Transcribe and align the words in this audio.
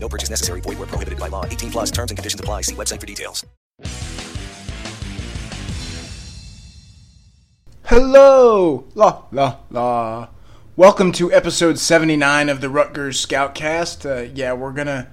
No 0.00 0.08
purchase 0.08 0.30
necessary. 0.30 0.60
Void 0.60 0.78
where 0.78 0.86
prohibited 0.86 1.18
by 1.18 1.28
law. 1.28 1.44
18 1.44 1.70
plus 1.70 1.90
terms 1.90 2.10
and 2.10 2.18
conditions 2.18 2.40
apply. 2.40 2.62
See 2.62 2.74
website 2.74 3.00
for 3.00 3.06
details. 3.06 3.44
Hello! 7.84 8.84
La, 8.94 9.22
la, 9.32 9.56
la. 9.70 10.28
Welcome 10.76 11.10
to 11.12 11.32
episode 11.32 11.78
79 11.78 12.50
of 12.50 12.60
the 12.60 12.68
Rutgers 12.68 13.24
Scoutcast. 13.24 14.04
Uh, 14.04 14.30
yeah, 14.34 14.52
we're 14.52 14.72
gonna 14.72 15.08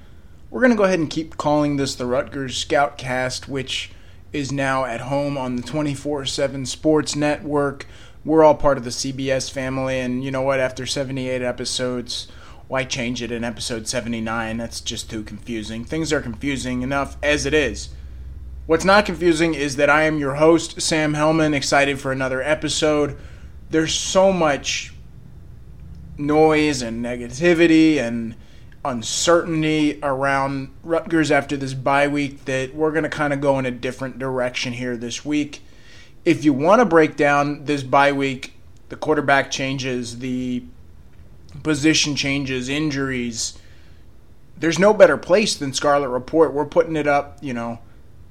we're 0.51 0.61
gonna 0.61 0.75
go 0.75 0.83
ahead 0.83 0.99
and 0.99 1.09
keep 1.09 1.37
calling 1.37 1.77
this 1.77 1.95
the 1.95 2.05
Rutgers 2.05 2.63
Scoutcast, 2.63 3.47
which 3.47 3.91
is 4.33 4.51
now 4.51 4.83
at 4.85 5.01
home 5.01 5.37
on 5.37 5.55
the 5.55 5.63
24/7 5.63 6.67
Sports 6.67 7.15
Network. 7.15 7.87
We're 8.25 8.43
all 8.43 8.55
part 8.55 8.77
of 8.77 8.83
the 8.83 8.91
CBS 8.91 9.49
family, 9.49 9.99
and 9.99 10.23
you 10.23 10.29
know 10.29 10.41
what? 10.41 10.59
After 10.59 10.85
78 10.85 11.41
episodes, 11.41 12.27
why 12.67 12.83
change 12.83 13.21
it 13.21 13.31
in 13.31 13.43
episode 13.43 13.87
79? 13.87 14.57
That's 14.57 14.81
just 14.81 15.09
too 15.09 15.23
confusing. 15.23 15.85
Things 15.85 16.11
are 16.11 16.21
confusing 16.21 16.81
enough 16.81 17.17
as 17.21 17.45
it 17.45 17.53
is. 17.53 17.89
What's 18.65 18.85
not 18.85 19.05
confusing 19.05 19.53
is 19.53 19.75
that 19.75 19.89
I 19.89 20.03
am 20.03 20.17
your 20.17 20.35
host, 20.35 20.81
Sam 20.81 21.13
Hellman, 21.13 21.53
excited 21.53 21.99
for 21.99 22.11
another 22.11 22.41
episode. 22.41 23.17
There's 23.69 23.93
so 23.93 24.33
much 24.33 24.93
noise 26.17 26.81
and 26.81 27.05
negativity 27.05 27.97
and 27.97 28.35
uncertainty 28.83 29.99
around 30.01 30.69
Rutgers 30.83 31.31
after 31.31 31.57
this 31.57 31.73
bye 31.73 32.07
week 32.07 32.45
that 32.45 32.73
we're 32.73 32.91
going 32.91 33.03
to 33.03 33.09
kind 33.09 33.33
of 33.33 33.41
go 33.41 33.59
in 33.59 33.65
a 33.65 33.71
different 33.71 34.17
direction 34.17 34.73
here 34.73 34.97
this 34.97 35.23
week. 35.23 35.61
If 36.23 36.43
you 36.43 36.53
want 36.53 36.79
to 36.79 36.85
break 36.85 37.15
down 37.15 37.65
this 37.65 37.83
bye 37.83 38.11
week, 38.11 38.53
the 38.89 38.95
quarterback 38.95 39.51
changes, 39.51 40.19
the 40.19 40.63
position 41.63 42.15
changes, 42.15 42.69
injuries, 42.69 43.57
there's 44.57 44.79
no 44.79 44.93
better 44.93 45.17
place 45.17 45.55
than 45.55 45.73
Scarlet 45.73 46.09
Report. 46.09 46.53
We're 46.53 46.65
putting 46.65 46.95
it 46.95 47.07
up, 47.07 47.39
you 47.41 47.53
know, 47.53 47.79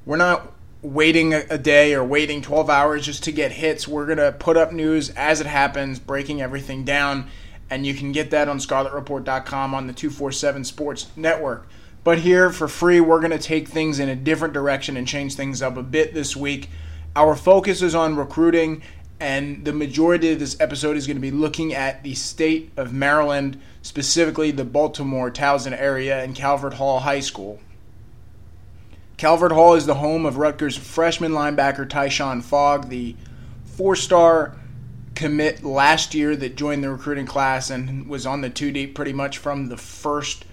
we're 0.07 0.17
not 0.17 0.53
waiting 0.83 1.33
a, 1.33 1.57
day 1.57 1.95
or 1.95 2.05
waiting 2.05 2.43
12 2.43 2.69
hours 2.69 3.07
just 3.07 3.25
to 3.25 3.33
get 3.33 3.53
hits. 3.53 3.89
We're 3.89 4.07
going 4.07 4.19
to 4.19 4.33
put 4.33 4.57
up 4.57 4.73
news 4.73 5.11
as 5.11 5.41
it 5.41 5.47
happens, 5.47 5.99
breaking 5.99 6.43
everything 6.43 6.85
down, 6.85 7.29
and 7.71 7.87
you 7.87 7.95
can 7.95 8.13
get 8.13 8.31
that 8.31 8.49
on 8.49 8.59
scarletreport.com 8.59 9.75
on 9.75 9.87
the 9.87 9.95
247 9.95 10.65
Sports 10.65 11.11
Network. 11.17 11.67
But 12.05 12.19
here 12.19 12.51
for 12.51 12.69
free, 12.69 13.01
we're 13.01 13.21
going 13.21 13.31
to 13.31 13.39
take 13.39 13.67
things 13.67 13.99
in 13.99 14.11
a 14.11 14.17
different 14.17 14.53
direction 14.53 14.99
and 14.99 15.09
change 15.09 15.37
things 15.37 15.63
up 15.63 15.79
a 15.79 15.83
bit 15.83 16.13
this 16.13 16.37
week. 16.37 16.69
Our 17.17 17.35
focus 17.35 17.81
is 17.81 17.95
on 17.95 18.17
recruiting, 18.17 18.83
and 19.21 19.65
the 19.65 19.73
majority 19.73 20.33
of 20.33 20.39
this 20.39 20.61
episode 20.61 20.97
is 20.97 21.07
going 21.07 21.17
to 21.17 21.21
be 21.21 21.31
looking 21.31 21.73
at 21.75 22.03
the 22.03 22.15
state 22.15 22.73
of 22.77 22.93
Maryland, 22.93 23.61
specifically 23.83 24.51
the 24.51 24.65
Baltimore 24.65 25.31
Towson 25.31 25.79
area 25.79 26.23
and 26.23 26.35
Calvert 26.35 26.75
Hall 26.75 27.01
High 27.01 27.21
School. 27.21 27.61
Calvert 29.17 29.53
Hall 29.53 29.75
is 29.75 29.87
the 29.87 29.95
home 29.95 30.27
of 30.27 30.39
Rutgers 30.39 30.77
freshman 30.77 31.33
linebacker 31.33 31.89
Tyshon 31.89 32.43
Fogg, 32.43 32.89
the 32.89 33.15
four 33.65 33.95
star 33.95 34.57
commit 35.15 35.63
last 35.63 36.15
year 36.15 36.35
that 36.35 36.57
joined 36.57 36.83
the 36.83 36.91
recruiting 36.91 37.27
class 37.27 37.71
and 37.71 38.09
was 38.09 38.27
on 38.27 38.41
the 38.41 38.51
two 38.51 38.73
deep 38.73 38.95
pretty 38.95 39.13
much 39.13 39.39
from 39.39 39.69
the 39.69 39.77
first 39.77 40.45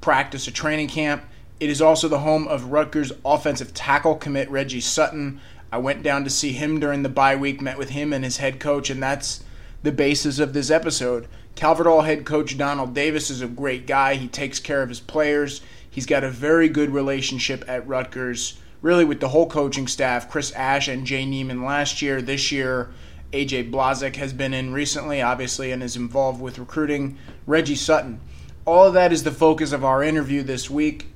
practice 0.00 0.48
of 0.48 0.54
training 0.54 0.88
camp. 0.88 1.22
It 1.60 1.70
is 1.70 1.82
also 1.82 2.08
the 2.08 2.18
home 2.18 2.48
of 2.48 2.72
Rutgers 2.72 3.12
offensive 3.24 3.74
tackle 3.74 4.16
commit 4.16 4.50
Reggie 4.50 4.80
Sutton. 4.80 5.40
I 5.74 5.78
went 5.78 6.04
down 6.04 6.22
to 6.22 6.30
see 6.30 6.52
him 6.52 6.78
during 6.78 7.02
the 7.02 7.08
bye 7.08 7.34
week, 7.34 7.60
met 7.60 7.78
with 7.78 7.90
him 7.90 8.12
and 8.12 8.22
his 8.22 8.36
head 8.36 8.60
coach, 8.60 8.90
and 8.90 9.02
that's 9.02 9.42
the 9.82 9.90
basis 9.90 10.38
of 10.38 10.52
this 10.52 10.70
episode. 10.70 11.26
Calvert 11.56 11.88
Hall 11.88 12.02
head 12.02 12.24
coach 12.24 12.56
Donald 12.56 12.94
Davis 12.94 13.28
is 13.28 13.42
a 13.42 13.48
great 13.48 13.84
guy. 13.84 14.14
He 14.14 14.28
takes 14.28 14.60
care 14.60 14.84
of 14.84 14.88
his 14.88 15.00
players. 15.00 15.62
He's 15.90 16.06
got 16.06 16.22
a 16.22 16.30
very 16.30 16.68
good 16.68 16.90
relationship 16.90 17.64
at 17.66 17.88
Rutgers, 17.88 18.56
really 18.82 19.04
with 19.04 19.18
the 19.18 19.30
whole 19.30 19.48
coaching 19.48 19.88
staff. 19.88 20.30
Chris 20.30 20.52
Ash 20.52 20.86
and 20.86 21.04
Jay 21.04 21.26
Niemann 21.26 21.64
last 21.64 22.00
year. 22.00 22.22
This 22.22 22.52
year, 22.52 22.90
AJ 23.32 23.72
Blazek 23.72 24.14
has 24.14 24.32
been 24.32 24.54
in 24.54 24.72
recently, 24.72 25.22
obviously, 25.22 25.72
and 25.72 25.82
is 25.82 25.96
involved 25.96 26.40
with 26.40 26.60
recruiting 26.60 27.18
Reggie 27.48 27.74
Sutton. 27.74 28.20
All 28.64 28.86
of 28.86 28.94
that 28.94 29.12
is 29.12 29.24
the 29.24 29.32
focus 29.32 29.72
of 29.72 29.84
our 29.84 30.04
interview 30.04 30.44
this 30.44 30.70
week. 30.70 31.08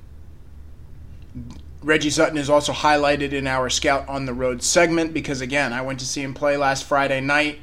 Reggie 1.81 2.09
Sutton 2.09 2.37
is 2.37 2.49
also 2.49 2.73
highlighted 2.73 3.31
in 3.31 3.47
our 3.47 3.69
Scout 3.69 4.07
on 4.09 4.25
the 4.25 4.33
Road 4.33 4.61
segment 4.61 5.13
because, 5.13 5.39
again, 5.39 5.71
I 5.71 5.81
went 5.81 5.99
to 5.99 6.05
see 6.05 6.21
him 6.21 6.33
play 6.33 6.57
last 6.57 6.83
Friday 6.83 7.21
night. 7.21 7.59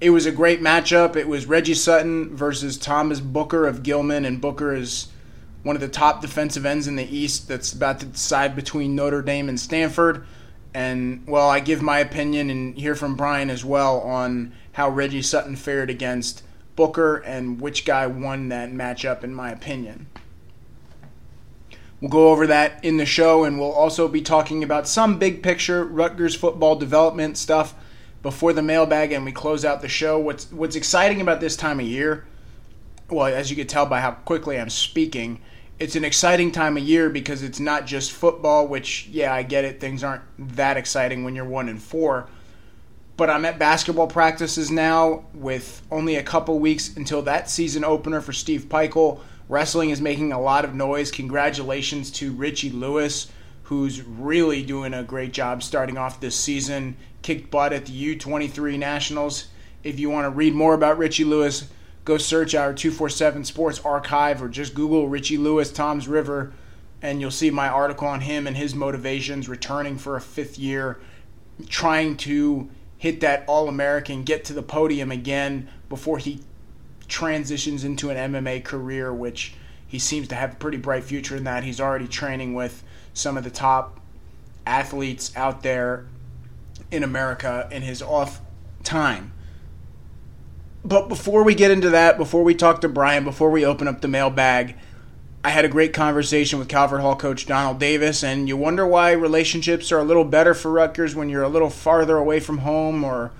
It 0.00 0.10
was 0.10 0.24
a 0.24 0.32
great 0.32 0.62
matchup. 0.62 1.16
It 1.16 1.28
was 1.28 1.44
Reggie 1.44 1.74
Sutton 1.74 2.34
versus 2.34 2.78
Thomas 2.78 3.20
Booker 3.20 3.66
of 3.66 3.82
Gilman, 3.82 4.24
and 4.24 4.40
Booker 4.40 4.74
is 4.74 5.08
one 5.62 5.76
of 5.76 5.82
the 5.82 5.88
top 5.88 6.22
defensive 6.22 6.64
ends 6.64 6.86
in 6.86 6.96
the 6.96 7.04
East 7.04 7.46
that's 7.46 7.74
about 7.74 8.00
to 8.00 8.06
decide 8.06 8.56
between 8.56 8.94
Notre 8.94 9.20
Dame 9.20 9.50
and 9.50 9.60
Stanford. 9.60 10.24
And, 10.72 11.26
well, 11.26 11.50
I 11.50 11.60
give 11.60 11.82
my 11.82 11.98
opinion 11.98 12.48
and 12.48 12.74
hear 12.74 12.94
from 12.94 13.16
Brian 13.16 13.50
as 13.50 13.66
well 13.66 14.00
on 14.00 14.54
how 14.72 14.88
Reggie 14.88 15.20
Sutton 15.20 15.56
fared 15.56 15.90
against 15.90 16.42
Booker 16.74 17.16
and 17.16 17.60
which 17.60 17.84
guy 17.84 18.06
won 18.06 18.48
that 18.48 18.72
matchup, 18.72 19.22
in 19.22 19.34
my 19.34 19.50
opinion. 19.50 20.06
We'll 22.00 22.10
go 22.10 22.30
over 22.30 22.46
that 22.46 22.82
in 22.84 22.96
the 22.96 23.06
show, 23.06 23.44
and 23.44 23.58
we'll 23.58 23.72
also 23.72 24.08
be 24.08 24.22
talking 24.22 24.64
about 24.64 24.88
some 24.88 25.18
big 25.18 25.42
picture 25.42 25.84
Rutgers 25.84 26.34
football 26.34 26.76
development 26.76 27.36
stuff 27.36 27.74
before 28.22 28.52
the 28.52 28.62
mailbag, 28.62 29.12
and 29.12 29.24
we 29.24 29.32
close 29.32 29.64
out 29.64 29.82
the 29.82 29.88
show. 29.88 30.18
What's 30.18 30.50
what's 30.50 30.76
exciting 30.76 31.20
about 31.20 31.40
this 31.40 31.56
time 31.56 31.78
of 31.78 31.86
year? 31.86 32.24
Well, 33.10 33.26
as 33.26 33.50
you 33.50 33.56
can 33.56 33.66
tell 33.66 33.86
by 33.86 34.00
how 34.00 34.12
quickly 34.12 34.58
I'm 34.58 34.70
speaking, 34.70 35.40
it's 35.78 35.96
an 35.96 36.04
exciting 36.04 36.52
time 36.52 36.76
of 36.76 36.82
year 36.82 37.10
because 37.10 37.42
it's 37.42 37.60
not 37.60 37.86
just 37.86 38.12
football, 38.12 38.66
which 38.66 39.08
yeah, 39.08 39.34
I 39.34 39.42
get 39.42 39.64
it. 39.64 39.80
Things 39.80 40.02
aren't 40.02 40.22
that 40.56 40.76
exciting 40.76 41.24
when 41.24 41.34
you're 41.34 41.44
one 41.44 41.68
and 41.68 41.82
four. 41.82 42.28
But 43.16 43.28
I'm 43.28 43.44
at 43.44 43.58
basketball 43.58 44.06
practices 44.06 44.70
now 44.70 45.24
with 45.34 45.82
only 45.90 46.16
a 46.16 46.22
couple 46.22 46.58
weeks 46.58 46.96
until 46.96 47.20
that 47.22 47.50
season 47.50 47.84
opener 47.84 48.22
for 48.22 48.32
Steve 48.32 48.66
Pikiell. 48.70 49.20
Wrestling 49.50 49.90
is 49.90 50.00
making 50.00 50.32
a 50.32 50.40
lot 50.40 50.64
of 50.64 50.76
noise. 50.76 51.10
Congratulations 51.10 52.12
to 52.12 52.30
Richie 52.30 52.70
Lewis, 52.70 53.32
who's 53.64 54.00
really 54.00 54.62
doing 54.62 54.94
a 54.94 55.02
great 55.02 55.32
job 55.32 55.64
starting 55.64 55.98
off 55.98 56.20
this 56.20 56.36
season. 56.36 56.96
Kicked 57.22 57.50
butt 57.50 57.72
at 57.72 57.86
the 57.86 58.16
U23 58.16 58.78
Nationals. 58.78 59.48
If 59.82 59.98
you 59.98 60.08
want 60.08 60.26
to 60.26 60.30
read 60.30 60.54
more 60.54 60.74
about 60.74 60.98
Richie 60.98 61.24
Lewis, 61.24 61.68
go 62.04 62.16
search 62.16 62.54
our 62.54 62.72
247 62.72 63.44
Sports 63.44 63.80
archive 63.80 64.40
or 64.40 64.48
just 64.48 64.72
Google 64.72 65.08
Richie 65.08 65.36
Lewis 65.36 65.72
Toms 65.72 66.06
River 66.06 66.52
and 67.02 67.20
you'll 67.20 67.32
see 67.32 67.50
my 67.50 67.68
article 67.68 68.06
on 68.06 68.20
him 68.20 68.46
and 68.46 68.56
his 68.56 68.76
motivations 68.76 69.48
returning 69.48 69.98
for 69.98 70.14
a 70.14 70.20
fifth 70.20 70.60
year, 70.60 71.00
trying 71.68 72.16
to 72.18 72.68
hit 72.98 73.20
that 73.20 73.42
All 73.48 73.68
American, 73.68 74.22
get 74.22 74.44
to 74.44 74.52
the 74.52 74.62
podium 74.62 75.10
again 75.10 75.68
before 75.88 76.18
he 76.18 76.40
transitions 77.10 77.84
into 77.84 78.08
an 78.08 78.32
MMA 78.32 78.64
career, 78.64 79.12
which 79.12 79.54
he 79.86 79.98
seems 79.98 80.28
to 80.28 80.34
have 80.34 80.52
a 80.52 80.56
pretty 80.56 80.78
bright 80.78 81.04
future 81.04 81.36
in 81.36 81.44
that. 81.44 81.64
He's 81.64 81.80
already 81.80 82.08
training 82.08 82.54
with 82.54 82.82
some 83.12 83.36
of 83.36 83.44
the 83.44 83.50
top 83.50 84.00
athletes 84.64 85.36
out 85.36 85.62
there 85.62 86.06
in 86.90 87.02
America 87.02 87.68
in 87.70 87.82
his 87.82 88.00
off 88.00 88.40
time. 88.84 89.32
But 90.84 91.08
before 91.08 91.42
we 91.42 91.54
get 91.54 91.70
into 91.70 91.90
that, 91.90 92.16
before 92.16 92.42
we 92.42 92.54
talk 92.54 92.80
to 92.80 92.88
Brian, 92.88 93.24
before 93.24 93.50
we 93.50 93.66
open 93.66 93.86
up 93.86 94.00
the 94.00 94.08
mailbag, 94.08 94.76
I 95.42 95.50
had 95.50 95.64
a 95.64 95.68
great 95.68 95.92
conversation 95.92 96.58
with 96.58 96.68
Calvert 96.68 97.00
Hall 97.00 97.16
coach 97.16 97.46
Donald 97.46 97.78
Davis, 97.78 98.22
and 98.22 98.48
you 98.48 98.56
wonder 98.56 98.86
why 98.86 99.12
relationships 99.12 99.90
are 99.90 99.98
a 99.98 100.04
little 100.04 100.24
better 100.24 100.54
for 100.54 100.70
Rutgers 100.70 101.14
when 101.14 101.28
you're 101.28 101.42
a 101.42 101.48
little 101.48 101.70
farther 101.70 102.16
away 102.16 102.40
from 102.40 102.58
home, 102.58 103.04
or 103.04 103.32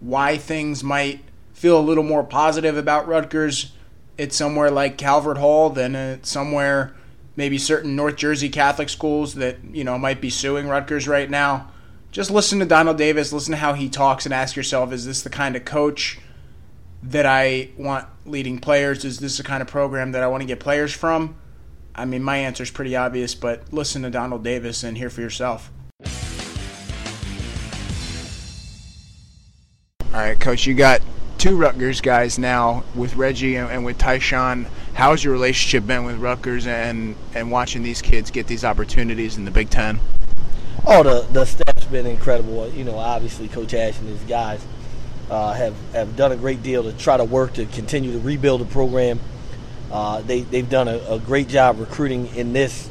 why 0.00 0.36
things 0.36 0.82
might 0.82 1.20
feel 1.64 1.80
a 1.80 1.80
little 1.80 2.04
more 2.04 2.22
positive 2.22 2.76
about 2.76 3.08
Rutgers. 3.08 3.72
It's 4.18 4.36
somewhere 4.36 4.70
like 4.70 4.98
Calvert 4.98 5.38
Hall 5.38 5.70
than 5.70 5.94
it's 5.94 6.28
somewhere 6.28 6.94
maybe 7.36 7.56
certain 7.56 7.96
North 7.96 8.16
Jersey 8.16 8.50
Catholic 8.50 8.90
schools 8.90 9.36
that 9.36 9.56
you 9.72 9.82
know 9.82 9.96
might 9.96 10.20
be 10.20 10.28
suing 10.28 10.68
Rutgers 10.68 11.08
right 11.08 11.30
now. 11.30 11.70
Just 12.12 12.30
listen 12.30 12.58
to 12.58 12.66
Donald 12.66 12.98
Davis, 12.98 13.32
listen 13.32 13.52
to 13.52 13.56
how 13.56 13.72
he 13.72 13.88
talks, 13.88 14.26
and 14.26 14.34
ask 14.34 14.56
yourself: 14.56 14.92
Is 14.92 15.06
this 15.06 15.22
the 15.22 15.30
kind 15.30 15.56
of 15.56 15.64
coach? 15.64 16.18
that 17.06 17.24
I 17.26 17.70
want 17.78 18.06
leading 18.26 18.58
players? 18.58 19.04
Is 19.04 19.18
this 19.18 19.38
the 19.38 19.42
kind 19.42 19.62
of 19.62 19.68
program 19.68 20.12
that 20.12 20.22
I 20.22 20.26
want 20.26 20.42
to 20.42 20.46
get 20.46 20.60
players 20.60 20.92
from? 20.92 21.36
I 21.94 22.04
mean, 22.04 22.22
my 22.22 22.36
answer 22.36 22.62
is 22.62 22.70
pretty 22.70 22.94
obvious, 22.94 23.34
but 23.34 23.72
listen 23.72 24.02
to 24.02 24.10
Donald 24.10 24.44
Davis 24.44 24.82
and 24.84 24.98
hear 24.98 25.08
for 25.08 25.22
yourself. 25.22 25.70
All 30.12 30.20
right, 30.20 30.38
Coach, 30.38 30.66
you 30.66 30.74
got 30.74 31.02
two 31.44 31.58
Rutgers 31.58 32.00
guys 32.00 32.38
now 32.38 32.84
with 32.94 33.16
Reggie 33.16 33.56
and, 33.56 33.70
and 33.70 33.84
with 33.84 33.98
Tyshon. 33.98 34.66
How's 34.94 35.22
your 35.22 35.34
relationship 35.34 35.86
been 35.86 36.04
with 36.04 36.16
Rutgers 36.16 36.66
and, 36.66 37.16
and 37.34 37.50
watching 37.50 37.82
these 37.82 38.00
kids 38.00 38.30
get 38.30 38.46
these 38.46 38.64
opportunities 38.64 39.36
in 39.36 39.44
the 39.44 39.50
Big 39.50 39.68
Ten? 39.68 40.00
Oh, 40.86 41.02
the, 41.02 41.30
the 41.32 41.44
staff's 41.44 41.84
been 41.84 42.06
incredible. 42.06 42.70
You 42.70 42.84
know, 42.84 42.96
obviously, 42.96 43.48
Coach 43.48 43.74
Ash 43.74 43.98
and 43.98 44.08
his 44.08 44.22
guys 44.22 44.64
uh, 45.28 45.52
have, 45.52 45.74
have 45.92 46.16
done 46.16 46.32
a 46.32 46.36
great 46.36 46.62
deal 46.62 46.82
to 46.84 46.94
try 46.94 47.18
to 47.18 47.24
work 47.24 47.52
to 47.54 47.66
continue 47.66 48.12
to 48.12 48.20
rebuild 48.20 48.62
the 48.62 48.72
program. 48.72 49.20
Uh, 49.92 50.22
they, 50.22 50.40
they've 50.40 50.70
done 50.70 50.88
a, 50.88 50.96
a 51.10 51.18
great 51.18 51.48
job 51.48 51.78
recruiting 51.78 52.34
in 52.36 52.54
this 52.54 52.88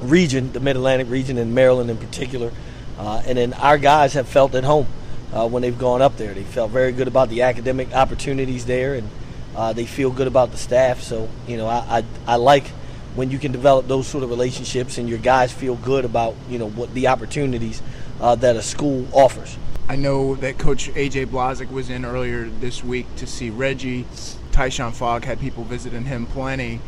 region, 0.00 0.50
the 0.50 0.58
Mid 0.58 0.74
Atlantic 0.74 1.08
region, 1.08 1.38
and 1.38 1.54
Maryland 1.54 1.88
in 1.88 1.98
particular. 1.98 2.50
Uh, 2.98 3.22
and 3.26 3.38
then 3.38 3.52
our 3.52 3.78
guys 3.78 4.14
have 4.14 4.26
felt 4.26 4.56
at 4.56 4.64
home 4.64 4.88
uh, 5.32 5.48
when 5.48 5.62
they've 5.62 5.78
gone 5.78 6.02
up 6.02 6.16
there. 6.16 6.34
They 6.34 6.44
felt 6.44 6.70
very 6.70 6.92
good 6.92 7.08
about 7.08 7.28
the 7.28 7.42
academic 7.42 7.92
opportunities 7.94 8.66
there, 8.66 8.94
and 8.94 9.08
uh, 9.56 9.72
they 9.72 9.86
feel 9.86 10.10
good 10.10 10.26
about 10.26 10.50
the 10.50 10.56
staff. 10.56 11.02
So, 11.02 11.28
you 11.46 11.56
know, 11.56 11.66
I, 11.66 11.98
I, 11.98 12.04
I 12.26 12.36
like 12.36 12.66
when 13.14 13.30
you 13.30 13.38
can 13.38 13.52
develop 13.52 13.88
those 13.88 14.06
sort 14.06 14.24
of 14.24 14.30
relationships 14.30 14.98
and 14.98 15.08
your 15.08 15.18
guys 15.18 15.52
feel 15.52 15.76
good 15.76 16.04
about, 16.04 16.34
you 16.48 16.58
know, 16.58 16.68
what 16.70 16.92
the 16.94 17.08
opportunities 17.08 17.82
uh, 18.20 18.34
that 18.36 18.56
a 18.56 18.62
school 18.62 19.06
offers. 19.12 19.56
I 19.88 19.96
know 19.96 20.36
that 20.36 20.58
Coach 20.58 20.90
AJ 20.90 21.26
Blazek 21.26 21.70
was 21.70 21.90
in 21.90 22.04
earlier 22.04 22.44
this 22.44 22.82
week 22.82 23.06
to 23.16 23.26
see 23.26 23.50
Reggie. 23.50 24.06
Tyshon 24.52 24.92
Fogg 24.92 25.24
had 25.24 25.40
people 25.40 25.64
visiting 25.64 26.04
him 26.04 26.26
plenty. 26.26 26.80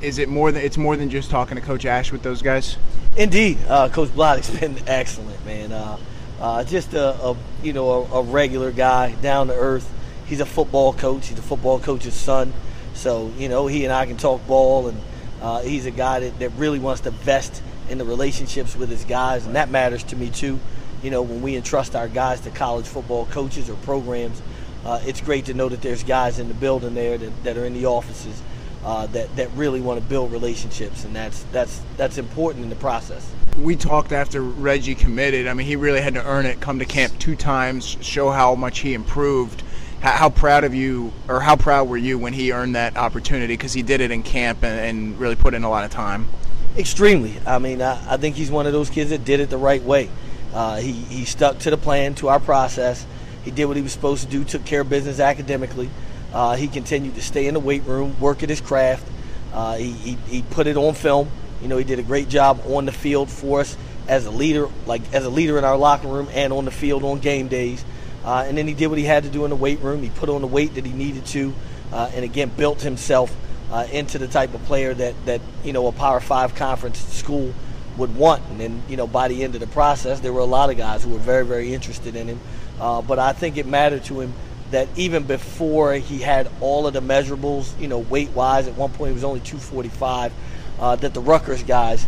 Is 0.00 0.18
it 0.18 0.28
more 0.28 0.52
than 0.52 0.62
it's 0.62 0.78
more 0.78 0.96
than 0.96 1.10
just 1.10 1.30
talking 1.30 1.56
to 1.56 1.60
Coach 1.60 1.84
Ash 1.84 2.12
with 2.12 2.22
those 2.22 2.40
guys? 2.40 2.76
Indeed, 3.16 3.58
uh, 3.68 3.88
Coach 3.88 4.10
Blazek's 4.10 4.50
been 4.50 4.78
excellent, 4.86 5.44
man. 5.44 5.72
Uh, 6.40 6.62
just 6.62 6.94
a, 6.94 7.14
a, 7.20 7.36
you 7.62 7.72
know 7.72 7.90
a, 7.90 8.20
a, 8.20 8.22
regular 8.22 8.70
guy, 8.70 9.12
down 9.16 9.48
to 9.48 9.54
earth. 9.54 9.90
He's 10.26 10.40
a 10.40 10.46
football 10.46 10.92
coach. 10.92 11.28
He's 11.28 11.38
a 11.38 11.42
football 11.42 11.80
coach's 11.80 12.14
son. 12.14 12.52
So 12.94 13.32
you 13.36 13.48
know 13.48 13.66
he 13.66 13.84
and 13.84 13.92
I 13.92 14.06
can 14.06 14.16
talk 14.16 14.46
ball, 14.46 14.88
and 14.88 15.00
uh, 15.42 15.62
he's 15.62 15.86
a 15.86 15.90
guy 15.90 16.20
that, 16.20 16.38
that 16.38 16.50
really 16.50 16.78
wants 16.78 17.00
to 17.02 17.10
vest 17.10 17.62
in 17.88 17.98
the 17.98 18.04
relationships 18.04 18.76
with 18.76 18.88
his 18.88 19.04
guys, 19.04 19.46
and 19.46 19.56
that 19.56 19.70
matters 19.70 20.04
to 20.04 20.16
me 20.16 20.30
too. 20.30 20.60
You 21.02 21.10
know 21.10 21.22
when 21.22 21.42
we 21.42 21.56
entrust 21.56 21.96
our 21.96 22.08
guys 22.08 22.40
to 22.42 22.50
college 22.50 22.86
football 22.86 23.26
coaches 23.26 23.68
or 23.68 23.74
programs, 23.76 24.40
uh, 24.84 25.00
it's 25.04 25.20
great 25.20 25.46
to 25.46 25.54
know 25.54 25.68
that 25.68 25.82
there's 25.82 26.04
guys 26.04 26.38
in 26.38 26.46
the 26.46 26.54
building 26.54 26.94
there 26.94 27.18
that, 27.18 27.44
that 27.44 27.56
are 27.56 27.64
in 27.64 27.74
the 27.74 27.86
offices 27.86 28.40
uh, 28.84 29.06
that 29.08 29.34
that 29.36 29.50
really 29.54 29.80
want 29.80 30.00
to 30.00 30.06
build 30.06 30.32
relationships, 30.32 31.04
and 31.04 31.14
that's 31.14 31.44
that's 31.52 31.80
that's 31.96 32.18
important 32.18 32.64
in 32.64 32.70
the 32.70 32.76
process 32.76 33.30
we 33.58 33.76
talked 33.76 34.12
after 34.12 34.40
Reggie 34.40 34.94
committed. 34.94 35.46
I 35.48 35.54
mean, 35.54 35.66
he 35.66 35.76
really 35.76 36.00
had 36.00 36.14
to 36.14 36.24
earn 36.24 36.46
it. 36.46 36.60
Come 36.60 36.78
to 36.78 36.84
camp 36.84 37.18
two 37.18 37.36
times, 37.36 37.96
show 38.00 38.30
how 38.30 38.54
much 38.54 38.80
he 38.80 38.94
improved. 38.94 39.62
How, 40.00 40.12
how 40.12 40.30
proud 40.30 40.64
of 40.64 40.74
you, 40.74 41.12
or 41.28 41.40
how 41.40 41.56
proud 41.56 41.88
were 41.88 41.96
you 41.96 42.18
when 42.18 42.32
he 42.32 42.52
earned 42.52 42.76
that 42.76 42.96
opportunity? 42.96 43.54
Because 43.54 43.72
he 43.72 43.82
did 43.82 44.00
it 44.00 44.10
in 44.10 44.22
camp 44.22 44.62
and, 44.62 44.78
and, 44.78 45.18
really 45.18 45.34
put 45.34 45.54
in 45.54 45.64
a 45.64 45.70
lot 45.70 45.84
of 45.84 45.90
time. 45.90 46.28
Extremely. 46.76 47.34
I 47.46 47.58
mean, 47.58 47.82
I, 47.82 48.14
I, 48.14 48.16
think 48.16 48.36
he's 48.36 48.50
one 48.50 48.66
of 48.66 48.72
those 48.72 48.90
kids 48.90 49.10
that 49.10 49.24
did 49.24 49.40
it 49.40 49.50
the 49.50 49.58
right 49.58 49.82
way. 49.82 50.08
Uh, 50.54 50.76
he 50.76 50.92
he 50.92 51.24
stuck 51.24 51.58
to 51.60 51.70
the 51.70 51.76
plan, 51.76 52.14
to 52.16 52.28
our 52.28 52.38
process. 52.38 53.04
He 53.44 53.50
did 53.50 53.64
what 53.64 53.76
he 53.76 53.82
was 53.82 53.92
supposed 53.92 54.22
to 54.22 54.30
do. 54.30 54.44
Took 54.44 54.64
care 54.64 54.82
of 54.82 54.88
business 54.88 55.18
academically. 55.18 55.90
Uh, 56.32 56.56
he 56.56 56.68
continued 56.68 57.14
to 57.14 57.22
stay 57.22 57.46
in 57.46 57.54
the 57.54 57.60
weight 57.60 57.84
room, 57.84 58.18
work 58.20 58.42
at 58.42 58.48
his 58.48 58.60
craft. 58.60 59.06
Uh, 59.52 59.76
he, 59.76 59.92
he, 59.92 60.14
he 60.28 60.42
put 60.42 60.66
it 60.66 60.76
on 60.76 60.94
film 60.94 61.30
you 61.60 61.68
know, 61.68 61.76
he 61.76 61.84
did 61.84 61.98
a 61.98 62.02
great 62.02 62.28
job 62.28 62.62
on 62.66 62.86
the 62.86 62.92
field 62.92 63.30
for 63.30 63.60
us 63.60 63.76
as 64.06 64.26
a 64.26 64.30
leader, 64.30 64.68
like 64.86 65.02
as 65.12 65.24
a 65.24 65.30
leader 65.30 65.58
in 65.58 65.64
our 65.64 65.76
locker 65.76 66.08
room 66.08 66.28
and 66.32 66.52
on 66.52 66.64
the 66.64 66.70
field 66.70 67.04
on 67.04 67.18
game 67.18 67.48
days. 67.48 67.84
Uh, 68.24 68.44
and 68.46 68.56
then 68.56 68.68
he 68.68 68.74
did 68.74 68.88
what 68.88 68.98
he 68.98 69.04
had 69.04 69.24
to 69.24 69.30
do 69.30 69.44
in 69.44 69.50
the 69.50 69.56
weight 69.56 69.80
room. 69.80 70.02
He 70.02 70.10
put 70.10 70.28
on 70.28 70.40
the 70.40 70.46
weight 70.46 70.74
that 70.74 70.86
he 70.86 70.92
needed 70.92 71.26
to, 71.26 71.54
uh, 71.92 72.10
and 72.14 72.24
again 72.24 72.50
built 72.56 72.82
himself 72.82 73.34
uh, 73.70 73.86
into 73.90 74.18
the 74.18 74.28
type 74.28 74.54
of 74.54 74.62
player 74.64 74.94
that 74.94 75.14
that 75.26 75.40
you 75.64 75.72
know 75.72 75.86
a 75.86 75.92
Power 75.92 76.20
Five 76.20 76.54
conference 76.54 76.98
school 76.98 77.54
would 77.96 78.14
want. 78.14 78.42
And 78.50 78.60
then 78.60 78.82
you 78.88 78.96
know 78.96 79.06
by 79.06 79.28
the 79.28 79.42
end 79.42 79.54
of 79.54 79.60
the 79.60 79.66
process, 79.68 80.20
there 80.20 80.32
were 80.32 80.40
a 80.40 80.44
lot 80.44 80.70
of 80.70 80.76
guys 80.76 81.04
who 81.04 81.10
were 81.10 81.18
very 81.18 81.44
very 81.44 81.72
interested 81.72 82.16
in 82.16 82.28
him. 82.28 82.40
Uh, 82.80 83.02
but 83.02 83.18
I 83.18 83.32
think 83.32 83.56
it 83.56 83.66
mattered 83.66 84.04
to 84.04 84.20
him 84.20 84.32
that 84.70 84.88
even 84.96 85.24
before 85.24 85.94
he 85.94 86.18
had 86.18 86.50
all 86.60 86.86
of 86.86 86.92
the 86.92 87.00
measurables, 87.00 87.78
you 87.80 87.88
know, 87.88 87.98
weight 87.98 88.30
wise, 88.30 88.68
at 88.68 88.74
one 88.74 88.90
point 88.90 89.10
he 89.10 89.14
was 89.14 89.24
only 89.24 89.40
245 89.40 90.32
uh, 90.78 90.96
that 90.96 91.14
the 91.14 91.20
Rutgers 91.20 91.62
guys 91.62 92.06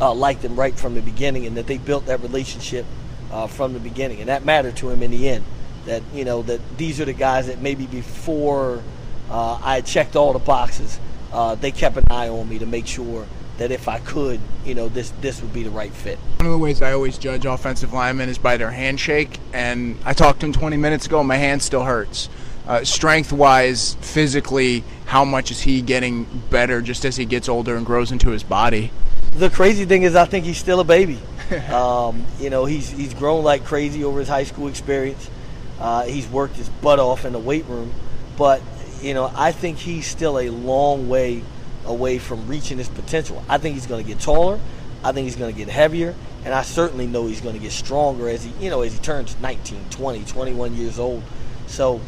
uh, 0.00 0.12
liked 0.12 0.42
him 0.42 0.56
right 0.56 0.78
from 0.78 0.94
the 0.94 1.02
beginning, 1.02 1.46
and 1.46 1.56
that 1.56 1.66
they 1.66 1.78
built 1.78 2.06
that 2.06 2.20
relationship 2.20 2.84
uh, 3.30 3.46
from 3.46 3.72
the 3.72 3.80
beginning, 3.80 4.20
and 4.20 4.28
that 4.28 4.44
mattered 4.44 4.76
to 4.76 4.90
him 4.90 5.02
in 5.02 5.10
the 5.10 5.28
end. 5.28 5.44
That 5.86 6.02
you 6.14 6.24
know 6.24 6.42
that 6.42 6.60
these 6.78 7.00
are 7.00 7.04
the 7.04 7.12
guys 7.12 7.46
that 7.46 7.60
maybe 7.60 7.86
before 7.86 8.82
uh, 9.30 9.60
I 9.62 9.80
checked 9.82 10.16
all 10.16 10.32
the 10.32 10.38
boxes, 10.38 10.98
uh, 11.32 11.54
they 11.56 11.70
kept 11.70 11.96
an 11.96 12.04
eye 12.10 12.28
on 12.28 12.48
me 12.48 12.58
to 12.58 12.66
make 12.66 12.86
sure 12.86 13.26
that 13.58 13.70
if 13.70 13.88
I 13.88 13.98
could, 14.00 14.40
you 14.64 14.74
know, 14.74 14.88
this 14.88 15.10
this 15.20 15.40
would 15.40 15.52
be 15.52 15.62
the 15.62 15.70
right 15.70 15.92
fit. 15.92 16.18
One 16.38 16.46
of 16.46 16.52
the 16.52 16.58
ways 16.58 16.82
I 16.82 16.92
always 16.92 17.18
judge 17.18 17.46
offensive 17.46 17.92
linemen 17.92 18.28
is 18.28 18.38
by 18.38 18.56
their 18.56 18.70
handshake, 18.70 19.38
and 19.52 19.98
I 20.04 20.12
talked 20.12 20.40
to 20.40 20.46
him 20.46 20.52
20 20.52 20.76
minutes 20.76 21.06
ago. 21.06 21.22
My 21.22 21.36
hand 21.36 21.62
still 21.62 21.84
hurts. 21.84 22.28
Uh, 22.66 22.82
strength 22.82 23.30
wise, 23.30 23.94
physically, 24.00 24.82
how 25.04 25.24
much 25.24 25.50
is 25.50 25.60
he 25.60 25.82
getting 25.82 26.24
better 26.48 26.80
just 26.80 27.04
as 27.04 27.16
he 27.16 27.26
gets 27.26 27.48
older 27.48 27.76
and 27.76 27.84
grows 27.84 28.10
into 28.10 28.30
his 28.30 28.42
body? 28.42 28.90
The 29.32 29.50
crazy 29.50 29.84
thing 29.84 30.02
is, 30.02 30.16
I 30.16 30.24
think 30.24 30.46
he's 30.46 30.56
still 30.56 30.80
a 30.80 30.84
baby. 30.84 31.18
um, 31.70 32.24
you 32.40 32.50
know, 32.50 32.64
he's 32.64 32.88
he's 32.88 33.12
grown 33.14 33.44
like 33.44 33.64
crazy 33.64 34.02
over 34.02 34.18
his 34.18 34.28
high 34.28 34.44
school 34.44 34.68
experience. 34.68 35.30
Uh, 35.78 36.04
he's 36.04 36.26
worked 36.28 36.56
his 36.56 36.68
butt 36.68 36.98
off 36.98 37.24
in 37.24 37.32
the 37.32 37.38
weight 37.38 37.66
room, 37.66 37.92
but 38.38 38.62
you 39.02 39.12
know, 39.12 39.30
I 39.34 39.52
think 39.52 39.76
he's 39.76 40.06
still 40.06 40.38
a 40.38 40.48
long 40.48 41.08
way 41.08 41.42
away 41.86 42.18
from 42.18 42.46
reaching 42.46 42.78
his 42.78 42.88
potential. 42.88 43.42
I 43.48 43.58
think 43.58 43.74
he's 43.74 43.86
going 43.86 44.04
to 44.04 44.08
get 44.08 44.20
taller. 44.20 44.58
I 45.02 45.12
think 45.12 45.26
he's 45.26 45.36
going 45.36 45.52
to 45.52 45.58
get 45.58 45.68
heavier, 45.68 46.14
and 46.44 46.54
I 46.54 46.62
certainly 46.62 47.06
know 47.06 47.26
he's 47.26 47.42
going 47.42 47.54
to 47.54 47.60
get 47.60 47.72
stronger 47.72 48.28
as 48.28 48.42
he, 48.42 48.52
you 48.58 48.70
know, 48.70 48.80
as 48.80 48.94
he 48.94 48.98
turns 49.00 49.38
19, 49.40 49.90
20, 49.90 50.24
21 50.24 50.74
years 50.74 50.98
old. 50.98 51.22
So 51.66 51.98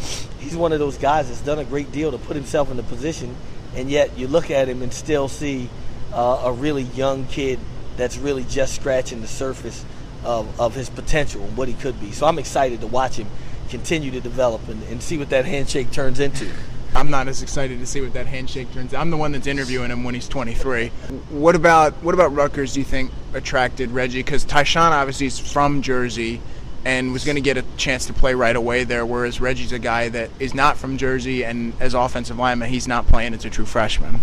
he's 0.41 0.57
one 0.57 0.73
of 0.73 0.79
those 0.79 0.97
guys 0.97 1.29
that's 1.29 1.43
done 1.43 1.59
a 1.59 1.65
great 1.65 1.93
deal 1.93 2.11
to 2.11 2.19
put 2.19 2.37
himself 2.37 2.71
in 2.71 2.79
the 2.79 2.83
position, 2.83 3.37
and 3.75 3.91
yet 3.91 4.17
you 4.17 4.29
look 4.29 4.51
at 4.51 4.69
him 4.69 4.81
and 4.81 4.93
still 4.93 5.29
see 5.29 5.69
uh, 6.15 6.43
a 6.45 6.53
really 6.53 6.85
young 6.85 7.27
kid 7.27 7.59
that's 7.99 8.17
really 8.17 8.45
just 8.45 8.75
scratching 8.75 9.21
the 9.21 9.29
surface 9.29 9.85
of, 10.25 10.59
of 10.59 10.75
his 10.75 10.89
potential 10.89 11.43
and 11.43 11.57
what 11.57 11.69
he 11.69 11.75
could 11.75 12.01
be. 12.01 12.13
So 12.13 12.27
I'm 12.27 12.39
excited 12.39 12.81
to 12.81 12.87
watch 12.87 13.17
him 13.17 13.29
continue 13.69 14.11
to 14.13 14.21
develop 14.21 14.69
and, 14.69 14.83
and 14.85 15.03
see 15.03 15.19
what 15.19 15.31
that 15.31 15.45
handshake 15.45 15.91
turns 15.91 16.21
into. 16.21 16.51
I'm 16.97 17.11
not 17.11 17.29
as 17.29 17.43
excited 17.43 17.79
to 17.81 17.87
see 17.87 18.01
what 18.01 18.15
that 18.15 18.27
handshake 18.27 18.73
turns. 18.73 18.95
I'm 18.95 19.11
the 19.11 19.19
one 19.19 19.33
that's 19.33 19.47
interviewing 19.47 19.91
him 19.91 20.03
when 20.03 20.15
he's 20.15 20.29
23. 20.29 20.89
What 21.29 21.55
about 21.55 21.93
what 22.03 22.15
about 22.15 22.35
Rutgers? 22.35 22.73
Do 22.73 22.81
you 22.81 22.87
think 22.87 23.13
attracted 23.35 23.91
Reggie? 23.91 24.21
Because 24.21 24.47
Tyshon 24.47 24.93
obviously 24.93 25.27
is 25.27 25.39
from 25.39 25.83
Jersey 25.83 26.41
and 26.87 27.13
was 27.13 27.25
going 27.25 27.35
to 27.35 27.43
get 27.43 27.59
a 27.59 27.65
chance 27.77 28.07
to 28.07 28.15
play 28.15 28.33
right 28.33 28.57
away 28.57 28.85
there. 28.85 29.05
Whereas 29.05 29.43
Reggie's 29.43 29.73
a 29.73 29.79
guy 29.79 30.09
that 30.09 30.31
is 30.39 30.55
not 30.55 30.79
from 30.79 30.97
Jersey, 30.97 31.45
and 31.45 31.75
as 31.81 31.93
offensive 31.93 32.39
lineman, 32.39 32.71
he's 32.71 32.89
not 32.89 33.07
playing 33.09 33.35
as 33.35 33.45
a 33.45 33.51
true 33.51 33.67
freshman. 33.67 34.21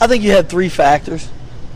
I 0.00 0.06
think 0.06 0.24
you 0.24 0.30
had 0.30 0.48
three 0.48 0.70
factors. 0.70 1.28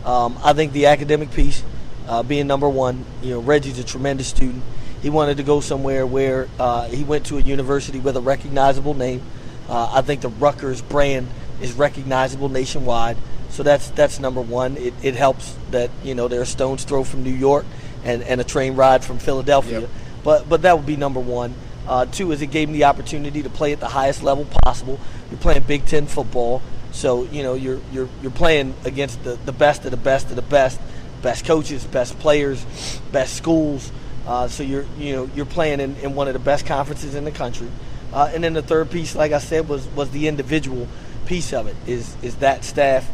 Um, 0.03 0.39
I 0.43 0.53
think 0.53 0.73
the 0.73 0.87
academic 0.87 1.31
piece, 1.31 1.61
uh, 2.07 2.23
being 2.23 2.47
number 2.47 2.67
one. 2.67 3.05
You 3.21 3.35
know, 3.35 3.39
Reggie's 3.39 3.77
a 3.77 3.83
tremendous 3.83 4.29
student. 4.29 4.63
He 5.03 5.11
wanted 5.11 5.37
to 5.37 5.43
go 5.43 5.59
somewhere 5.59 6.07
where 6.07 6.47
uh, 6.57 6.87
he 6.87 7.03
went 7.03 7.27
to 7.27 7.37
a 7.37 7.41
university 7.41 7.99
with 7.99 8.17
a 8.17 8.21
recognizable 8.21 8.95
name. 8.95 9.21
Uh, 9.69 9.91
I 9.93 10.01
think 10.01 10.21
the 10.21 10.29
Rutgers 10.29 10.81
brand 10.81 11.27
is 11.61 11.73
recognizable 11.73 12.49
nationwide. 12.49 13.17
So 13.49 13.63
that's 13.63 13.89
that's 13.91 14.19
number 14.19 14.41
one. 14.41 14.77
It, 14.77 14.93
it 15.03 15.15
helps 15.15 15.55
that 15.71 15.91
you 16.03 16.15
know 16.15 16.27
they're 16.27 16.41
a 16.41 16.45
stone's 16.45 16.83
throw 16.83 17.03
from 17.03 17.23
New 17.23 17.33
York 17.33 17.65
and, 18.03 18.23
and 18.23 18.41
a 18.41 18.43
train 18.43 18.75
ride 18.75 19.03
from 19.03 19.19
Philadelphia. 19.19 19.81
Yep. 19.81 19.89
But 20.23 20.49
but 20.49 20.61
that 20.63 20.75
would 20.75 20.85
be 20.85 20.95
number 20.95 21.19
one. 21.19 21.53
Uh, 21.87 22.05
two 22.05 22.31
is 22.31 22.41
it 22.41 22.47
gave 22.47 22.69
me 22.69 22.75
the 22.75 22.85
opportunity 22.85 23.43
to 23.43 23.49
play 23.49 23.73
at 23.73 23.79
the 23.79 23.89
highest 23.89 24.23
level 24.23 24.45
possible. 24.63 24.99
You're 25.29 25.39
playing 25.39 25.63
Big 25.63 25.85
Ten 25.85 26.07
football, 26.07 26.61
so 26.91 27.25
you 27.25 27.43
know 27.43 27.53
you're 27.55 27.79
you're 27.91 28.09
you're 28.21 28.31
playing 28.31 28.73
against 28.85 29.23
the, 29.23 29.37
the 29.45 29.51
best 29.51 29.85
of 29.85 29.91
the 29.91 29.97
best 29.97 30.29
of 30.29 30.35
the 30.35 30.41
best, 30.41 30.79
best 31.21 31.45
coaches, 31.45 31.85
best 31.85 32.17
players, 32.19 32.65
best 33.11 33.35
schools. 33.35 33.91
Uh, 34.25 34.47
so 34.47 34.63
you're 34.63 34.85
you 34.97 35.13
know 35.13 35.29
you're 35.35 35.45
playing 35.45 35.79
in, 35.79 35.95
in 35.97 36.15
one 36.15 36.27
of 36.27 36.33
the 36.33 36.39
best 36.39 36.65
conferences 36.65 37.15
in 37.15 37.25
the 37.25 37.31
country. 37.31 37.67
Uh, 38.13 38.31
and 38.33 38.43
then 38.43 38.53
the 38.53 38.61
third 38.61 38.91
piece, 38.91 39.15
like 39.15 39.31
I 39.31 39.39
said, 39.39 39.67
was 39.67 39.87
was 39.89 40.11
the 40.11 40.27
individual 40.27 40.87
piece 41.25 41.51
of 41.53 41.67
it. 41.67 41.75
Is 41.87 42.15
is 42.21 42.35
that 42.37 42.63
staff? 42.63 43.09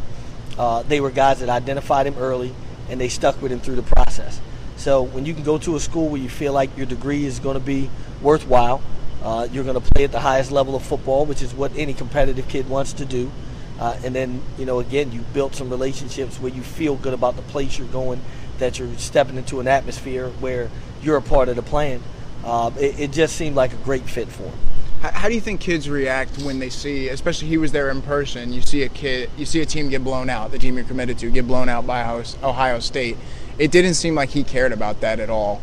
Uh, 0.57 0.83
they 0.83 0.99
were 0.99 1.09
guys 1.09 1.39
that 1.39 1.49
identified 1.49 2.05
him 2.05 2.17
early, 2.17 2.53
and 2.89 2.99
they 2.99 3.09
stuck 3.09 3.41
with 3.41 3.51
him 3.51 3.59
through 3.59 3.75
the 3.75 3.83
process. 3.83 4.41
So 4.75 5.03
when 5.03 5.25
you 5.25 5.33
can 5.33 5.43
go 5.43 5.57
to 5.57 5.75
a 5.75 5.79
school 5.79 6.09
where 6.09 6.21
you 6.21 6.29
feel 6.29 6.53
like 6.53 6.75
your 6.77 6.85
degree 6.85 7.25
is 7.25 7.39
going 7.39 7.55
to 7.55 7.63
be 7.63 7.89
worthwhile, 8.21 8.81
uh, 9.23 9.47
you're 9.51 9.63
going 9.63 9.79
to 9.79 9.91
play 9.91 10.05
at 10.05 10.11
the 10.11 10.19
highest 10.19 10.51
level 10.51 10.75
of 10.75 10.83
football, 10.83 11.25
which 11.25 11.41
is 11.41 11.53
what 11.53 11.75
any 11.75 11.93
competitive 11.93 12.47
kid 12.47 12.69
wants 12.69 12.93
to 12.93 13.05
do. 13.05 13.31
Uh, 13.79 13.97
and 14.03 14.13
then, 14.13 14.41
you 14.57 14.65
know, 14.65 14.79
again, 14.79 15.11
you 15.11 15.21
built 15.33 15.55
some 15.55 15.69
relationships 15.69 16.39
where 16.39 16.51
you 16.51 16.61
feel 16.61 16.95
good 16.95 17.13
about 17.13 17.35
the 17.35 17.41
place 17.43 17.77
you're 17.77 17.87
going, 17.87 18.21
that 18.57 18.79
you're 18.79 18.93
stepping 18.97 19.37
into 19.37 19.59
an 19.59 19.67
atmosphere 19.67 20.29
where 20.39 20.69
you're 21.01 21.17
a 21.17 21.21
part 21.21 21.49
of 21.49 21.55
the 21.55 21.61
plan. 21.61 22.01
Uh, 22.43 22.71
it, 22.79 22.99
it, 22.99 23.11
just 23.11 23.35
seemed 23.35 23.55
like 23.55 23.73
a 23.73 23.77
great 23.77 24.03
fit 24.03 24.29
for 24.29 24.43
him. 24.43 24.59
How, 25.01 25.11
how, 25.11 25.27
do 25.29 25.35
you 25.35 25.41
think 25.41 25.61
kids 25.61 25.89
react 25.89 26.37
when 26.39 26.59
they 26.59 26.69
see, 26.69 27.09
especially 27.09 27.47
he 27.47 27.57
was 27.57 27.71
there 27.71 27.89
in 27.89 28.01
person, 28.01 28.51
you 28.51 28.61
see 28.61 28.83
a 28.83 28.89
kid, 28.89 29.29
you 29.37 29.45
see 29.45 29.61
a 29.61 29.65
team 29.65 29.89
get 29.89 30.03
blown 30.03 30.29
out, 30.29 30.51
the 30.51 30.59
team 30.59 30.75
you're 30.75 30.85
committed 30.85 31.17
to 31.19 31.31
get 31.31 31.47
blown 31.47 31.69
out 31.69 31.87
by 31.87 32.01
Ohio 32.43 32.79
State. 32.79 33.17
It 33.57 33.71
didn't 33.71 33.93
seem 33.93 34.15
like 34.15 34.29
he 34.29 34.43
cared 34.43 34.71
about 34.71 35.01
that 35.01 35.19
at 35.19 35.29
all. 35.29 35.61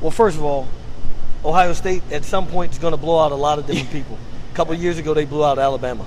Well, 0.00 0.10
first 0.10 0.36
of 0.36 0.44
all, 0.44 0.66
Ohio 1.44 1.72
State 1.72 2.02
at 2.10 2.24
some 2.24 2.46
point 2.46 2.72
is 2.72 2.78
going 2.78 2.92
to 2.92 2.96
blow 2.96 3.18
out 3.18 3.32
a 3.32 3.36
lot 3.36 3.58
of 3.58 3.66
different 3.66 3.90
people. 3.92 4.18
A 4.52 4.54
couple 4.54 4.74
years 4.74 4.98
ago, 4.98 5.14
they 5.14 5.24
blew 5.24 5.44
out 5.44 5.58
Alabama. 5.58 6.06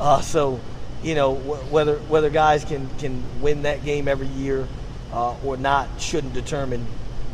Uh, 0.00 0.20
so 0.20 0.60
you 1.02 1.14
know 1.14 1.34
whether 1.34 1.96
whether 2.00 2.30
guys 2.30 2.64
can 2.64 2.88
can 2.98 3.22
win 3.40 3.62
that 3.62 3.84
game 3.84 4.08
every 4.08 4.26
year 4.28 4.66
uh, 5.12 5.34
or 5.44 5.56
not 5.56 5.88
shouldn't 6.00 6.34
determine 6.34 6.84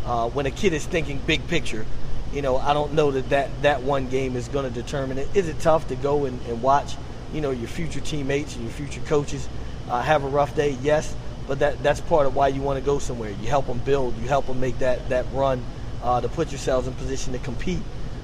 uh, 0.04 0.28
when 0.30 0.46
a 0.46 0.50
kid 0.50 0.72
is 0.72 0.84
thinking 0.84 1.20
big 1.26 1.46
picture. 1.49 1.87
You 2.33 2.41
know, 2.41 2.57
I 2.57 2.73
don't 2.73 2.95
know 2.95 3.11
that 3.11 3.29
that, 3.29 3.51
that 3.62 3.83
one 3.83 4.09
game 4.09 4.37
is 4.37 4.49
going 4.49 4.65
to 4.65 4.83
determine 4.83 5.19
it. 5.19 5.29
Is 5.35 5.49
it 5.49 5.61
tough 5.61 5.89
to 5.89 5.97
go 5.97 6.25
and, 6.25 6.41
and 6.47 6.62
watch, 6.62 6.95
you 7.33 7.41
know, 7.41 7.51
your 7.51 7.69
future 7.69 8.01
teammates 8.01 8.57
and 8.57 8.65
your 8.65 8.73
future 8.73 9.03
coaches 9.03 9.49
uh, 9.89 10.01
have 10.01 10.25
a 10.25 10.29
rough 10.29 10.57
day? 10.57 10.77
Yes, 10.81 11.15
but 11.47 11.59
that 11.59 11.83
that's 11.83 12.01
part 12.01 12.27
of 12.27 12.35
why 12.35 12.49
you 12.49 12.62
want 12.62 12.79
to 12.79 12.85
go 12.85 12.99
somewhere. 12.99 13.31
You 13.31 13.49
help 13.49 13.67
them 13.67 13.79
build. 13.79 14.17
You 14.19 14.29
help 14.29 14.47
them 14.47 14.61
make 14.61 14.79
that 14.79 15.09
that 15.11 15.27
run 15.33 15.62
uh, 16.03 16.21
to 16.23 16.29
put 16.29 16.51
yourselves 16.51 16.89
in 16.89 16.95
position 16.95 17.35
to 17.35 17.39
compete 17.39 17.83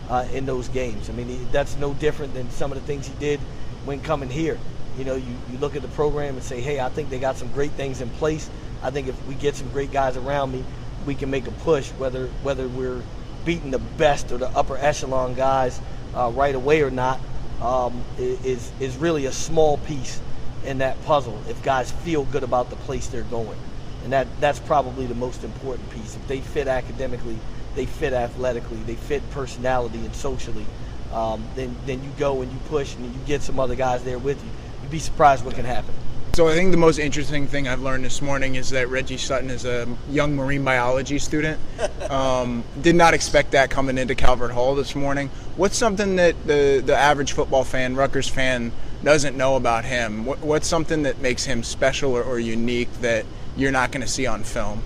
uh, 0.09 0.27
in 0.33 0.47
those 0.47 0.69
games. 0.69 1.11
I 1.11 1.13
mean, 1.13 1.47
that's 1.53 1.77
no 1.77 1.93
different 1.95 2.33
than 2.33 2.51
some 2.51 2.73
of 2.73 2.81
the 2.81 2.87
things 2.87 3.07
he 3.07 3.15
did 3.15 3.41
when 3.85 4.01
coming 4.01 4.31
here. 4.31 4.59
You 4.97 5.05
know, 5.05 5.15
you, 5.15 5.35
you 5.51 5.59
look 5.59 5.77
at 5.77 5.83
the 5.83 5.89
program 5.89 6.35
and 6.35 6.43
say, 6.43 6.61
hey, 6.61 6.81
I 6.81 6.89
think 6.89 7.11
they 7.11 7.19
got 7.19 7.37
some 7.37 7.53
great 7.53 7.73
things 7.73 8.01
in 8.01 8.09
place. 8.11 8.49
I 8.83 8.91
think 8.91 9.07
if 9.07 9.27
we 9.27 9.35
get 9.35 9.55
some 9.55 9.71
great 9.71 9.93
guys 9.93 10.17
around 10.17 10.51
me, 10.51 10.65
we 11.07 11.15
can 11.15 11.31
make 11.31 11.47
a 11.47 11.53
push, 11.53 11.91
whether 11.93 12.27
whether 12.43 12.67
we're 12.69 13.03
beating 13.45 13.71
the 13.71 13.79
best 13.79 14.33
or 14.33 14.39
the 14.39 14.49
upper 14.51 14.77
echelon 14.77 15.35
guys 15.35 15.81
uh, 16.15 16.31
right 16.35 16.55
away 16.55 16.83
or 16.83 16.91
not, 16.91 17.21
um, 17.61 18.03
is 18.19 18.71
is 18.81 18.97
really 18.97 19.27
a 19.27 19.33
small 19.33 19.79
piece 19.79 20.21
in 20.65 20.79
that 20.79 21.03
puzzle. 21.05 21.41
If 21.49 21.63
guys 21.63 21.91
feel 21.91 22.25
good 22.25 22.43
about 22.43 22.71
the 22.71 22.77
place 22.77 23.09
they're 23.09 23.23
going, 23.23 23.59
and 24.05 24.13
that 24.13 24.27
that's 24.41 24.61
probably 24.61 25.07
the 25.07 25.15
most 25.15 25.45
important 25.45 25.89
piece. 25.91 26.17
If 26.17 26.27
they 26.29 26.41
fit 26.41 26.69
academically, 26.69 27.39
they 27.75 27.87
fit 27.87 28.13
athletically, 28.13 28.79
they 28.79 28.95
fit 28.95 29.29
personality 29.31 29.99
and 29.99 30.15
socially, 30.15 30.67
um, 31.13 31.45
then 31.57 31.75
then 31.87 32.03
you 32.05 32.11
go 32.19 32.43
and 32.43 32.53
you 32.53 32.59
push 32.69 32.95
and 32.95 33.05
you 33.05 33.21
get 33.27 33.43
some 33.43 33.59
other 33.59 33.75
guys 33.75 34.05
there 34.05 34.19
with 34.19 34.43
you 34.43 34.51
you'd 34.89 34.93
be 34.93 34.99
surprised 34.99 35.45
what 35.45 35.55
can 35.55 35.67
happen. 35.67 35.95
So 36.39 36.47
I 36.47 36.55
think 36.55 36.71
the 36.71 36.77
most 36.77 37.01
interesting 37.01 37.49
thing 37.49 37.67
I've 37.67 37.81
learned 37.81 38.05
this 38.05 38.23
morning 38.23 38.55
is 38.55 38.71
that 38.71 38.89
Reggie 38.91 39.17
Sutton 39.17 39.51
is 39.51 39.65
a 39.65 39.89
young 40.09 40.37
marine 40.37 40.63
biology 40.63 41.19
student. 41.19 41.59
Um, 42.09 42.65
did 42.81 42.95
not 42.95 43.13
expect 43.13 43.51
that 43.51 43.69
coming 43.69 43.99
into 43.99 44.15
Calvert 44.15 44.51
Hall 44.53 44.75
this 44.75 44.95
morning. 44.95 45.29
What's 45.57 45.77
something 45.77 46.17
that 46.17 46.47
the 46.47 46.83
the 46.83 46.97
average 46.97 47.33
football 47.33 47.65
fan, 47.65 47.97
Rutgers 47.97 48.29
fan, 48.29 48.73
doesn't 49.05 49.37
know 49.37 49.57
about 49.57 49.85
him? 49.85 50.25
What, 50.25 50.39
what's 50.39 50.67
something 50.67 51.03
that 51.03 51.21
makes 51.21 51.45
him 51.45 51.63
special 51.63 52.13
or, 52.13 52.23
or 52.23 52.39
unique 52.39 52.91
that 53.03 53.27
you're 53.59 53.73
not 53.73 53.93
going 53.93 54.01
to 54.01 54.09
see 54.09 54.27
on 54.27 54.43
film? 54.43 54.83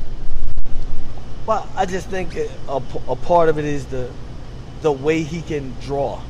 Well, 1.47 1.69
I 1.77 1.87
just 1.87 2.09
think 2.09 2.35
a, 2.35 2.83
a 3.07 3.15
part 3.15 3.49
of 3.49 3.57
it 3.59 3.67
is 3.67 3.87
the 3.87 4.11
the 4.81 4.91
way 4.91 5.23
he 5.23 5.43
can 5.43 5.73
draw. 5.81 6.21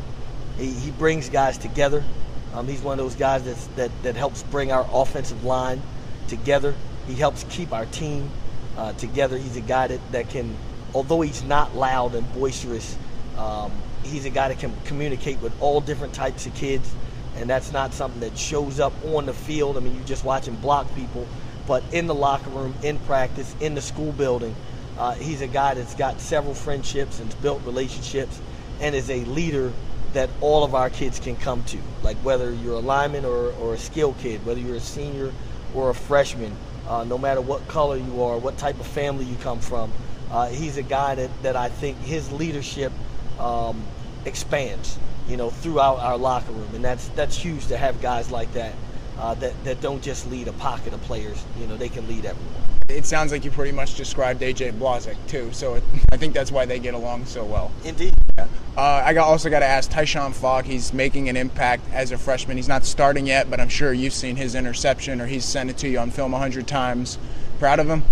He, 0.58 0.72
he 0.72 0.90
brings 0.90 1.30
guys 1.30 1.56
together. 1.56 2.04
Um, 2.54 2.68
he's 2.68 2.82
one 2.82 2.98
of 2.98 3.04
those 3.04 3.14
guys 3.14 3.44
that's, 3.44 3.66
that, 3.68 3.90
that 4.02 4.16
helps 4.16 4.42
bring 4.44 4.72
our 4.72 4.86
offensive 4.92 5.44
line 5.44 5.80
together. 6.28 6.74
He 7.06 7.14
helps 7.14 7.44
keep 7.44 7.72
our 7.72 7.86
team 7.86 8.30
uh, 8.76 8.92
together. 8.94 9.38
He's 9.38 9.56
a 9.56 9.62
guy 9.62 9.86
that, 9.86 10.12
that 10.12 10.28
can, 10.28 10.54
although 10.94 11.20
he's 11.20 11.42
not 11.42 11.74
loud 11.74 12.14
and 12.14 12.30
boisterous, 12.34 12.96
um, 13.38 13.72
he's 14.02 14.24
a 14.24 14.30
guy 14.30 14.48
that 14.48 14.58
can 14.58 14.72
communicate 14.84 15.40
with 15.40 15.52
all 15.60 15.80
different 15.80 16.14
types 16.14 16.46
of 16.46 16.54
kids. 16.54 16.92
And 17.36 17.48
that's 17.48 17.72
not 17.72 17.94
something 17.94 18.20
that 18.20 18.36
shows 18.36 18.78
up 18.78 18.92
on 19.06 19.24
the 19.24 19.32
field. 19.32 19.78
I 19.78 19.80
mean, 19.80 19.94
you 19.94 20.04
just 20.04 20.24
watch 20.24 20.46
him 20.46 20.56
block 20.56 20.94
people, 20.94 21.26
but 21.66 21.82
in 21.92 22.06
the 22.06 22.14
locker 22.14 22.50
room, 22.50 22.74
in 22.82 22.98
practice, 23.00 23.54
in 23.60 23.74
the 23.74 23.80
school 23.80 24.12
building, 24.12 24.54
uh, 24.98 25.14
he's 25.14 25.40
a 25.40 25.46
guy 25.46 25.72
that's 25.72 25.94
got 25.94 26.20
several 26.20 26.54
friendships 26.54 27.20
and 27.20 27.34
built 27.40 27.62
relationships 27.64 28.38
and 28.80 28.94
is 28.94 29.08
a 29.08 29.24
leader 29.24 29.72
that 30.12 30.30
all 30.40 30.64
of 30.64 30.74
our 30.74 30.90
kids 30.90 31.18
can 31.18 31.36
come 31.36 31.64
to. 31.64 31.78
Like 32.02 32.16
whether 32.18 32.52
you're 32.52 32.74
a 32.74 32.80
lineman 32.80 33.24
or, 33.24 33.52
or 33.52 33.74
a 33.74 33.78
skill 33.78 34.14
kid, 34.14 34.44
whether 34.44 34.60
you're 34.60 34.76
a 34.76 34.80
senior 34.80 35.32
or 35.74 35.90
a 35.90 35.94
freshman, 35.94 36.54
uh, 36.88 37.04
no 37.04 37.16
matter 37.16 37.40
what 37.40 37.66
color 37.68 37.96
you 37.96 38.22
are, 38.22 38.38
what 38.38 38.58
type 38.58 38.78
of 38.80 38.86
family 38.86 39.24
you 39.24 39.36
come 39.36 39.60
from, 39.60 39.92
uh, 40.30 40.48
he's 40.48 40.76
a 40.76 40.82
guy 40.82 41.14
that, 41.14 41.30
that 41.42 41.56
I 41.56 41.68
think 41.68 41.98
his 41.98 42.30
leadership 42.32 42.92
um, 43.38 43.82
expands, 44.24 44.98
you 45.28 45.36
know, 45.36 45.50
throughout 45.50 45.98
our 45.98 46.16
locker 46.16 46.52
room, 46.52 46.74
and 46.74 46.84
that's 46.84 47.08
that's 47.08 47.36
huge 47.36 47.66
to 47.68 47.76
have 47.76 48.00
guys 48.00 48.30
like 48.30 48.52
that 48.54 48.74
uh, 49.18 49.34
that 49.34 49.64
that 49.64 49.80
don't 49.80 50.02
just 50.02 50.30
lead 50.30 50.48
a 50.48 50.52
pocket 50.54 50.92
of 50.92 51.00
players. 51.02 51.42
You 51.58 51.66
know, 51.66 51.76
they 51.76 51.88
can 51.88 52.06
lead 52.08 52.24
everyone. 52.24 52.71
It 52.88 53.06
sounds 53.06 53.32
like 53.32 53.44
you 53.44 53.50
pretty 53.50 53.72
much 53.72 53.94
described 53.94 54.42
AJ 54.42 54.72
Blazek 54.78 55.16
too, 55.26 55.52
so 55.52 55.74
it, 55.74 55.82
I 56.12 56.16
think 56.16 56.34
that's 56.34 56.52
why 56.52 56.66
they 56.66 56.78
get 56.78 56.94
along 56.94 57.24
so 57.26 57.44
well. 57.44 57.72
Indeed. 57.84 58.14
Yeah. 58.38 58.46
Uh, 58.76 59.02
I 59.04 59.12
got, 59.14 59.28
also 59.28 59.50
got 59.50 59.60
to 59.60 59.66
ask 59.66 59.90
Tyshon 59.90 60.32
Fogg. 60.32 60.64
He's 60.64 60.92
making 60.92 61.28
an 61.28 61.36
impact 61.36 61.84
as 61.92 62.12
a 62.12 62.18
freshman. 62.18 62.56
He's 62.56 62.68
not 62.68 62.84
starting 62.84 63.26
yet, 63.26 63.50
but 63.50 63.60
I'm 63.60 63.68
sure 63.68 63.92
you've 63.92 64.12
seen 64.12 64.36
his 64.36 64.54
interception 64.54 65.20
or 65.20 65.26
he's 65.26 65.44
sent 65.44 65.70
it 65.70 65.78
to 65.78 65.88
you 65.88 65.98
on 65.98 66.10
film 66.10 66.34
a 66.34 66.38
hundred 66.38 66.66
times. 66.66 67.18
Proud 67.58 67.78
of 67.78 67.88
him? 67.88 68.02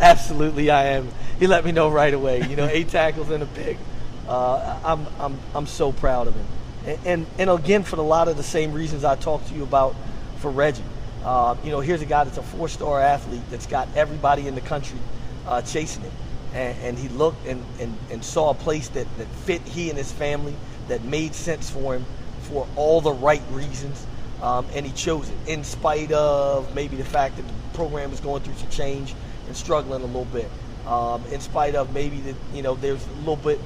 Absolutely, 0.00 0.70
I 0.70 0.84
am. 0.84 1.08
He 1.38 1.46
let 1.46 1.64
me 1.64 1.72
know 1.72 1.90
right 1.90 2.12
away. 2.12 2.42
You 2.46 2.56
know, 2.56 2.66
eight 2.66 2.88
tackles 2.90 3.30
and 3.30 3.42
a 3.42 3.46
pick. 3.46 3.76
Uh, 4.28 4.78
I'm, 4.84 5.06
I'm, 5.18 5.38
I'm 5.54 5.66
so 5.66 5.92
proud 5.92 6.26
of 6.26 6.34
him. 6.34 6.46
And, 6.86 6.98
and, 7.06 7.26
and 7.38 7.50
again, 7.50 7.82
for 7.82 7.96
a 7.96 8.02
lot 8.02 8.28
of 8.28 8.36
the 8.36 8.42
same 8.42 8.72
reasons 8.72 9.04
I 9.04 9.16
talked 9.16 9.48
to 9.48 9.54
you 9.54 9.62
about 9.62 9.94
for 10.38 10.50
Reggie. 10.50 10.82
Uh, 11.24 11.56
you 11.62 11.70
know, 11.70 11.80
here's 11.80 12.02
a 12.02 12.06
guy 12.06 12.24
that's 12.24 12.38
a 12.38 12.42
four-star 12.42 13.00
athlete 13.00 13.42
that's 13.50 13.66
got 13.66 13.88
everybody 13.94 14.48
in 14.48 14.54
the 14.54 14.60
country 14.60 14.98
uh, 15.46 15.62
chasing 15.62 16.02
him. 16.02 16.12
And, 16.54 16.78
and, 16.82 16.98
he 16.98 17.08
looked 17.08 17.46
and, 17.46 17.64
and, 17.80 17.96
and 18.10 18.24
saw 18.24 18.50
a 18.50 18.54
place 18.54 18.88
that, 18.88 19.06
that 19.16 19.26
fit 19.28 19.62
he 19.62 19.88
and 19.88 19.96
his 19.96 20.12
family, 20.12 20.54
that 20.88 21.02
made 21.04 21.34
sense 21.34 21.70
for 21.70 21.94
him 21.94 22.04
for 22.42 22.66
all 22.76 23.00
the 23.00 23.12
right 23.12 23.42
reasons. 23.52 24.04
Um, 24.42 24.66
and 24.74 24.84
he 24.84 24.92
chose 24.92 25.30
it 25.30 25.36
in 25.46 25.64
spite 25.64 26.10
of 26.12 26.74
maybe 26.74 26.96
the 26.96 27.04
fact 27.04 27.36
that 27.36 27.46
the 27.46 27.54
program 27.74 28.12
is 28.12 28.20
going 28.20 28.42
through 28.42 28.56
some 28.56 28.70
change 28.70 29.14
and 29.46 29.56
struggling 29.56 30.02
a 30.02 30.06
little 30.06 30.24
bit. 30.26 30.50
Um, 30.86 31.22
in 31.30 31.40
spite 31.40 31.76
of 31.76 31.94
maybe 31.94 32.18
that 32.22 32.34
you 32.52 32.62
know 32.62 32.74
there's 32.74 33.06
a 33.06 33.18
little 33.20 33.36
bit 33.36 33.60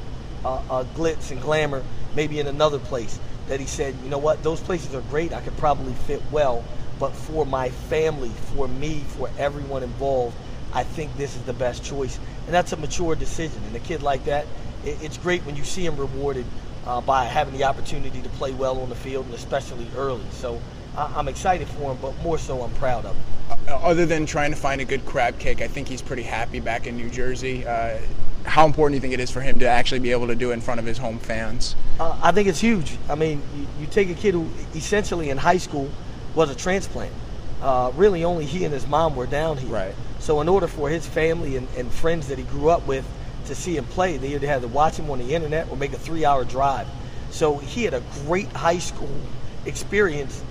uh, 0.44 0.60
uh, 0.68 0.84
glitz 0.94 1.30
and 1.30 1.40
glamour 1.40 1.82
maybe 2.14 2.40
in 2.40 2.46
another 2.46 2.78
place 2.78 3.18
that 3.48 3.60
he 3.60 3.66
said, 3.66 3.94
you 4.02 4.10
know 4.10 4.18
what, 4.18 4.42
those 4.42 4.60
places 4.60 4.94
are 4.94 5.02
great. 5.02 5.32
I 5.32 5.40
could 5.40 5.56
probably 5.56 5.92
fit 5.92 6.20
well, 6.32 6.64
but 6.98 7.12
for 7.12 7.44
my 7.46 7.70
family, 7.70 8.30
for 8.54 8.68
me, 8.68 9.00
for 9.08 9.30
everyone 9.38 9.82
involved, 9.82 10.36
I 10.72 10.82
think 10.82 11.16
this 11.16 11.36
is 11.36 11.42
the 11.42 11.52
best 11.52 11.84
choice. 11.84 12.18
And 12.46 12.54
that's 12.54 12.72
a 12.72 12.76
mature 12.76 13.14
decision. 13.14 13.62
And 13.66 13.76
a 13.76 13.80
kid 13.80 14.02
like 14.02 14.24
that, 14.24 14.46
it's 14.84 15.18
great 15.18 15.44
when 15.44 15.56
you 15.56 15.64
see 15.64 15.84
him 15.84 15.96
rewarded 15.96 16.46
uh, 16.86 17.00
by 17.00 17.24
having 17.24 17.56
the 17.56 17.64
opportunity 17.64 18.22
to 18.22 18.28
play 18.30 18.52
well 18.52 18.80
on 18.80 18.88
the 18.88 18.94
field, 18.94 19.26
and 19.26 19.34
especially 19.34 19.86
early. 19.96 20.24
So 20.30 20.60
I, 20.96 21.18
am 21.18 21.28
excited 21.28 21.68
for 21.68 21.92
him, 21.92 21.98
but 22.00 22.16
more 22.22 22.38
so, 22.38 22.62
I'm 22.62 22.72
proud 22.74 23.04
of 23.04 23.16
him. 23.16 23.24
Uh, 23.68 23.74
other 23.76 24.06
than 24.06 24.26
trying 24.26 24.50
to 24.50 24.56
find 24.56 24.80
a 24.80 24.84
good 24.84 25.04
crab 25.04 25.38
cake, 25.38 25.60
I 25.60 25.68
think 25.68 25.88
he's 25.88 26.02
pretty 26.02 26.22
happy 26.22 26.60
back 26.60 26.86
in 26.86 26.96
New 26.96 27.10
Jersey. 27.10 27.66
Uh, 27.66 27.98
how 28.44 28.64
important 28.64 28.92
do 28.92 28.96
you 28.96 29.00
think 29.00 29.14
it 29.14 29.22
is 29.22 29.30
for 29.30 29.40
him 29.40 29.58
to 29.58 29.66
actually 29.66 29.98
be 29.98 30.12
able 30.12 30.28
to 30.28 30.36
do 30.36 30.50
it 30.50 30.54
in 30.54 30.60
front 30.60 30.78
of 30.78 30.86
his 30.86 30.98
home 30.98 31.18
fans? 31.18 31.74
Uh, 31.98 32.18
I 32.22 32.30
think 32.30 32.48
it's 32.48 32.60
huge. 32.60 32.96
I 33.08 33.16
mean, 33.16 33.42
you, 33.56 33.66
you, 33.80 33.86
take 33.88 34.08
a 34.08 34.14
kid 34.14 34.34
who 34.34 34.48
essentially 34.74 35.30
in 35.30 35.36
high 35.36 35.56
school 35.58 35.90
was 36.36 36.50
a 36.50 36.54
transplant. 36.54 37.12
Uh, 37.60 37.90
really, 37.96 38.22
only 38.22 38.44
he 38.44 38.64
and 38.64 38.72
his 38.72 38.86
mom 38.86 39.16
were 39.16 39.26
down 39.26 39.56
here. 39.56 39.70
Right. 39.70 39.94
So, 40.20 40.40
in 40.40 40.48
order 40.48 40.68
for 40.68 40.88
his 40.88 41.04
family 41.06 41.56
and, 41.56 41.66
and 41.76 41.90
friends 41.90 42.28
that 42.28 42.38
he 42.38 42.44
grew 42.44 42.68
up 42.68 42.86
with 42.86 43.04
to 43.46 43.54
see 43.54 43.76
him 43.76 43.84
play, 43.86 44.16
they 44.18 44.34
either 44.34 44.46
had 44.46 44.62
to 44.62 44.68
watch 44.68 44.96
him 44.96 45.10
on 45.10 45.18
the 45.18 45.34
internet 45.34 45.68
or 45.70 45.76
make 45.76 45.92
a 45.92 45.98
three-hour 45.98 46.44
drive. 46.44 46.86
So 47.30 47.58
he 47.58 47.84
had 47.84 47.94
a 47.94 48.02
great 48.24 48.48
high 48.48 48.78
school 48.78 49.10
experience 49.64 50.42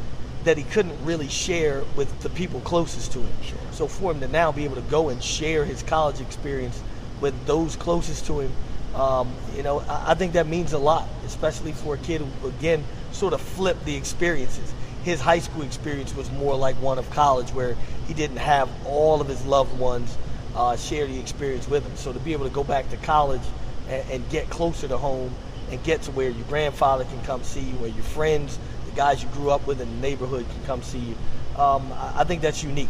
that 0.43 0.57
he 0.57 0.63
couldn't 0.63 1.03
really 1.03 1.27
share 1.27 1.83
with 1.95 2.19
the 2.21 2.29
people 2.29 2.59
closest 2.61 3.11
to 3.13 3.19
him. 3.19 3.33
Sure. 3.41 3.57
So 3.71 3.87
for 3.87 4.11
him 4.11 4.19
to 4.19 4.27
now 4.27 4.51
be 4.51 4.65
able 4.65 4.75
to 4.75 4.81
go 4.83 5.09
and 5.09 5.23
share 5.23 5.65
his 5.65 5.81
college 5.83 6.21
experience 6.21 6.81
with 7.21 7.33
those 7.45 7.75
closest 7.75 8.27
to 8.27 8.41
him, 8.41 8.51
um, 8.93 9.33
you 9.55 9.63
know, 9.63 9.79
I, 9.79 10.11
I 10.11 10.13
think 10.13 10.33
that 10.33 10.47
means 10.47 10.73
a 10.73 10.77
lot, 10.77 11.07
especially 11.25 11.71
for 11.71 11.95
a 11.95 11.97
kid 11.97 12.21
who, 12.21 12.47
again, 12.47 12.83
sort 13.11 13.33
of 13.33 13.41
flipped 13.41 13.83
the 13.85 13.95
experiences. 13.95 14.71
His 15.05 15.21
high 15.21 15.37
school 15.37 15.61
experience 15.61 16.15
was 16.15 16.31
more 16.31 16.55
like 16.55 16.75
one 16.77 16.97
of 16.97 17.07
college, 17.11 17.51
where 17.51 17.77
he 18.07 18.15
didn't 18.15 18.37
have 18.37 18.67
all 18.87 19.21
of 19.21 19.27
his 19.27 19.45
loved 19.45 19.77
ones 19.77 20.17
uh, 20.55 20.75
share 20.75 21.05
the 21.05 21.19
experience 21.19 21.67
with 21.67 21.85
him. 21.85 21.95
So 21.95 22.11
to 22.11 22.17
be 22.17 22.33
able 22.33 22.45
to 22.45 22.51
go 22.51 22.63
back 22.63 22.89
to 22.89 22.97
college 22.97 23.43
and, 23.87 24.03
and 24.09 24.29
get 24.31 24.49
closer 24.49 24.87
to 24.87 24.97
home 24.97 25.31
and 25.69 25.83
get 25.83 26.01
to 26.01 26.11
where 26.11 26.31
your 26.31 26.43
grandfather 26.47 27.03
can 27.05 27.21
come 27.21 27.43
see 27.43 27.59
you, 27.59 27.75
where 27.75 27.91
your 27.91 28.03
friends, 28.03 28.57
the 28.89 28.95
guys 28.95 29.21
you 29.21 29.29
grew 29.29 29.51
up 29.51 29.67
with 29.67 29.79
in 29.79 29.87
the 29.87 30.01
neighborhood 30.01 30.43
can 30.49 30.65
come 30.65 30.81
see 30.81 30.97
you, 30.97 31.15
um, 31.61 31.93
I 32.15 32.23
think 32.23 32.41
that's 32.41 32.63
unique. 32.63 32.89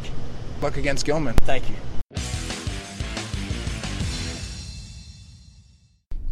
Luck 0.62 0.78
against 0.78 1.06
Gilman. 1.06 1.36
Thank 1.42 1.70
you. 1.70 1.76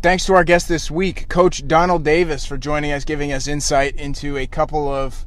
Thanks 0.02 0.26
to 0.28 0.34
our 0.34 0.46
guest 0.46 0.70
this 0.70 0.90
week, 0.90 1.28
Coach 1.28 1.68
Donald 1.68 2.06
Davis, 2.06 2.46
for 2.46 2.58
joining 2.58 2.94
us, 2.94 3.04
giving 3.04 3.34
us 3.34 3.50
insight 3.50 3.98
into 3.98 4.38
a 4.38 4.48
couple 4.48 4.88
of 4.88 5.26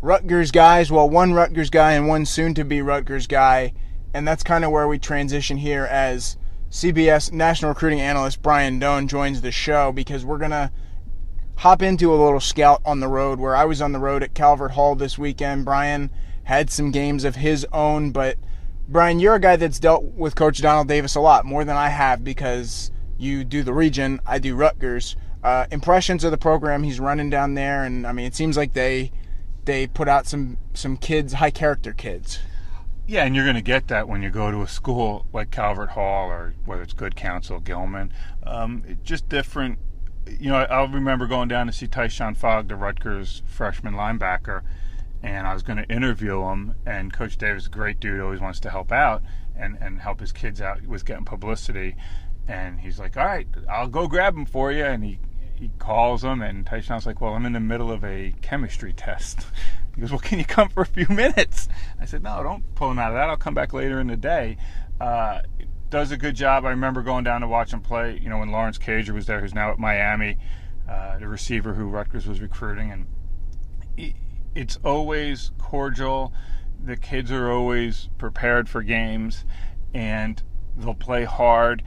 Rutgers 0.00 0.50
guys. 0.50 0.92
Well, 0.92 1.10
one 1.10 1.32
Rutgers 1.32 1.70
guy 1.70 1.92
and 1.92 2.06
one 2.06 2.24
soon 2.24 2.54
to 2.54 2.64
be 2.64 2.82
Rutgers 2.82 3.26
guy. 3.26 3.72
And 4.14 4.26
that's 4.26 4.42
kind 4.42 4.64
of 4.64 4.70
where 4.70 4.88
we 4.88 4.98
transition 4.98 5.56
here 5.56 5.84
as 5.84 6.36
CBS 6.70 7.32
national 7.32 7.70
recruiting 7.70 8.00
analyst 8.00 8.42
Brian 8.42 8.78
Dohn 8.78 9.08
joins 9.08 9.40
the 9.40 9.50
show 9.50 9.90
because 9.90 10.24
we're 10.24 10.38
going 10.38 10.52
to 10.52 10.70
hop 11.56 11.82
into 11.82 12.12
a 12.12 12.16
little 12.22 12.40
scout 12.40 12.80
on 12.84 13.00
the 13.00 13.08
road 13.08 13.40
where 13.40 13.56
I 13.56 13.64
was 13.64 13.82
on 13.82 13.92
the 13.92 13.98
road 13.98 14.22
at 14.22 14.34
Calvert 14.34 14.72
Hall 14.72 14.94
this 14.94 15.18
weekend. 15.18 15.64
Brian 15.64 16.10
had 16.44 16.70
some 16.70 16.92
games 16.92 17.24
of 17.24 17.36
his 17.36 17.66
own, 17.72 18.12
but 18.12 18.38
Brian, 18.88 19.18
you're 19.18 19.34
a 19.34 19.40
guy 19.40 19.56
that's 19.56 19.80
dealt 19.80 20.04
with 20.04 20.36
Coach 20.36 20.58
Donald 20.62 20.88
Davis 20.88 21.16
a 21.16 21.20
lot 21.20 21.44
more 21.44 21.64
than 21.64 21.76
I 21.76 21.88
have 21.88 22.22
because 22.22 22.92
you 23.18 23.44
do 23.44 23.62
the 23.62 23.74
region, 23.74 24.20
I 24.24 24.38
do 24.38 24.54
Rutgers. 24.54 25.16
Uh, 25.42 25.66
impressions 25.70 26.22
of 26.24 26.30
the 26.30 26.38
program 26.38 26.84
he's 26.84 27.00
running 27.00 27.30
down 27.30 27.54
there, 27.54 27.84
and 27.84 28.06
I 28.06 28.12
mean, 28.12 28.26
it 28.26 28.34
seems 28.34 28.56
like 28.56 28.72
they 28.72 29.10
they 29.68 29.86
put 29.86 30.08
out 30.08 30.26
some 30.26 30.56
some 30.72 30.96
kids, 30.96 31.34
high 31.34 31.50
character 31.50 31.92
kids. 31.92 32.40
Yeah, 33.06 33.24
and 33.24 33.36
you're 33.36 33.44
going 33.44 33.54
to 33.54 33.62
get 33.62 33.88
that 33.88 34.08
when 34.08 34.22
you 34.22 34.30
go 34.30 34.50
to 34.50 34.62
a 34.62 34.66
school 34.66 35.26
like 35.32 35.50
Calvert 35.50 35.90
Hall 35.90 36.30
or 36.30 36.54
whether 36.64 36.82
it's 36.82 36.94
Good 36.94 37.16
Counsel, 37.16 37.60
Gilman. 37.60 38.12
Um, 38.44 38.82
just 39.04 39.28
different. 39.28 39.78
You 40.26 40.50
know, 40.50 40.56
I'll 40.56 40.88
remember 40.88 41.26
going 41.26 41.48
down 41.48 41.66
to 41.66 41.72
see 41.72 41.86
Tyshon 41.86 42.34
Fogg, 42.34 42.68
the 42.68 42.76
Rutgers 42.76 43.42
freshman 43.46 43.94
linebacker, 43.94 44.62
and 45.22 45.46
I 45.46 45.52
was 45.52 45.62
going 45.62 45.78
to 45.78 45.88
interview 45.90 46.42
him. 46.48 46.74
And 46.86 47.12
Coach 47.12 47.36
Davis, 47.36 47.66
a 47.66 47.70
great 47.70 48.00
dude, 48.00 48.20
always 48.20 48.40
wants 48.40 48.60
to 48.60 48.70
help 48.70 48.90
out 48.90 49.22
and, 49.54 49.76
and 49.82 50.00
help 50.00 50.20
his 50.20 50.32
kids 50.32 50.62
out 50.62 50.80
with 50.86 51.04
getting 51.04 51.26
publicity. 51.26 51.94
And 52.46 52.80
he's 52.80 52.98
like, 52.98 53.18
"All 53.18 53.26
right, 53.26 53.46
I'll 53.70 53.88
go 53.88 54.06
grab 54.06 54.34
him 54.34 54.46
for 54.46 54.72
you." 54.72 54.84
And 54.84 55.04
he 55.04 55.18
he 55.58 55.70
calls 55.78 56.22
him, 56.22 56.40
and 56.40 56.64
Tyshon's 56.64 57.04
like, 57.04 57.20
"Well, 57.20 57.34
I'm 57.34 57.44
in 57.44 57.52
the 57.52 57.60
middle 57.60 57.90
of 57.90 58.04
a 58.04 58.34
chemistry 58.42 58.92
test." 58.92 59.46
He 59.94 60.02
goes, 60.02 60.12
"Well, 60.12 60.20
can 60.20 60.38
you 60.38 60.44
come 60.44 60.68
for 60.68 60.82
a 60.82 60.86
few 60.86 61.08
minutes?" 61.10 61.68
I 62.00 62.04
said, 62.04 62.22
"No, 62.22 62.40
don't 62.44 62.62
pull 62.76 62.90
him 62.92 63.00
out 63.00 63.10
of 63.10 63.14
that. 63.14 63.28
I'll 63.28 63.36
come 63.36 63.54
back 63.54 63.72
later 63.72 63.98
in 63.98 64.06
the 64.06 64.16
day." 64.16 64.56
Uh, 65.00 65.40
does 65.90 66.12
a 66.12 66.16
good 66.16 66.36
job. 66.36 66.64
I 66.64 66.70
remember 66.70 67.02
going 67.02 67.24
down 67.24 67.40
to 67.40 67.48
watch 67.48 67.72
him 67.72 67.80
play. 67.80 68.16
You 68.22 68.28
know, 68.28 68.38
when 68.38 68.52
Lawrence 68.52 68.78
Cager 68.78 69.10
was 69.10 69.26
there, 69.26 69.40
who's 69.40 69.54
now 69.54 69.72
at 69.72 69.78
Miami, 69.78 70.38
uh, 70.88 71.18
the 71.18 71.26
receiver 71.26 71.74
who 71.74 71.88
Rutgers 71.88 72.28
was 72.28 72.40
recruiting, 72.40 72.92
and 73.96 74.14
it's 74.54 74.78
always 74.84 75.50
cordial. 75.58 76.32
The 76.84 76.96
kids 76.96 77.32
are 77.32 77.50
always 77.50 78.08
prepared 78.18 78.68
for 78.68 78.82
games, 78.82 79.44
and 79.92 80.40
they'll 80.76 80.94
play 80.94 81.24
hard 81.24 81.82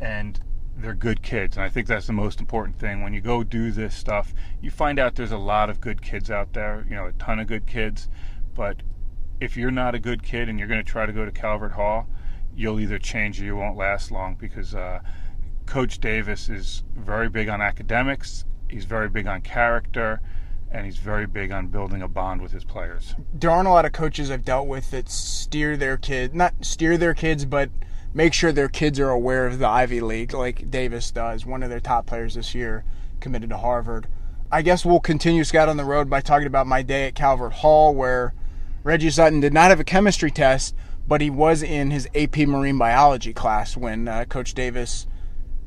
and 0.00 0.40
they're 0.76 0.94
good 0.94 1.22
kids. 1.22 1.56
And 1.56 1.64
I 1.64 1.68
think 1.68 1.86
that's 1.86 2.06
the 2.06 2.12
most 2.12 2.40
important 2.40 2.78
thing. 2.78 3.02
When 3.02 3.12
you 3.12 3.20
go 3.20 3.42
do 3.42 3.70
this 3.70 3.94
stuff, 3.94 4.34
you 4.60 4.70
find 4.70 4.98
out 4.98 5.14
there's 5.14 5.32
a 5.32 5.38
lot 5.38 5.70
of 5.70 5.80
good 5.80 6.02
kids 6.02 6.30
out 6.30 6.52
there, 6.52 6.86
you 6.88 6.94
know, 6.94 7.06
a 7.06 7.12
ton 7.12 7.38
of 7.38 7.46
good 7.46 7.66
kids. 7.66 8.08
But 8.54 8.82
if 9.40 9.56
you're 9.56 9.70
not 9.70 9.94
a 9.94 9.98
good 9.98 10.22
kid 10.22 10.48
and 10.48 10.58
you're 10.58 10.68
going 10.68 10.84
to 10.84 10.90
try 10.90 11.06
to 11.06 11.12
go 11.12 11.24
to 11.24 11.30
Calvert 11.30 11.72
Hall, 11.72 12.06
you'll 12.54 12.80
either 12.80 12.98
change 12.98 13.40
or 13.40 13.44
you 13.44 13.56
won't 13.56 13.76
last 13.76 14.10
long 14.10 14.34
because 14.34 14.74
uh, 14.74 15.00
Coach 15.66 15.98
Davis 15.98 16.48
is 16.48 16.84
very 16.96 17.28
big 17.28 17.48
on 17.48 17.60
academics, 17.60 18.44
he's 18.68 18.84
very 18.84 19.08
big 19.08 19.26
on 19.26 19.40
character. 19.40 20.20
And 20.74 20.86
he's 20.86 20.96
very 20.96 21.26
big 21.26 21.52
on 21.52 21.66
building 21.66 22.00
a 22.00 22.08
bond 22.08 22.40
with 22.40 22.52
his 22.52 22.64
players. 22.64 23.14
There 23.34 23.50
aren't 23.50 23.68
a 23.68 23.70
lot 23.70 23.84
of 23.84 23.92
coaches 23.92 24.30
I've 24.30 24.42
dealt 24.42 24.66
with 24.66 24.90
that 24.90 25.10
steer 25.10 25.76
their 25.76 25.98
kid, 25.98 26.34
not 26.34 26.54
steer 26.64 26.96
their 26.96 27.12
kids, 27.12 27.44
but 27.44 27.68
make 28.14 28.34
sure 28.34 28.52
their 28.52 28.68
kids 28.68 29.00
are 29.00 29.10
aware 29.10 29.46
of 29.46 29.58
the 29.58 29.68
Ivy 29.68 30.00
League, 30.00 30.34
like 30.34 30.70
Davis 30.70 31.10
does. 31.10 31.46
One 31.46 31.62
of 31.62 31.70
their 31.70 31.80
top 31.80 32.06
players 32.06 32.34
this 32.34 32.54
year 32.54 32.84
committed 33.20 33.50
to 33.50 33.58
Harvard. 33.58 34.06
I 34.50 34.62
guess 34.62 34.84
we'll 34.84 35.00
continue 35.00 35.44
Scout 35.44 35.68
on 35.68 35.78
the 35.78 35.84
Road 35.84 36.10
by 36.10 36.20
talking 36.20 36.46
about 36.46 36.66
my 36.66 36.82
day 36.82 37.06
at 37.06 37.14
Calvert 37.14 37.54
Hall, 37.54 37.94
where 37.94 38.34
Reggie 38.82 39.10
Sutton 39.10 39.40
did 39.40 39.54
not 39.54 39.70
have 39.70 39.80
a 39.80 39.84
chemistry 39.84 40.30
test, 40.30 40.74
but 41.08 41.20
he 41.20 41.30
was 41.30 41.62
in 41.62 41.90
his 41.90 42.08
AP 42.14 42.38
Marine 42.38 42.76
Biology 42.76 43.32
class 43.32 43.76
when 43.76 44.08
uh, 44.08 44.24
Coach 44.26 44.52
Davis 44.52 45.06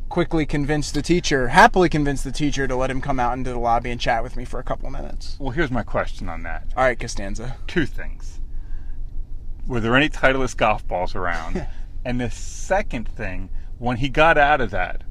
quickly 0.07 0.45
convinced 0.45 0.93
the 0.93 1.01
teacher, 1.01 1.47
happily 1.47 1.89
convinced 1.89 2.23
the 2.23 2.31
teacher 2.31 2.67
to 2.67 2.75
let 2.75 2.91
him 2.91 3.01
come 3.01 3.19
out 3.19 3.37
into 3.37 3.49
the 3.51 3.59
lobby 3.59 3.89
and 3.89 3.99
chat 3.99 4.21
with 4.21 4.37
me 4.37 4.45
for 4.45 4.59
a 4.59 4.63
couple 4.63 4.85
of 4.85 4.93
minutes. 4.93 5.35
Well, 5.39 5.51
here's 5.51 5.71
my 5.71 5.83
question 5.83 6.29
on 6.29 6.43
that. 6.43 6.67
All 6.77 6.83
right, 6.83 6.99
Costanza. 6.99 7.57
Two 7.67 7.85
things. 7.85 8.39
Were 9.67 9.79
there 9.79 9.95
any 9.95 10.09
Titleist 10.09 10.57
golf 10.57 10.87
balls 10.87 11.15
around? 11.15 11.67
And 12.05 12.21
the 12.21 12.29
second 12.29 13.09
thing, 13.09 13.49
when 13.79 13.97
he 13.97 14.09
got 14.09 14.37
out 14.37 14.61
of 14.61 14.69
that, 14.71 15.01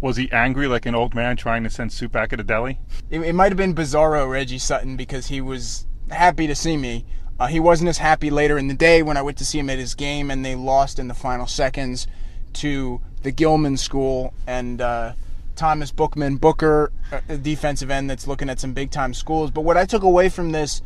was 0.00 0.16
he 0.16 0.32
angry 0.32 0.66
like 0.66 0.86
an 0.86 0.94
old 0.94 1.14
man 1.14 1.36
trying 1.36 1.62
to 1.64 1.70
send 1.70 1.92
soup 1.92 2.10
back 2.10 2.32
at 2.32 2.40
a 2.40 2.42
deli? 2.42 2.80
It, 3.10 3.20
it 3.20 3.34
might 3.34 3.52
have 3.52 3.58
been 3.58 3.74
bizarro 3.74 4.28
Reggie 4.28 4.58
Sutton 4.58 4.96
because 4.96 5.26
he 5.26 5.42
was 5.42 5.86
happy 6.10 6.46
to 6.46 6.54
see 6.54 6.78
me. 6.78 7.04
Uh, 7.38 7.46
he 7.46 7.60
wasn't 7.60 7.88
as 7.88 7.98
happy 7.98 8.30
later 8.30 8.58
in 8.58 8.66
the 8.66 8.74
day 8.74 9.02
when 9.02 9.18
I 9.18 9.22
went 9.22 9.36
to 9.38 9.44
see 9.44 9.58
him 9.58 9.68
at 9.68 9.78
his 9.78 9.94
game 9.94 10.30
and 10.30 10.42
they 10.44 10.54
lost 10.54 10.98
in 10.98 11.08
the 11.08 11.14
final 11.14 11.46
seconds 11.46 12.06
to 12.54 13.00
the 13.22 13.30
Gilman 13.30 13.76
School 13.76 14.32
and 14.46 14.80
uh, 14.80 15.12
Thomas 15.54 15.92
Bookman 15.92 16.36
Booker, 16.36 16.92
a 17.28 17.36
defensive 17.36 17.90
end 17.90 18.08
that's 18.08 18.26
looking 18.26 18.48
at 18.48 18.58
some 18.58 18.72
big 18.72 18.90
time 18.90 19.12
schools. 19.12 19.50
But 19.50 19.62
what 19.62 19.76
I 19.76 19.84
took 19.84 20.02
away 20.02 20.30
from 20.30 20.52
this 20.52 20.80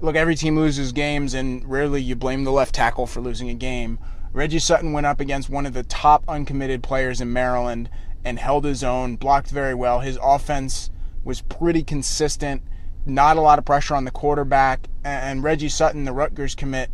look, 0.00 0.14
every 0.14 0.36
team 0.36 0.56
loses 0.56 0.92
games 0.92 1.34
and 1.34 1.68
rarely 1.68 2.00
you 2.00 2.14
blame 2.14 2.44
the 2.44 2.52
left 2.52 2.74
tackle 2.74 3.06
for 3.06 3.20
losing 3.20 3.48
a 3.48 3.54
game. 3.54 3.98
Reggie 4.34 4.58
Sutton 4.58 4.92
went 4.92 5.06
up 5.06 5.20
against 5.20 5.48
one 5.48 5.64
of 5.64 5.74
the 5.74 5.84
top 5.84 6.24
uncommitted 6.26 6.82
players 6.82 7.20
in 7.20 7.32
Maryland 7.32 7.88
and 8.24 8.36
held 8.36 8.64
his 8.64 8.82
own, 8.82 9.14
blocked 9.14 9.48
very 9.48 9.76
well. 9.76 10.00
His 10.00 10.18
offense 10.20 10.90
was 11.22 11.40
pretty 11.42 11.84
consistent, 11.84 12.60
not 13.06 13.36
a 13.36 13.40
lot 13.40 13.60
of 13.60 13.64
pressure 13.64 13.94
on 13.94 14.04
the 14.04 14.10
quarterback. 14.10 14.88
And 15.04 15.44
Reggie 15.44 15.68
Sutton, 15.68 16.04
the 16.04 16.12
Rutgers 16.12 16.56
commit, 16.56 16.90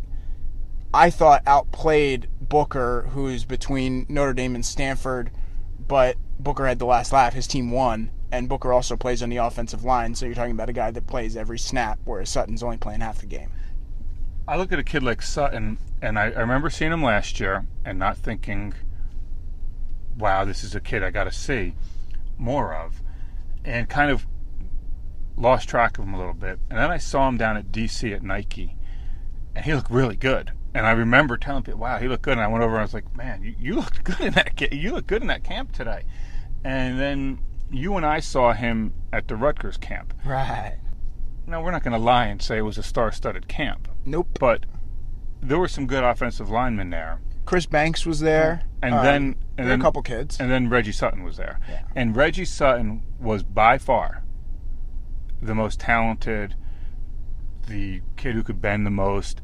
I 0.93 1.09
thought 1.09 1.41
outplayed 1.47 2.29
Booker, 2.39 3.07
who's 3.11 3.43
between 3.43 4.05
Notre 4.07 4.33
Dame 4.33 4.53
and 4.53 4.65
Stanford, 4.65 5.31
but 5.87 6.17
Booker 6.39 6.67
had 6.67 6.77
the 6.77 6.85
last 6.85 7.11
laugh. 7.11 7.33
His 7.33 7.47
team 7.47 7.71
won, 7.71 8.11
and 8.31 8.49
Booker 8.49 8.71
also 8.71 8.95
plays 8.95 9.23
on 9.23 9.29
the 9.29 9.37
offensive 9.37 9.83
line. 9.83 10.13
So 10.13 10.27
you're 10.27 10.35
talking 10.35 10.51
about 10.51 10.69
a 10.69 10.73
guy 10.73 10.91
that 10.91 11.07
plays 11.07 11.35
every 11.35 11.57
snap, 11.57 11.97
whereas 12.05 12.29
Sutton's 12.29 12.61
only 12.61 12.77
playing 12.77 13.01
half 13.01 13.17
the 13.17 13.25
game. 13.25 13.49
I 14.51 14.57
look 14.57 14.73
at 14.73 14.79
a 14.79 14.83
kid 14.83 15.01
like 15.01 15.21
Sutton, 15.21 15.77
and 16.01 16.19
I, 16.19 16.23
I 16.23 16.41
remember 16.41 16.69
seeing 16.69 16.91
him 16.91 17.01
last 17.01 17.39
year 17.39 17.65
and 17.85 17.97
not 17.97 18.17
thinking, 18.17 18.73
wow, 20.17 20.43
this 20.43 20.65
is 20.65 20.75
a 20.75 20.81
kid 20.81 21.03
I 21.03 21.09
got 21.09 21.23
to 21.23 21.31
see 21.31 21.73
more 22.37 22.75
of, 22.75 23.01
and 23.63 23.87
kind 23.87 24.11
of 24.11 24.27
lost 25.37 25.69
track 25.69 25.97
of 25.97 26.03
him 26.03 26.13
a 26.13 26.17
little 26.17 26.33
bit. 26.33 26.59
And 26.69 26.77
then 26.77 26.91
I 26.91 26.97
saw 26.97 27.29
him 27.29 27.37
down 27.37 27.55
at 27.55 27.71
DC 27.71 28.13
at 28.13 28.23
Nike, 28.23 28.75
and 29.55 29.63
he 29.63 29.73
looked 29.73 29.89
really 29.89 30.17
good. 30.17 30.51
And 30.73 30.85
I 30.85 30.91
remember 30.91 31.37
telling 31.37 31.63
people, 31.63 31.79
"Wow, 31.79 31.99
he 31.99 32.09
looked 32.09 32.23
good." 32.23 32.33
And 32.33 32.41
I 32.41 32.47
went 32.47 32.61
over 32.61 32.73
and 32.73 32.81
I 32.81 32.83
was 32.83 32.93
like, 32.93 33.15
"Man, 33.15 33.41
you, 33.41 33.55
you 33.57 33.75
looked 33.75 34.03
good 34.03 34.19
in 34.19 34.33
that 34.33 34.73
you 34.73 34.91
looked 34.91 35.07
good 35.07 35.21
in 35.21 35.29
that 35.29 35.45
camp 35.45 35.71
today." 35.71 36.03
And 36.65 36.99
then 36.99 37.39
you 37.71 37.95
and 37.95 38.05
I 38.05 38.19
saw 38.19 38.51
him 38.51 38.95
at 39.13 39.29
the 39.29 39.37
Rutgers 39.37 39.77
camp. 39.77 40.13
Right. 40.25 40.77
Now 41.47 41.63
we're 41.63 41.71
not 41.71 41.83
going 41.83 41.93
to 41.93 42.03
lie 42.03 42.25
and 42.25 42.41
say 42.41 42.57
it 42.57 42.63
was 42.63 42.77
a 42.77 42.83
star-studded 42.83 43.47
camp. 43.47 43.87
Nope. 44.05 44.39
But 44.39 44.65
there 45.41 45.57
were 45.57 45.67
some 45.67 45.87
good 45.87 46.03
offensive 46.03 46.49
linemen 46.49 46.89
there. 46.89 47.19
Chris 47.45 47.65
Banks 47.65 48.05
was 48.05 48.19
there, 48.19 48.63
and 48.81 48.93
um, 48.93 49.03
then 49.03 49.35
and 49.57 49.69
then 49.69 49.79
a 49.79 49.83
couple 49.83 50.01
kids, 50.01 50.39
and 50.39 50.51
then 50.51 50.69
Reggie 50.69 50.91
Sutton 50.91 51.23
was 51.23 51.37
there. 51.37 51.59
Yeah. 51.69 51.83
And 51.95 52.15
Reggie 52.15 52.45
Sutton 52.45 53.03
was 53.19 53.43
by 53.43 53.77
far 53.77 54.23
the 55.41 55.55
most 55.55 55.79
talented, 55.79 56.55
the 57.67 58.01
kid 58.15 58.35
who 58.35 58.43
could 58.43 58.61
bend 58.61 58.85
the 58.85 58.91
most. 58.91 59.41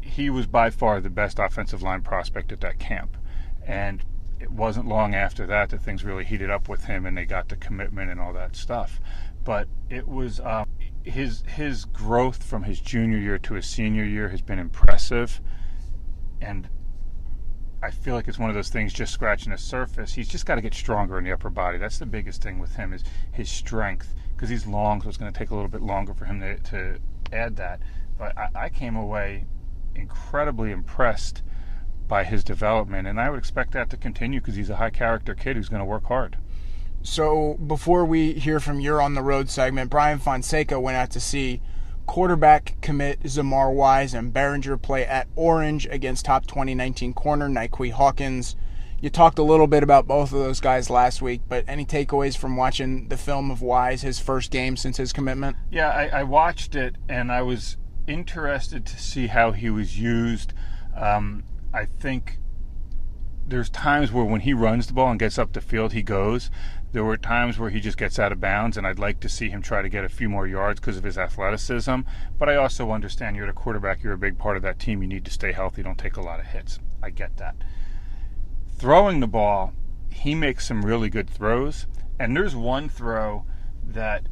He 0.00 0.28
was 0.28 0.46
by 0.46 0.70
far 0.70 1.00
the 1.00 1.10
best 1.10 1.38
offensive 1.38 1.82
line 1.82 2.02
prospect 2.02 2.50
at 2.52 2.60
that 2.60 2.78
camp, 2.78 3.16
and 3.64 4.02
it 4.40 4.50
wasn't 4.50 4.88
long 4.88 5.14
after 5.14 5.46
that 5.46 5.70
that 5.70 5.82
things 5.82 6.04
really 6.04 6.24
heated 6.24 6.50
up 6.50 6.68
with 6.68 6.84
him, 6.84 7.06
and 7.06 7.16
they 7.16 7.24
got 7.24 7.48
the 7.48 7.56
commitment 7.56 8.10
and 8.10 8.20
all 8.20 8.32
that 8.32 8.56
stuff. 8.56 9.00
But 9.44 9.68
it 9.88 10.08
was. 10.08 10.40
Um, 10.40 10.66
his 11.04 11.42
his 11.46 11.84
growth 11.86 12.42
from 12.42 12.64
his 12.64 12.80
junior 12.80 13.18
year 13.18 13.38
to 13.38 13.54
his 13.54 13.66
senior 13.66 14.04
year 14.04 14.28
has 14.28 14.40
been 14.40 14.58
impressive, 14.58 15.40
and 16.40 16.68
I 17.82 17.90
feel 17.90 18.14
like 18.14 18.28
it's 18.28 18.38
one 18.38 18.50
of 18.50 18.54
those 18.54 18.68
things 18.68 18.92
just 18.92 19.12
scratching 19.12 19.52
the 19.52 19.58
surface. 19.58 20.12
He's 20.12 20.28
just 20.28 20.44
got 20.44 20.56
to 20.56 20.60
get 20.60 20.74
stronger 20.74 21.16
in 21.16 21.24
the 21.24 21.32
upper 21.32 21.48
body. 21.48 21.78
That's 21.78 21.98
the 21.98 22.06
biggest 22.06 22.42
thing 22.42 22.58
with 22.58 22.76
him 22.76 22.92
is 22.92 23.04
his 23.32 23.48
strength 23.48 24.14
because 24.34 24.50
he's 24.50 24.66
long, 24.66 25.00
so 25.00 25.08
it's 25.08 25.16
going 25.16 25.32
to 25.32 25.38
take 25.38 25.50
a 25.50 25.54
little 25.54 25.70
bit 25.70 25.82
longer 25.82 26.12
for 26.12 26.26
him 26.26 26.40
to, 26.40 26.58
to 26.58 26.98
add 27.32 27.56
that. 27.56 27.80
But 28.18 28.36
I, 28.36 28.48
I 28.54 28.68
came 28.68 28.96
away 28.96 29.46
incredibly 29.94 30.72
impressed 30.72 31.42
by 32.06 32.24
his 32.24 32.44
development, 32.44 33.08
and 33.08 33.20
I 33.20 33.30
would 33.30 33.38
expect 33.38 33.72
that 33.72 33.88
to 33.90 33.96
continue 33.96 34.40
because 34.40 34.56
he's 34.56 34.70
a 34.70 34.76
high 34.76 34.90
character 34.90 35.34
kid 35.34 35.56
who's 35.56 35.68
going 35.68 35.80
to 35.80 35.86
work 35.86 36.04
hard. 36.04 36.36
So 37.02 37.54
before 37.54 38.04
we 38.04 38.34
hear 38.34 38.60
from 38.60 38.80
your 38.80 39.00
on 39.00 39.14
the 39.14 39.22
road 39.22 39.48
segment, 39.48 39.90
Brian 39.90 40.18
Fonseca 40.18 40.78
went 40.78 40.96
out 40.96 41.10
to 41.10 41.20
see 41.20 41.62
quarterback 42.06 42.80
commit 42.82 43.22
Zamar 43.22 43.72
Wise 43.72 44.14
and 44.14 44.32
Behringer 44.32 44.80
play 44.80 45.06
at 45.06 45.28
Orange 45.36 45.86
against 45.86 46.24
top 46.24 46.46
2019 46.46 47.14
corner 47.14 47.48
Niquay 47.48 47.92
Hawkins. 47.92 48.56
You 49.00 49.08
talked 49.08 49.38
a 49.38 49.42
little 49.42 49.66
bit 49.66 49.82
about 49.82 50.06
both 50.06 50.32
of 50.32 50.38
those 50.40 50.60
guys 50.60 50.90
last 50.90 51.22
week, 51.22 51.40
but 51.48 51.64
any 51.66 51.86
takeaways 51.86 52.36
from 52.36 52.56
watching 52.56 53.08
the 53.08 53.16
film 53.16 53.50
of 53.50 53.62
Wise, 53.62 54.02
his 54.02 54.18
first 54.18 54.50
game 54.50 54.76
since 54.76 54.98
his 54.98 55.12
commitment? 55.12 55.56
Yeah, 55.70 55.88
I, 55.88 56.20
I 56.20 56.22
watched 56.24 56.74
it 56.74 56.96
and 57.08 57.32
I 57.32 57.40
was 57.40 57.78
interested 58.06 58.84
to 58.84 58.98
see 58.98 59.28
how 59.28 59.52
he 59.52 59.70
was 59.70 59.98
used. 59.98 60.52
Um, 60.94 61.44
I 61.72 61.86
think 61.86 62.40
there's 63.46 63.70
times 63.70 64.12
where 64.12 64.24
when 64.24 64.40
he 64.40 64.52
runs 64.52 64.86
the 64.86 64.92
ball 64.92 65.10
and 65.10 65.18
gets 65.18 65.38
up 65.38 65.52
the 65.52 65.60
field, 65.60 65.92
he 65.92 66.02
goes. 66.02 66.50
There 66.92 67.04
were 67.04 67.16
times 67.16 67.58
where 67.58 67.70
he 67.70 67.80
just 67.80 67.96
gets 67.96 68.18
out 68.18 68.32
of 68.32 68.40
bounds, 68.40 68.76
and 68.76 68.86
I'd 68.86 68.98
like 68.98 69.20
to 69.20 69.28
see 69.28 69.48
him 69.48 69.62
try 69.62 69.80
to 69.80 69.88
get 69.88 70.04
a 70.04 70.08
few 70.08 70.28
more 70.28 70.46
yards 70.46 70.80
because 70.80 70.96
of 70.96 71.04
his 71.04 71.16
athleticism. 71.16 72.00
But 72.38 72.48
I 72.48 72.56
also 72.56 72.90
understand 72.90 73.36
you're 73.36 73.46
the 73.46 73.52
quarterback, 73.52 74.02
you're 74.02 74.12
a 74.12 74.18
big 74.18 74.38
part 74.38 74.56
of 74.56 74.62
that 74.64 74.78
team, 74.78 75.00
you 75.00 75.08
need 75.08 75.24
to 75.24 75.30
stay 75.30 75.52
healthy, 75.52 75.82
don't 75.82 75.98
take 75.98 76.16
a 76.16 76.22
lot 76.22 76.40
of 76.40 76.46
hits. 76.46 76.80
I 77.02 77.10
get 77.10 77.36
that. 77.36 77.56
Throwing 78.76 79.20
the 79.20 79.28
ball, 79.28 79.72
he 80.10 80.34
makes 80.34 80.66
some 80.66 80.84
really 80.84 81.08
good 81.08 81.30
throws, 81.30 81.86
and 82.18 82.36
there's 82.36 82.56
one 82.56 82.88
throw 82.88 83.44
that 83.84 84.26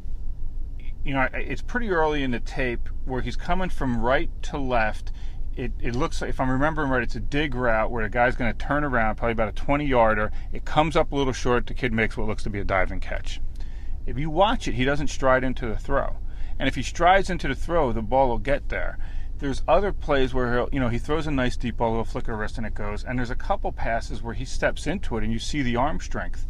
you 1.03 1.13
know, 1.13 1.27
it's 1.33 1.61
pretty 1.61 1.89
early 1.89 2.23
in 2.23 2.31
the 2.31 2.39
tape 2.39 2.89
where 3.05 3.21
he's 3.21 3.35
coming 3.35 3.69
from 3.69 4.01
right 4.01 4.29
to 4.43 4.57
left. 4.57 5.11
It, 5.55 5.73
it 5.81 5.95
looks 5.95 6.21
like, 6.21 6.29
if 6.29 6.39
I'm 6.39 6.49
remembering 6.49 6.89
right, 6.89 7.03
it's 7.03 7.15
a 7.15 7.19
dig 7.19 7.53
route 7.53 7.91
where 7.91 8.03
the 8.03 8.09
guy's 8.09 8.35
going 8.35 8.51
to 8.51 8.57
turn 8.57 8.83
around, 8.83 9.15
probably 9.15 9.33
about 9.33 9.49
a 9.49 9.53
20 9.53 9.85
yarder. 9.85 10.31
It 10.53 10.63
comes 10.63 10.95
up 10.95 11.11
a 11.11 11.15
little 11.15 11.33
short. 11.33 11.67
The 11.67 11.73
kid 11.73 11.91
makes 11.91 12.15
what 12.15 12.27
looks 12.27 12.43
to 12.43 12.49
be 12.49 12.59
a 12.59 12.63
diving 12.63 12.99
catch. 12.99 13.41
If 14.05 14.17
you 14.17 14.29
watch 14.29 14.67
it, 14.67 14.75
he 14.75 14.85
doesn't 14.85 15.09
stride 15.09 15.43
into 15.43 15.67
the 15.67 15.75
throw. 15.75 16.15
And 16.57 16.67
if 16.67 16.75
he 16.75 16.83
strides 16.83 17.29
into 17.29 17.47
the 17.47 17.55
throw, 17.55 17.91
the 17.91 18.01
ball 18.01 18.29
will 18.29 18.37
get 18.37 18.69
there. 18.69 18.97
There's 19.39 19.61
other 19.67 19.93
plays 19.93 20.33
where 20.33 20.53
he'll, 20.53 20.69
you 20.71 20.79
know, 20.79 20.89
he 20.89 20.97
throws 20.97 21.27
a 21.27 21.31
nice 21.31 21.55
deep 21.55 21.77
ball, 21.77 21.89
a 21.89 21.91
little 21.91 22.05
flicker 22.05 22.35
wrist, 22.35 22.57
and 22.57 22.65
it 22.67 22.73
goes. 22.73 23.03
And 23.03 23.17
there's 23.17 23.29
a 23.29 23.35
couple 23.35 23.71
passes 23.71 24.21
where 24.21 24.33
he 24.33 24.45
steps 24.45 24.87
into 24.87 25.17
it, 25.17 25.23
and 25.23 25.31
you 25.31 25.39
see 25.39 25.61
the 25.61 25.75
arm 25.75 25.99
strength. 25.99 26.45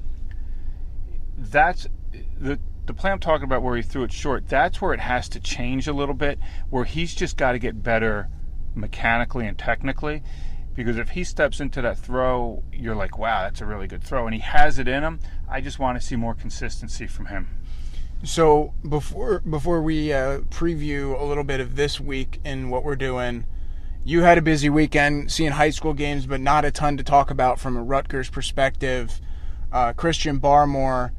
That's 1.38 1.88
the 2.39 2.59
the 2.89 2.93
play 2.95 3.12
I'm 3.12 3.19
talking 3.19 3.43
about 3.43 3.62
where 3.62 3.75
he 3.75 3.83
threw 3.83 4.03
it 4.03 4.12
short, 4.12 4.49
that's 4.49 4.81
where 4.81 4.95
it 4.95 4.99
has 4.99 5.29
to 5.29 5.39
change 5.39 5.88
a 5.88 5.93
little 5.93 6.15
bit, 6.15 6.39
where 6.71 6.85
he's 6.85 7.13
just 7.13 7.38
got 7.38 7.51
to 7.51 7.59
get 7.59 7.83
better 7.83 8.29
mechanically 8.75 9.47
and 9.47 9.58
technically. 9.58 10.23
Because 10.75 10.97
if 10.97 11.10
he 11.10 11.23
steps 11.23 11.60
into 11.60 11.82
that 11.82 11.97
throw, 11.97 12.63
you're 12.71 12.95
like, 12.95 13.17
wow, 13.17 13.43
that's 13.43 13.60
a 13.60 13.65
really 13.65 13.88
good 13.88 14.03
throw. 14.03 14.25
And 14.25 14.34
he 14.34 14.39
has 14.39 14.79
it 14.79 14.88
in 14.88 15.03
him. 15.03 15.19
I 15.49 15.60
just 15.62 15.79
want 15.79 15.99
to 15.99 16.05
see 16.05 16.15
more 16.15 16.34
consistency 16.34 17.05
from 17.05 17.25
him. 17.25 17.49
So 18.23 18.73
before 18.88 19.39
before 19.39 19.82
we 19.82 20.12
uh, 20.12 20.39
preview 20.49 21.19
a 21.19 21.23
little 21.23 21.43
bit 21.43 21.60
of 21.60 21.75
this 21.75 21.99
week 21.99 22.39
and 22.43 22.69
what 22.69 22.84
we're 22.84 22.97
doing, 22.97 23.45
you 24.03 24.21
had 24.21 24.38
a 24.38 24.41
busy 24.41 24.69
weekend 24.69 25.32
seeing 25.32 25.51
high 25.51 25.69
school 25.69 25.93
games, 25.93 26.25
but 26.25 26.41
not 26.41 26.65
a 26.65 26.71
ton 26.71 26.97
to 26.97 27.03
talk 27.03 27.32
about 27.32 27.60
from 27.60 27.77
a 27.77 27.84
Rutgers 27.84 28.29
perspective. 28.29 29.21
Uh, 29.71 29.93
Christian 29.93 30.39
Barmore 30.39 31.12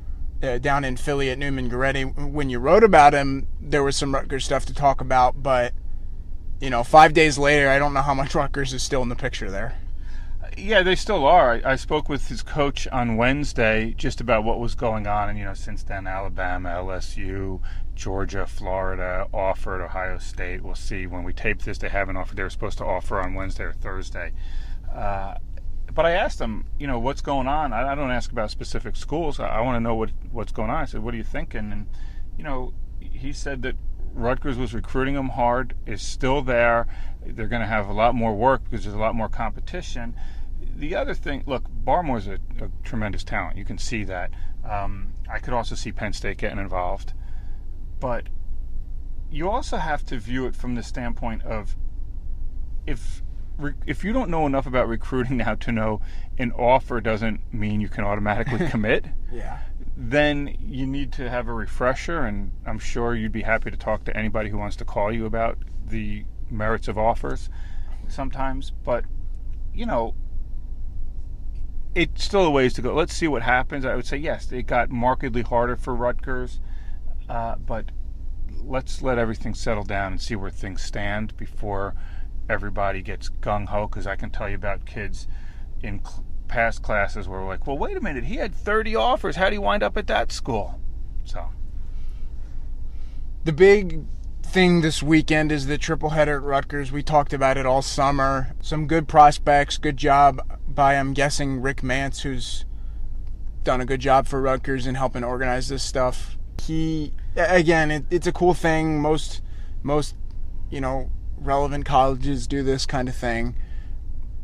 uh, 0.43 0.59
down 0.59 0.85
in 0.85 0.97
Philly 0.97 1.31
at 1.31 1.39
Neumann 1.39 1.71
Goretti. 1.71 2.31
When 2.31 2.51
you 2.51 2.59
wrote 2.59 2.85
about 2.85 3.13
him, 3.13 3.47
there 3.61 3.83
was 3.83 3.97
some 3.97 4.15
Rutgers 4.15 4.45
stuff 4.45 4.67
to 4.67 4.75
talk 4.75 5.01
about, 5.01 5.43
but 5.43 5.73
you 6.61 6.71
know, 6.71 6.85
five 6.85 7.15
days 7.15 7.39
later, 7.39 7.69
I 7.69 7.79
don't 7.79 7.95
know 7.95 8.03
how 8.03 8.15
much 8.15 8.35
Rutgers 8.35 8.73
is 8.73 8.83
still 8.83 9.03
in 9.03 9.09
the 9.09 9.17
picture 9.17 9.51
there. 9.51 9.77
Yeah, 10.57 10.83
they 10.83 10.97
still 10.97 11.27
are. 11.27 11.61
I, 11.65 11.77
spoke 11.77 12.09
with 12.09 12.29
his 12.29 12.43
coach 12.43 12.87
on 12.89 13.17
Wednesday 13.17 13.95
just 13.97 14.21
about 14.21 14.45
what 14.45 14.59
was 14.59 14.75
going 14.75 15.07
on, 15.07 15.31
and 15.31 15.39
you 15.39 15.45
know, 15.45 15.55
since 15.55 15.83
then, 15.83 16.07
Alabama, 16.07 16.71
LSU, 16.71 17.61
Georgia, 17.95 18.47
Florida 18.47 19.27
offered 19.33 19.83
Ohio 19.83 20.19
State. 20.19 20.63
We'll 20.63 20.75
see 20.75 21.07
when 21.07 21.23
we 21.23 21.33
tape 21.33 21.63
this. 21.63 21.79
They 21.79 21.89
haven't 21.89 22.17
offered. 22.17 22.37
They 22.37 22.43
were 22.43 22.51
supposed 22.51 22.79
to 22.79 22.85
offer 22.85 23.21
on 23.21 23.35
Wednesday 23.35 23.65
or 23.65 23.73
Thursday. 23.73 24.33
Uh, 24.93 25.37
but 25.95 26.05
I 26.05 26.13
asked 26.13 26.41
him, 26.41 26.67
you 26.79 26.87
know, 26.87 26.99
what's 26.99 27.21
going 27.21 27.47
on. 27.47 27.73
I, 27.73 27.93
I 27.93 27.95
don't 27.95 28.11
ask 28.11 28.31
about 28.31 28.51
specific 28.51 28.97
schools. 28.97 29.41
I, 29.41 29.47
I 29.47 29.61
want 29.61 29.77
to 29.77 29.81
know 29.81 29.95
what 29.95 30.11
what's 30.31 30.53
going 30.53 30.69
on. 30.69 30.77
I 30.77 30.85
said, 30.85 31.03
what 31.03 31.15
are 31.15 31.17
you 31.17 31.25
thinking? 31.25 31.73
And 31.73 31.87
you 32.37 32.45
know, 32.45 32.75
he 33.01 33.33
said 33.33 33.63
that 33.63 33.77
Rutgers 34.13 34.57
was 34.57 34.75
recruiting 34.75 35.15
him 35.15 35.31
hard. 35.31 35.75
Is 35.87 36.03
still 36.03 36.43
there. 36.43 36.87
They're 37.25 37.49
going 37.49 37.63
to 37.63 37.69
have 37.69 37.89
a 37.89 37.93
lot 37.93 38.15
more 38.15 38.35
work 38.35 38.65
because 38.65 38.85
there's 38.85 38.97
a 38.97 38.99
lot 38.99 39.15
more 39.15 39.29
competition. 39.29 40.15
The 40.77 40.95
other 40.95 41.15
thing, 41.15 41.43
look, 41.47 41.65
Barmore's 41.69 42.27
a, 42.27 42.39
a 42.61 42.71
tremendous 42.85 43.25
talent. 43.25 43.57
You 43.57 43.65
can 43.65 43.79
see 43.79 44.05
that. 44.05 44.31
Um, 44.69 45.15
I 45.31 45.39
could 45.39 45.55
also 45.55 45.75
see 45.75 45.93
Penn 45.93 46.13
State 46.13 46.39
getting 46.39 46.59
involved, 46.59 47.13
but 47.99 48.29
you 49.31 49.49
also 49.49 49.77
have 49.77 50.05
to 50.07 50.19
view 50.19 50.47
it 50.47 50.55
from 50.55 50.75
the 50.75 50.83
standpoint 50.83 51.43
of 51.45 51.77
if 52.87 53.23
if 53.87 54.05
you 54.05 54.13
don't 54.13 54.31
know 54.31 54.47
enough 54.47 54.67
about 54.67 54.89
recruiting 54.89 55.37
now 55.39 55.55
to 55.55 55.73
know 55.73 56.01
an 56.39 56.53
offer 56.53 57.01
doesn't 57.01 57.41
mean 57.53 57.81
you 57.81 57.89
can 57.89 58.05
automatically 58.05 58.69
commit, 58.71 59.07
yeah. 59.31 59.61
Then 60.03 60.57
you 60.59 60.87
need 60.87 61.13
to 61.13 61.29
have 61.29 61.47
a 61.47 61.53
refresher. 61.53 62.23
And 62.23 62.53
I'm 62.67 62.79
sure 62.79 63.15
you'd 63.15 63.33
be 63.33 63.43
happy 63.43 63.71
to 63.71 63.77
talk 63.77 64.05
to 64.05 64.17
anybody 64.17 64.49
who 64.49 64.57
wants 64.57 64.77
to 64.77 64.85
call 64.85 65.13
you 65.13 65.27
about 65.27 65.59
the 65.87 66.25
merits 66.51 66.89
of 66.89 66.97
offers 66.97 67.51
sometimes. 68.09 68.71
But, 68.71 69.05
you 69.75 69.85
know, 69.85 70.15
it's 71.95 72.25
still 72.25 72.45
a 72.45 72.51
ways 72.51 72.73
to 72.75 72.83
go. 72.83 72.95
Let's 72.95 73.13
see 73.13 73.29
what 73.29 73.43
happens. 73.43 73.85
I 73.85 73.95
would 73.95 74.07
say, 74.07 74.17
yes, 74.17 74.51
it 74.53 74.63
got 74.63 74.91
markedly 74.91 75.43
harder 75.43 75.77
for 75.77 75.95
Rutgers, 75.95 76.61
uh, 77.29 77.57
but 77.57 77.87
let's 78.63 79.03
let 79.03 79.19
everything 79.19 79.55
settle 79.55 79.85
down 79.85 80.13
and 80.13 80.21
see 80.21 80.37
where 80.37 80.51
things 80.51 80.83
stand 80.83 81.37
before 81.37 81.95
everybody 82.49 83.03
gets 83.03 83.29
gung 83.29 83.69
ho 83.69 83.87
because 83.87 84.07
I 84.07 84.17
can 84.17 84.31
tell 84.31 84.49
you 84.49 84.57
about 84.57 84.87
kids 84.87 85.29
in 85.83 86.01
past 86.51 86.83
classes 86.83 87.29
we're 87.29 87.47
like, 87.47 87.67
well, 87.67 87.79
wait 87.79 87.97
a 87.97 88.01
minute, 88.01 88.25
he 88.25 88.37
had 88.37 88.55
30 88.55 88.97
offers. 88.97 89.37
How 89.37 89.49
do 89.49 89.55
you 89.55 89.63
wind 89.63 89.83
up 89.83 89.97
at 89.97 90.09
that 90.09 90.33
school? 90.33 90.79
So. 91.25 91.47
The 93.45 93.53
big 93.53 94.05
thing 94.43 94.81
this 94.81 95.03
weekend 95.03 95.53
is 95.53 95.67
the 95.67 95.79
triple 95.79 96.11
header 96.11 96.37
at 96.37 96.43
Rutgers. 96.43 96.91
We 96.91 97.03
talked 97.03 97.33
about 97.33 97.57
it 97.57 97.67
all 97.67 97.83
summer. 97.83 98.55
Some 98.61 98.87
good 98.89 99.07
prospects, 99.07 99.79
good 99.79 99.97
job 99.97 100.41
by, 100.69 100.95
I'm 100.95 101.15
guessing, 101.15 101.63
Rick 101.63 101.83
Mance, 101.83 102.23
who's 102.23 102.65
done 103.63 103.81
a 103.81 103.87
good 103.87 104.01
job 104.01 104.27
for 104.27 104.41
Rutgers 104.41 104.87
in 104.87 104.97
helping 104.97 105.23
organize 105.23 105.69
this 105.69 105.85
stuff. 105.85 106.37
He, 106.61 107.13
again, 107.37 107.91
it, 107.91 108.05
it's 108.11 108.27
a 108.27 108.33
cool 108.33 108.55
thing. 108.55 109.01
Most, 109.01 109.41
most, 109.83 110.17
you 110.69 110.81
know, 110.81 111.11
relevant 111.39 111.85
colleges 111.85 112.47
do 112.47 112.63
this 112.63 112.87
kind 112.87 113.09
of 113.09 113.15
thing. 113.15 113.55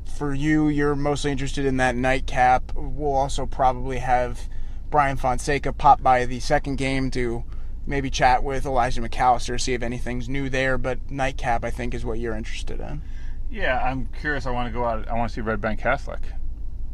For 0.07 0.33
you, 0.33 0.69
you're 0.69 0.97
mostly 0.97 1.31
interested 1.31 1.67
in 1.67 1.77
that 1.77 1.97
nightcap. 1.97 2.73
We'll 2.75 3.15
also 3.15 3.45
probably 3.45 3.99
have 3.99 4.49
Brian 4.91 5.17
Fonseca 5.17 5.73
pop 5.73 6.03
by 6.03 6.25
the 6.25 6.41
second 6.41 6.77
game 6.77 7.11
to 7.11 7.45
maybe 7.87 8.11
chat 8.11 8.43
with 8.43 8.65
Elijah 8.65 9.03
McAllister, 9.03 9.61
see 9.61 9.75
if 9.75 9.83
anything's 9.83 10.29
new 10.29 10.49
there. 10.49 10.79
But 10.79 11.11
nightcap, 11.11 11.65
I 11.65 11.71
think, 11.71 11.95
is 11.95 12.05
what 12.05 12.19
you're 12.19 12.35
interested 12.35 12.81
in. 12.81 13.03
Yeah, 13.51 13.83
I'm 13.83 14.07
curious. 14.21 14.47
I 14.47 14.51
want 14.51 14.69
to 14.69 14.73
go 14.73 14.85
out. 14.85 15.09
I 15.09 15.15
want 15.15 15.31
to 15.31 15.35
see 15.35 15.41
Red 15.41 15.61
Bank 15.61 15.81
Catholic. 15.81 16.21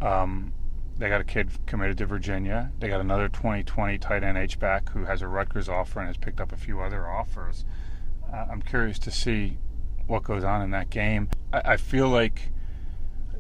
Um, 0.00 0.52
they 0.98 1.08
got 1.08 1.20
a 1.20 1.24
kid 1.24 1.50
committed 1.66 1.98
to 1.98 2.06
Virginia. 2.06 2.72
They 2.78 2.88
got 2.88 3.00
another 3.00 3.28
2020 3.28 3.98
tight 3.98 4.22
end 4.22 4.36
H 4.36 4.58
back 4.58 4.90
who 4.90 5.04
has 5.04 5.22
a 5.22 5.28
Rutgers 5.28 5.68
offer 5.68 6.00
and 6.00 6.08
has 6.08 6.16
picked 6.16 6.40
up 6.40 6.52
a 6.52 6.56
few 6.56 6.80
other 6.80 7.08
offers. 7.08 7.64
Uh, 8.32 8.46
I'm 8.50 8.62
curious 8.62 8.98
to 9.00 9.10
see 9.10 9.58
what 10.06 10.22
goes 10.22 10.44
on 10.44 10.62
in 10.62 10.70
that 10.70 10.90
game. 10.90 11.28
I, 11.52 11.62
I 11.72 11.76
feel 11.76 12.08
like 12.08 12.51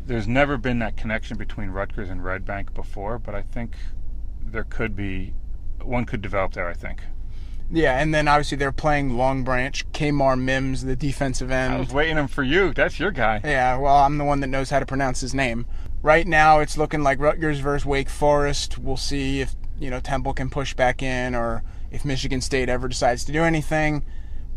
there's 0.06 0.28
never 0.28 0.56
been 0.56 0.78
that 0.80 0.96
connection 0.96 1.36
between 1.36 1.70
Rutgers 1.70 2.10
and 2.10 2.24
Red 2.24 2.44
Bank 2.44 2.74
before, 2.74 3.18
but 3.18 3.34
I 3.34 3.42
think 3.42 3.76
there 4.44 4.64
could 4.64 4.96
be 4.96 5.34
one 5.82 6.04
could 6.04 6.22
develop 6.22 6.52
there. 6.52 6.68
I 6.68 6.74
think. 6.74 7.02
Yeah, 7.70 7.98
and 7.98 8.14
then 8.14 8.28
obviously 8.28 8.58
they're 8.58 8.70
playing 8.70 9.16
Long 9.16 9.44
Branch, 9.44 9.90
Kamar 9.92 10.36
Mims, 10.36 10.84
the 10.84 10.94
defensive 10.94 11.50
end. 11.50 11.72
I 11.72 11.78
was 11.78 11.92
waiting 11.92 12.18
him 12.18 12.28
for 12.28 12.42
you. 12.42 12.74
That's 12.74 13.00
your 13.00 13.10
guy. 13.10 13.40
Yeah, 13.42 13.78
well, 13.78 13.96
I'm 13.96 14.18
the 14.18 14.24
one 14.24 14.40
that 14.40 14.48
knows 14.48 14.68
how 14.68 14.78
to 14.78 14.84
pronounce 14.84 15.20
his 15.20 15.32
name. 15.32 15.64
Right 16.02 16.26
now, 16.26 16.60
it's 16.60 16.76
looking 16.76 17.02
like 17.02 17.18
Rutgers 17.18 17.60
versus 17.60 17.86
Wake 17.86 18.10
Forest. 18.10 18.78
We'll 18.78 18.98
see 18.98 19.40
if 19.40 19.54
you 19.78 19.88
know 19.88 20.00
Temple 20.00 20.34
can 20.34 20.50
push 20.50 20.74
back 20.74 21.02
in, 21.02 21.34
or 21.34 21.62
if 21.90 22.04
Michigan 22.04 22.40
State 22.40 22.68
ever 22.68 22.88
decides 22.88 23.24
to 23.24 23.32
do 23.32 23.42
anything. 23.42 24.04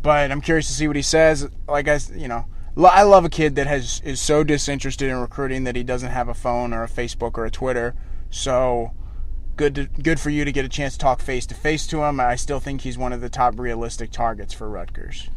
But 0.01 0.29
I'm 0.31 0.41
curious 0.41 0.67
to 0.67 0.73
see 0.73 0.87
what 0.87 0.95
he 0.95 1.01
says. 1.01 1.47
Like 1.67 1.87
I, 1.87 1.99
you 2.13 2.27
know, 2.27 2.45
I 2.77 3.03
love 3.03 3.23
a 3.23 3.29
kid 3.29 3.55
that 3.55 3.67
has 3.67 4.01
is 4.03 4.19
so 4.19 4.43
disinterested 4.43 5.09
in 5.09 5.15
recruiting 5.17 5.63
that 5.63 5.75
he 5.75 5.83
doesn't 5.83 6.11
have 6.11 6.27
a 6.27 6.33
phone 6.33 6.73
or 6.73 6.83
a 6.83 6.89
Facebook 6.89 7.37
or 7.37 7.45
a 7.45 7.51
Twitter. 7.51 7.95
So 8.29 8.91
good, 9.55 9.75
to, 9.75 9.85
good 9.85 10.19
for 10.19 10.29
you 10.29 10.43
to 10.43 10.51
get 10.51 10.65
a 10.65 10.69
chance 10.69 10.93
to 10.93 10.99
talk 10.99 11.21
face 11.21 11.45
to 11.47 11.55
face 11.55 11.87
to 11.87 12.03
him. 12.03 12.19
I 12.19 12.35
still 12.35 12.59
think 12.59 12.81
he's 12.81 12.97
one 12.97 13.13
of 13.13 13.21
the 13.21 13.29
top 13.29 13.57
realistic 13.57 14.11
targets 14.11 14.53
for 14.53 14.69
Rutgers. 14.69 15.29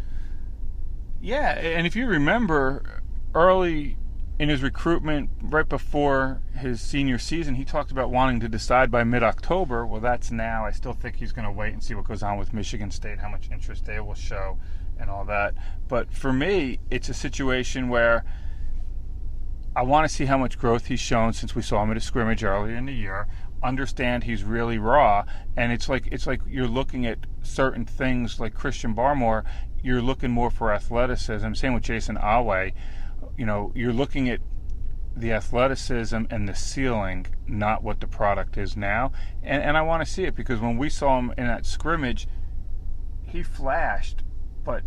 Yeah, 1.20 1.50
and 1.58 1.86
if 1.86 1.96
you 1.96 2.06
remember, 2.06 3.02
early 3.34 3.96
in 4.38 4.48
his 4.48 4.62
recruitment 4.62 5.30
right 5.42 5.68
before 5.68 6.40
his 6.56 6.80
senior 6.80 7.18
season, 7.18 7.56
he 7.56 7.64
talked 7.64 7.90
about 7.90 8.10
wanting 8.10 8.40
to 8.40 8.48
decide 8.48 8.90
by 8.90 9.02
mid 9.04 9.22
October. 9.22 9.84
Well, 9.84 10.00
that's 10.00 10.30
now. 10.30 10.64
I 10.64 10.70
still 10.70 10.92
think 10.92 11.16
he's 11.16 11.32
going 11.32 11.44
to 11.44 11.50
wait 11.50 11.72
and 11.72 11.82
see 11.82 11.94
what 11.94 12.04
goes 12.04 12.22
on 12.22 12.38
with 12.38 12.52
Michigan 12.52 12.90
State, 12.90 13.18
how 13.18 13.28
much 13.28 13.50
interest 13.50 13.84
they 13.84 13.98
will 14.00 14.14
show, 14.14 14.58
and 14.98 15.10
all 15.10 15.24
that. 15.26 15.54
But 15.88 16.12
for 16.12 16.32
me, 16.32 16.80
it's 16.90 17.08
a 17.08 17.14
situation 17.14 17.88
where 17.88 18.24
I 19.76 19.82
want 19.82 20.08
to 20.08 20.14
see 20.14 20.24
how 20.24 20.38
much 20.38 20.58
growth 20.58 20.86
he's 20.86 21.00
shown 21.00 21.32
since 21.32 21.54
we 21.54 21.62
saw 21.62 21.82
him 21.82 21.90
at 21.90 21.96
a 21.96 22.00
scrimmage 22.00 22.42
earlier 22.42 22.76
in 22.76 22.86
the 22.86 22.92
year. 22.92 23.28
Understand 23.62 24.24
he's 24.24 24.44
really 24.44 24.78
raw, 24.78 25.24
and 25.56 25.72
it's 25.72 25.88
like 25.88 26.08
it's 26.12 26.26
like 26.26 26.40
you're 26.46 26.68
looking 26.68 27.06
at 27.06 27.18
certain 27.42 27.84
things 27.84 28.38
like 28.38 28.54
Christian 28.54 28.94
Barmore. 28.94 29.44
You're 29.82 30.02
looking 30.02 30.30
more 30.30 30.50
for 30.50 30.72
athleticism. 30.72 31.54
Same 31.54 31.74
with 31.74 31.84
Jayson 31.84 32.16
Oweh 32.16 32.72
you 33.38 33.46
know, 33.46 33.72
you're 33.74 33.92
looking 33.92 34.28
at 34.28 34.40
the 35.16 35.32
athleticism 35.32 36.24
and 36.28 36.48
the 36.48 36.54
ceiling, 36.54 37.26
not 37.46 37.82
what 37.82 38.00
the 38.00 38.06
product 38.06 38.58
is 38.58 38.76
now. 38.76 39.12
And, 39.42 39.62
and 39.62 39.76
I 39.76 39.82
want 39.82 40.04
to 40.04 40.12
see 40.12 40.24
it 40.24 40.34
because 40.34 40.60
when 40.60 40.76
we 40.76 40.90
saw 40.90 41.18
him 41.18 41.32
in 41.38 41.46
that 41.46 41.64
scrimmage, 41.64 42.28
he 43.22 43.42
flashed, 43.42 44.22
but 44.64 44.84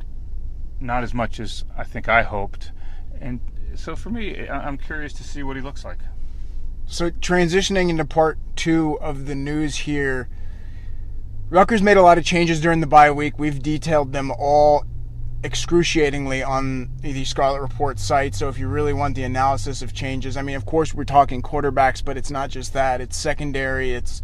not 0.79 1.03
as 1.03 1.13
much 1.13 1.39
as 1.39 1.63
I 1.77 1.84
think 1.84 2.10
I 2.10 2.23
hoped. 2.23 2.71
And 3.19 3.39
so 3.75 3.95
for 3.95 4.10
me, 4.10 4.47
I'm 4.47 4.77
curious 4.77 5.13
to 5.13 5.23
see 5.23 5.43
what 5.43 5.55
he 5.55 5.62
looks 5.62 5.86
like. 5.86 5.99
So 6.86 7.10
transitioning 7.10 7.89
into 7.89 8.05
part 8.05 8.38
two 8.55 8.99
of 8.99 9.25
the 9.25 9.36
news 9.36 9.75
here, 9.75 10.27
Rutgers 11.49 11.81
made 11.81 11.97
a 11.97 12.01
lot 12.01 12.17
of 12.17 12.25
changes 12.25 12.62
during 12.62 12.79
the 12.79 12.88
bye 12.88 13.12
week. 13.12 13.38
We've 13.38 13.62
detailed 13.62 14.13
them 14.13 14.31
all 14.31 14.86
excruciatingly 15.43 16.43
on 16.43 16.89
the 17.01 17.25
Scarlet 17.25 17.62
Report 17.62 17.99
site. 17.99 18.36
So 18.36 18.47
if 18.49 18.57
you 18.57 18.67
really 18.67 18.93
want 18.93 19.15
the 19.15 19.23
analysis 19.23 19.81
of 19.81 19.93
changes, 19.93 20.38
I 20.38 20.41
mean, 20.41 20.55
of 20.55 20.65
course 20.65 20.93
we're 20.93 21.03
talking 21.03 21.41
quarterbacks, 21.41 22.03
but 22.03 22.17
it's 22.17 22.31
not 22.31 22.49
just 22.49 22.73
that. 22.73 23.01
It's 23.01 23.17
secondary. 23.17 23.91
It's 23.93 24.21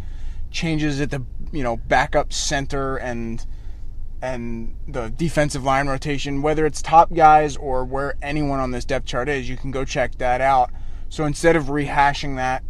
changes 0.51 1.01
at 1.01 1.11
the 1.11 1.23
you 1.51 1.63
know 1.63 1.77
backup 1.77 2.31
center 2.31 2.97
and 2.97 3.45
and 4.21 4.75
the 4.87 5.09
defensive 5.09 5.63
line 5.63 5.87
rotation. 5.87 6.41
Whether 6.41 6.65
it's 6.65 6.81
top 6.81 7.13
guys 7.13 7.55
or 7.55 7.85
where 7.85 8.15
anyone 8.21 8.59
on 8.59 8.71
this 8.71 8.85
depth 8.85 9.05
chart 9.05 9.29
is, 9.29 9.49
you 9.49 9.57
can 9.57 9.71
go 9.71 9.85
check 9.85 10.17
that 10.17 10.41
out. 10.41 10.71
So 11.09 11.25
instead 11.25 11.55
of 11.55 11.65
rehashing 11.65 12.35
that, 12.37 12.63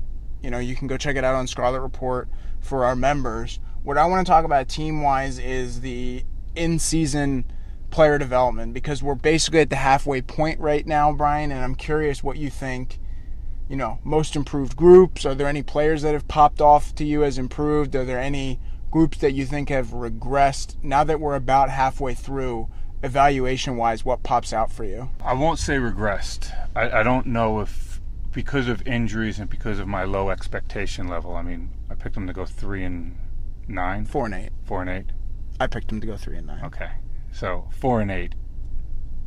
you 0.43 0.51
know, 0.51 0.59
you 0.59 0.75
can 0.75 0.87
go 0.87 0.97
check 0.97 1.15
it 1.15 1.23
out 1.23 1.35
on 1.35 1.47
Scarlet 1.47 1.81
Report 1.81 2.29
for 2.59 2.85
our 2.85 2.95
members. 2.95 3.59
What 3.83 3.97
I 3.97 4.05
want 4.05 4.25
to 4.25 4.29
talk 4.29 4.45
about 4.45 4.67
team 4.67 5.01
wise 5.01 5.39
is 5.39 5.81
the 5.81 6.23
in 6.55 6.79
season 6.79 7.45
player 7.89 8.17
development 8.17 8.73
because 8.73 9.01
we're 9.01 9.15
basically 9.15 9.61
at 9.61 9.69
the 9.69 9.77
halfway 9.77 10.21
point 10.21 10.59
right 10.59 10.85
now, 10.85 11.11
Brian, 11.13 11.51
and 11.51 11.63
I'm 11.63 11.75
curious 11.75 12.23
what 12.23 12.37
you 12.37 12.49
think. 12.49 12.99
You 13.69 13.75
know, 13.75 13.99
most 14.03 14.35
improved 14.35 14.77
groups. 14.77 15.25
Are 15.25 15.35
there 15.35 15.47
any 15.47 15.61
players 15.61 16.01
that 16.03 16.13
have 16.13 16.27
popped 16.27 16.61
off 16.61 16.95
to 16.95 17.03
you 17.03 17.23
as 17.23 17.37
improved? 17.37 17.95
Are 17.95 18.05
there 18.05 18.19
any 18.19 18.59
groups 18.91 19.17
that 19.19 19.33
you 19.33 19.45
think 19.45 19.69
have 19.69 19.87
regressed? 19.87 20.75
Now 20.83 21.03
that 21.03 21.19
we're 21.19 21.35
about 21.35 21.69
halfway 21.69 22.13
through, 22.13 22.69
evaluation 23.03 23.77
wise, 23.77 24.03
what 24.03 24.23
pops 24.23 24.53
out 24.53 24.71
for 24.71 24.83
you? 24.83 25.09
I 25.23 25.33
won't 25.33 25.59
say 25.59 25.77
regressed. 25.77 26.51
I, 26.75 26.99
I 26.99 27.03
don't 27.03 27.27
know 27.27 27.59
if 27.59 28.01
because 28.31 28.67
of 28.67 28.85
injuries 28.87 29.39
and 29.39 29.49
because 29.49 29.79
of 29.79 29.87
my 29.87 30.03
low 30.03 30.29
expectation 30.29 31.07
level. 31.07 31.35
I 31.35 31.41
mean, 31.41 31.71
I 31.89 31.95
picked 31.95 32.15
them 32.15 32.27
to 32.27 32.33
go 32.33 32.45
three 32.45 32.83
and 32.83 33.17
nine, 33.67 34.05
four 34.05 34.25
and 34.25 34.35
eight, 34.35 34.51
four 34.63 34.81
and 34.81 34.89
eight. 34.89 35.05
I 35.59 35.67
picked 35.67 35.87
them 35.87 35.99
to 36.01 36.07
go 36.07 36.17
three 36.17 36.37
and 36.37 36.47
nine. 36.47 36.63
Okay, 36.65 36.91
so 37.31 37.67
four 37.71 38.01
and 38.01 38.11
eight. 38.11 38.35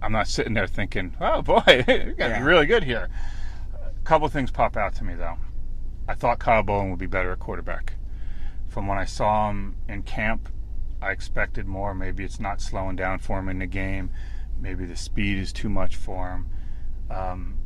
I'm 0.03 0.13
not 0.13 0.29
sitting 0.29 0.55
there 0.55 0.67
thinking, 0.67 1.17
oh 1.21 1.43
boy, 1.43 1.63
you 1.67 1.83
got 1.85 1.87
to 1.87 2.15
yeah. 2.19 2.39
be 2.39 2.45
really 2.45 2.67
good 2.67 2.85
here. 2.85 3.09
A 3.75 4.05
couple 4.05 4.29
things 4.29 4.51
pop 4.51 4.77
out 4.77 4.95
to 4.97 5.05
me 5.05 5.15
though. 5.15 5.37
I 6.09 6.15
thought 6.15 6.39
Kyle 6.39 6.63
Bolin 6.63 6.91
would 6.91 6.99
be 6.99 7.07
better 7.07 7.33
at 7.33 7.39
quarterback. 7.39 7.95
From 8.71 8.87
when 8.87 8.97
I 8.97 9.05
saw 9.05 9.51
him 9.51 9.77
in 9.89 10.03
camp, 10.03 10.49
I 11.03 11.11
expected 11.11 11.67
more. 11.67 11.95
Maybe 11.95 12.25
it's 12.25 12.41
not 12.41 12.63
slowing 12.63 12.97
down 12.97 13.19
for 13.19 13.39
him 13.39 13.49
in 13.51 13.59
the 13.59 13.67
game. 13.67 14.11
Maybe 14.59 14.87
the 14.87 14.97
speed 14.97 15.37
is 15.37 15.53
too 15.53 15.69
much 15.69 15.97
for 15.97 16.31
him. 16.31 16.47
Um, 17.11 17.59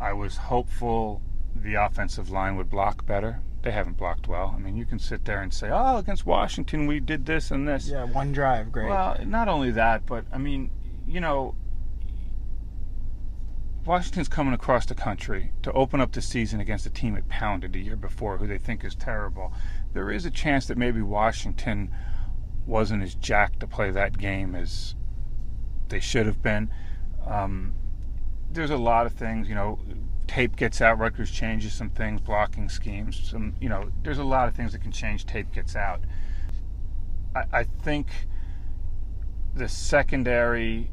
I 0.00 0.12
was 0.12 0.36
hopeful 0.36 1.22
the 1.56 1.74
offensive 1.74 2.30
line 2.30 2.56
would 2.56 2.70
block 2.70 3.04
better 3.04 3.40
they 3.62 3.70
haven't 3.70 3.96
blocked 3.96 4.26
well. 4.26 4.54
I 4.56 4.58
mean, 4.58 4.76
you 4.76 4.86
can 4.86 4.98
sit 4.98 5.24
there 5.24 5.42
and 5.42 5.52
say, 5.52 5.68
"Oh, 5.70 5.98
against 5.98 6.24
Washington 6.24 6.86
we 6.86 7.00
did 7.00 7.26
this 7.26 7.50
and 7.50 7.68
this." 7.68 7.88
Yeah, 7.88 8.04
one 8.04 8.32
drive, 8.32 8.72
great. 8.72 8.88
Well, 8.88 9.18
not 9.24 9.48
only 9.48 9.70
that, 9.72 10.06
but 10.06 10.24
I 10.32 10.38
mean, 10.38 10.70
you 11.06 11.20
know, 11.20 11.54
Washington's 13.84 14.28
coming 14.28 14.54
across 14.54 14.86
the 14.86 14.94
country 14.94 15.52
to 15.62 15.72
open 15.72 16.00
up 16.00 16.12
the 16.12 16.22
season 16.22 16.60
against 16.60 16.86
a 16.86 16.90
team 16.90 17.16
it 17.16 17.28
pounded 17.28 17.72
the 17.72 17.80
year 17.80 17.96
before, 17.96 18.38
who 18.38 18.46
they 18.46 18.58
think 18.58 18.84
is 18.84 18.94
terrible. 18.94 19.52
There 19.92 20.10
is 20.10 20.24
a 20.24 20.30
chance 20.30 20.66
that 20.66 20.78
maybe 20.78 21.02
Washington 21.02 21.90
wasn't 22.66 23.02
as 23.02 23.14
jacked 23.14 23.60
to 23.60 23.66
play 23.66 23.90
that 23.90 24.18
game 24.18 24.54
as 24.54 24.94
they 25.88 26.00
should 26.00 26.26
have 26.26 26.42
been. 26.42 26.70
Um, 27.26 27.74
there's 28.52 28.70
a 28.70 28.76
lot 28.76 29.06
of 29.06 29.12
things, 29.12 29.48
you 29.48 29.54
know 29.54 29.78
tape 30.30 30.54
gets 30.54 30.80
out, 30.80 30.96
Rutgers 30.96 31.28
changes 31.28 31.72
some 31.72 31.90
things, 31.90 32.20
blocking 32.20 32.68
schemes, 32.68 33.20
some 33.30 33.52
you 33.60 33.68
know, 33.68 33.90
there's 34.04 34.18
a 34.18 34.24
lot 34.24 34.46
of 34.46 34.54
things 34.54 34.70
that 34.72 34.80
can 34.80 34.92
change. 34.92 35.26
Tape 35.26 35.50
gets 35.52 35.74
out. 35.74 36.00
I, 37.34 37.44
I 37.52 37.64
think 37.64 38.06
the 39.54 39.68
secondary 39.68 40.92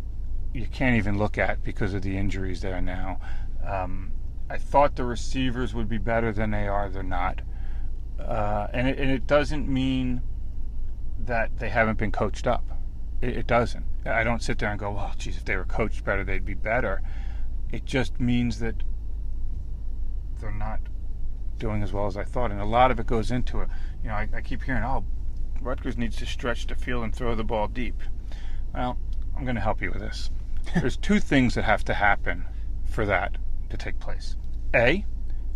you 0.54 0.66
can't 0.66 0.96
even 0.96 1.20
look 1.20 1.38
at 1.38 1.64
because 1.64 1.94
of 1.94 2.02
the 2.02 2.18
injuries 2.18 2.62
there 2.62 2.82
now. 2.82 3.20
Um, 3.64 4.12
I 4.50 4.58
thought 4.58 4.96
the 4.96 5.04
receivers 5.04 5.76
would 5.76 5.88
be 5.88 6.00
better 6.00 6.32
than 6.32 6.50
they 6.50 6.68
are. 6.68 6.90
They're 6.90 7.04
not, 7.04 7.42
uh, 8.20 8.68
and, 8.74 8.88
it, 8.88 9.00
and 9.00 9.12
it 9.12 9.28
doesn't 9.28 9.68
mean 9.68 10.22
that 11.20 11.60
they 11.60 11.70
haven't 11.70 11.98
been 11.98 12.12
coached 12.12 12.48
up. 12.48 12.66
It, 13.22 13.38
it 13.38 13.48
doesn't. 13.48 13.86
I 14.06 14.24
don't 14.24 14.42
sit 14.42 14.60
there 14.60 14.70
and 14.70 14.80
go, 14.80 14.92
"Well, 14.92 15.14
geez, 15.18 15.38
if 15.38 15.46
they 15.46 15.56
were 15.56 15.66
coached 15.66 16.04
better, 16.04 16.24
they'd 16.24 16.46
be 16.46 16.54
better." 16.54 17.02
It 17.72 17.86
just 17.86 18.20
means 18.20 18.60
that 18.60 18.76
they're 20.40 20.52
not 20.52 20.80
doing 21.60 21.84
as 21.84 21.92
well 21.92 22.08
as 22.08 22.16
I 22.16 22.24
thought, 22.24 22.52
and 22.52 22.62
a 22.62 22.66
lot 22.66 22.92
of 22.92 23.00
it 23.00 23.08
goes 23.08 23.32
into 23.32 23.62
it. 23.62 23.70
You 24.04 24.10
know, 24.10 24.16
I, 24.16 24.30
I 24.34 24.42
keep 24.42 24.64
hearing, 24.64 24.84
"Oh, 24.84 25.04
Rutgers 25.62 25.98
needs 25.98 26.16
to 26.18 26.26
stretch 26.26 26.68
the 26.68 26.76
field 26.76 27.04
and 27.04 27.16
throw 27.16 27.36
the 27.36 27.44
ball 27.44 27.68
deep." 27.68 28.02
Well, 28.74 28.98
I'm 29.36 29.44
going 29.44 29.56
to 29.56 29.62
help 29.62 29.82
you 29.82 29.92
with 29.92 30.02
this. 30.02 30.30
There's 30.76 30.98
two 30.98 31.20
things 31.20 31.56
that 31.56 31.64
have 31.64 31.84
to 31.86 31.94
happen 31.94 32.46
for 32.86 33.06
that 33.06 33.38
to 33.70 33.78
take 33.78 34.00
place. 34.00 34.36
A, 34.76 35.06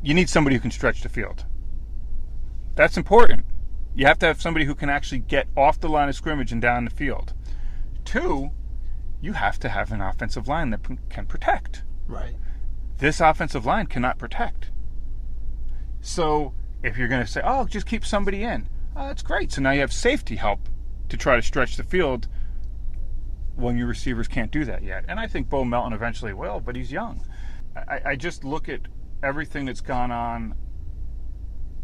you 0.01 0.13
need 0.13 0.29
somebody 0.29 0.55
who 0.55 0.61
can 0.61 0.71
stretch 0.71 1.01
the 1.01 1.09
field. 1.09 1.45
That's 2.75 2.97
important. 2.97 3.45
You 3.93 4.05
have 4.05 4.19
to 4.19 4.25
have 4.25 4.41
somebody 4.41 4.65
who 4.65 4.75
can 4.75 4.89
actually 4.89 5.19
get 5.19 5.47
off 5.55 5.79
the 5.79 5.89
line 5.89 6.09
of 6.09 6.15
scrimmage 6.15 6.51
and 6.51 6.61
down 6.61 6.85
the 6.85 6.91
field. 6.91 7.33
Two, 8.05 8.51
you 9.19 9.33
have 9.33 9.59
to 9.59 9.69
have 9.69 9.91
an 9.91 10.01
offensive 10.01 10.47
line 10.47 10.69
that 10.71 10.81
can 11.09 11.25
protect. 11.25 11.83
Right. 12.07 12.35
This 12.97 13.19
offensive 13.19 13.65
line 13.65 13.87
cannot 13.87 14.17
protect. 14.17 14.71
So 16.01 16.53
if 16.83 16.97
you're 16.97 17.07
going 17.07 17.25
to 17.25 17.31
say, 17.31 17.41
oh, 17.43 17.65
just 17.65 17.85
keep 17.85 18.05
somebody 18.05 18.43
in, 18.43 18.67
oh, 18.95 19.07
that's 19.07 19.21
great. 19.21 19.51
So 19.51 19.61
now 19.61 19.71
you 19.71 19.81
have 19.81 19.93
safety 19.93 20.35
help 20.35 20.69
to 21.09 21.17
try 21.17 21.35
to 21.35 21.41
stretch 21.41 21.77
the 21.77 21.83
field 21.83 22.27
when 23.55 23.77
your 23.77 23.87
receivers 23.87 24.27
can't 24.27 24.51
do 24.51 24.65
that 24.65 24.83
yet. 24.83 25.05
And 25.07 25.19
I 25.19 25.27
think 25.27 25.49
Bo 25.49 25.65
Melton 25.65 25.93
eventually 25.93 26.33
will, 26.33 26.59
but 26.59 26.75
he's 26.75 26.91
young. 26.91 27.25
I, 27.75 28.01
I 28.05 28.15
just 28.15 28.43
look 28.43 28.69
at 28.69 28.81
everything 29.21 29.65
that's 29.65 29.81
gone 29.81 30.11
on 30.11 30.55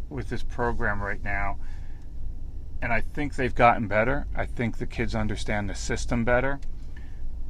with 0.10 0.30
this 0.30 0.44
program 0.44 1.02
right 1.02 1.24
now, 1.24 1.58
and 2.82 2.94
I 2.94 3.02
think 3.02 3.36
they've 3.36 3.54
gotten 3.54 3.88
better. 3.88 4.28
I 4.36 4.46
think 4.46 4.78
the 4.78 4.86
kids 4.86 5.16
understand 5.16 5.70
the 5.70 5.76
system 5.76 6.24
better. 6.24 6.60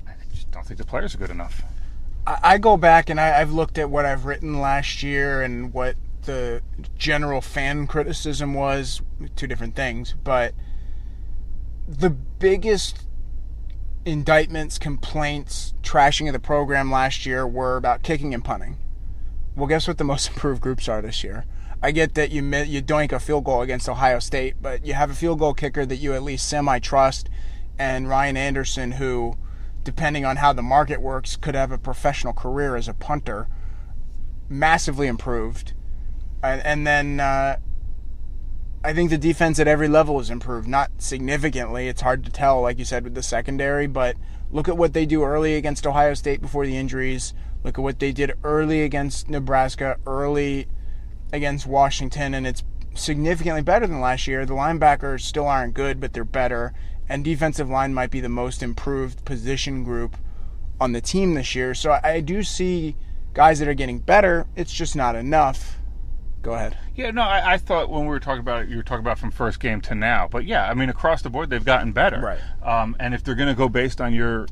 I 0.08 0.14
just 0.34 0.50
don't 0.52 0.66
think 0.66 0.78
the 0.80 0.86
players 0.86 1.16
are 1.16 1.18
good 1.18 1.30
enough. 1.30 1.64
I 2.26 2.58
go 2.58 2.76
back 2.76 3.10
and 3.10 3.22
I, 3.22 3.28
have 3.28 3.54
looked 3.54 3.78
at 3.78 3.90
what 3.90 4.06
I've 4.06 4.26
written 4.26 4.60
last 4.60 5.02
year 5.02 5.42
and 5.42 5.74
what 5.74 5.96
the 6.24 6.62
general 6.98 7.40
fan 7.40 7.88
criticism 7.88 8.54
was. 8.54 9.02
Two 9.38 9.48
different 9.48 9.76
things, 9.76 10.14
but 10.26 10.54
the 11.88 12.10
biggest 12.10 13.08
indictments, 14.04 14.78
complaints, 14.78 15.74
trashing 15.84 16.28
of 16.28 16.34
the 16.34 16.40
program 16.40 16.92
last 16.92 17.26
year 17.26 17.48
were 17.48 17.78
about 17.78 18.04
kicking 18.04 18.34
and 18.34 18.44
punting. 18.44 18.78
Well, 19.56 19.68
guess 19.68 19.88
what 19.88 19.98
the 19.98 20.04
most 20.04 20.28
improved 20.32 20.62
groups 20.62 20.90
are 20.90 21.02
this 21.02 21.24
year? 21.24 21.46
I 21.82 21.92
get 21.92 22.16
that 22.16 22.32
you 22.32 22.44
you 22.44 22.82
doink 22.82 23.12
a 23.12 23.20
field 23.20 23.44
goal 23.44 23.62
against 23.62 23.88
Ohio 23.88 24.20
State, 24.20 24.56
but 24.62 24.86
you 24.86 24.94
have 24.94 25.12
a 25.12 25.16
field 25.16 25.40
goal 25.40 25.54
kicker 25.54 25.86
that 25.86 25.98
you 25.98 26.14
at 26.14 26.24
least 26.24 26.48
semi 26.48 26.80
trust, 26.80 27.30
and 27.78 28.10
Ryan 28.10 28.38
Anderson, 28.38 28.94
who 28.94 29.38
depending 29.84 30.26
on 30.26 30.36
how 30.38 30.52
the 30.52 30.62
market 30.62 31.02
works, 31.02 31.38
could 31.38 31.56
have 31.56 31.72
a 31.72 31.78
professional 31.78 32.34
career 32.34 32.76
as 32.76 32.90
a 32.90 32.94
punter, 32.94 33.48
massively 34.50 35.08
improved. 35.08 35.72
And, 36.44 36.62
and 36.66 36.86
then 36.86 37.20
uh, 37.22 37.58
I 38.84 38.94
think 38.94 39.10
the 39.10 39.18
defense 39.18 39.60
at 39.60 39.68
every 39.68 39.88
level 39.88 40.18
has 40.18 40.30
improved. 40.30 40.68
Not 40.68 40.92
significantly. 40.98 41.88
It's 41.88 42.02
hard 42.02 42.26
to 42.26 42.32
tell, 42.32 42.62
like 42.62 42.80
you 42.80 42.84
said, 42.84 43.06
with 43.06 43.16
the 43.16 43.24
secondary, 43.24 43.88
but 43.88 44.18
look 44.52 44.68
at 44.68 44.78
what 44.78 44.92
they 44.92 45.06
do 45.06 45.24
early 45.24 45.56
against 45.56 45.88
Ohio 45.88 46.16
State 46.16 46.42
before 46.42 46.66
the 46.66 46.76
injuries. 46.76 47.34
Look 47.64 47.78
at 47.78 47.82
what 47.82 48.00
they 48.00 48.12
did 48.12 48.34
early 48.44 48.82
against 48.82 49.30
Nebraska, 49.30 49.98
early 50.06 50.68
against 51.32 51.68
Washington, 51.68 52.34
and 52.34 52.48
it's 52.48 52.64
significantly 52.96 53.62
better 53.62 53.88
than 53.88 54.02
last 54.02 54.28
year. 54.28 54.46
The 54.46 54.54
linebackers 54.54 55.22
still 55.22 55.48
aren't 55.48 55.74
good, 55.74 56.00
but 56.00 56.14
they're 56.14 56.24
better. 56.24 56.74
And 57.10 57.24
defensive 57.24 57.70
line 57.70 57.94
might 57.94 58.12
be 58.12 58.20
the 58.20 58.30
most 58.30 58.62
improved 58.62 59.24
position 59.24 59.84
group 59.84 60.18
on 60.80 60.92
the 60.92 61.02
team 61.02 61.34
this 61.34 61.56
year. 61.56 61.74
So 61.74 62.00
I 62.04 62.20
do 62.20 62.44
see 62.44 62.96
guys 63.34 63.60
that 63.60 63.68
are 63.68 63.74
getting 63.74 64.00
better. 64.00 64.48
It's 64.56 64.74
just 64.74 64.96
not 64.96 65.16
enough. 65.16 65.78
Go 66.42 66.54
ahead. 66.54 66.78
Yeah, 66.96 67.12
no, 67.12 67.24
I, 67.24 67.54
I, 67.54 67.58
thought 67.58 67.90
when 67.90 68.02
we 68.02 68.08
were 68.08 68.20
talking 68.20 68.40
about 68.40 68.64
it, 68.64 68.70
you 68.70 68.78
were 68.78 68.84
talking 68.84 69.02
about 69.02 69.20
from 69.20 69.32
first 69.32 69.60
game 69.60 69.82
to 69.82 69.96
now. 69.96 70.28
But 70.28 70.46
yeah, 70.46 70.70
I 70.70 70.74
mean, 70.74 70.90
across 70.90 71.22
the 71.22 71.30
board, 71.30 71.50
they've 71.50 71.66
gotten 71.66 71.92
better. 71.92 72.20
Right. 72.22 72.40
Um, 72.64 72.96
and 73.00 73.14
if 73.14 73.24
they're 73.24 73.36
going 73.36 73.50
to 73.50 73.56
go 73.56 73.68
based 73.70 74.00
on 74.00 74.14
your 74.14 74.48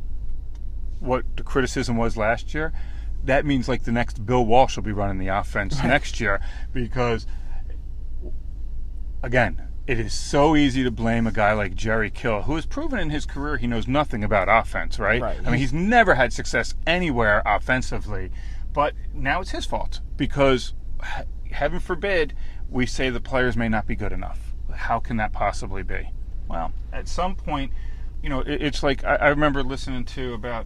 what 0.99 1.23
the 1.37 1.43
criticism 1.43 1.95
was 1.95 2.17
last 2.17 2.53
year, 2.53 2.73
that 3.25 3.45
means 3.45 3.67
like 3.67 3.83
the 3.83 3.91
next 3.91 4.25
Bill 4.25 4.45
Walsh 4.45 4.75
will 4.75 4.83
be 4.83 4.91
running 4.91 5.17
the 5.17 5.27
offense 5.27 5.77
right. 5.79 5.87
next 5.87 6.19
year 6.19 6.41
because, 6.73 7.27
again, 9.23 9.61
it 9.87 9.99
is 9.99 10.13
so 10.13 10.55
easy 10.55 10.83
to 10.83 10.91
blame 10.91 11.27
a 11.27 11.31
guy 11.31 11.53
like 11.53 11.75
Jerry 11.75 12.09
Kill, 12.09 12.43
who 12.43 12.55
has 12.55 12.65
proven 12.65 12.99
in 12.99 13.09
his 13.09 13.25
career 13.25 13.57
he 13.57 13.67
knows 13.67 13.87
nothing 13.87 14.23
about 14.23 14.47
offense, 14.49 14.97
right? 14.97 15.21
right. 15.21 15.37
I 15.45 15.51
mean, 15.51 15.59
he's 15.59 15.73
never 15.73 16.15
had 16.15 16.33
success 16.33 16.73
anywhere 16.87 17.43
offensively, 17.45 18.31
but 18.73 18.93
now 19.13 19.41
it's 19.41 19.51
his 19.51 19.65
fault 19.65 20.01
because, 20.17 20.73
heaven 21.51 21.79
forbid, 21.79 22.33
we 22.69 22.85
say 22.85 23.09
the 23.09 23.21
players 23.21 23.55
may 23.55 23.69
not 23.69 23.85
be 23.85 23.95
good 23.95 24.11
enough. 24.11 24.53
How 24.73 24.99
can 24.99 25.17
that 25.17 25.31
possibly 25.31 25.83
be? 25.83 26.11
Well, 26.47 26.73
at 26.91 27.07
some 27.07 27.35
point, 27.35 27.71
you 28.23 28.29
know, 28.29 28.39
it's 28.45 28.81
like 28.81 29.03
I 29.03 29.27
remember 29.27 29.63
listening 29.63 30.03
to 30.05 30.33
about, 30.33 30.65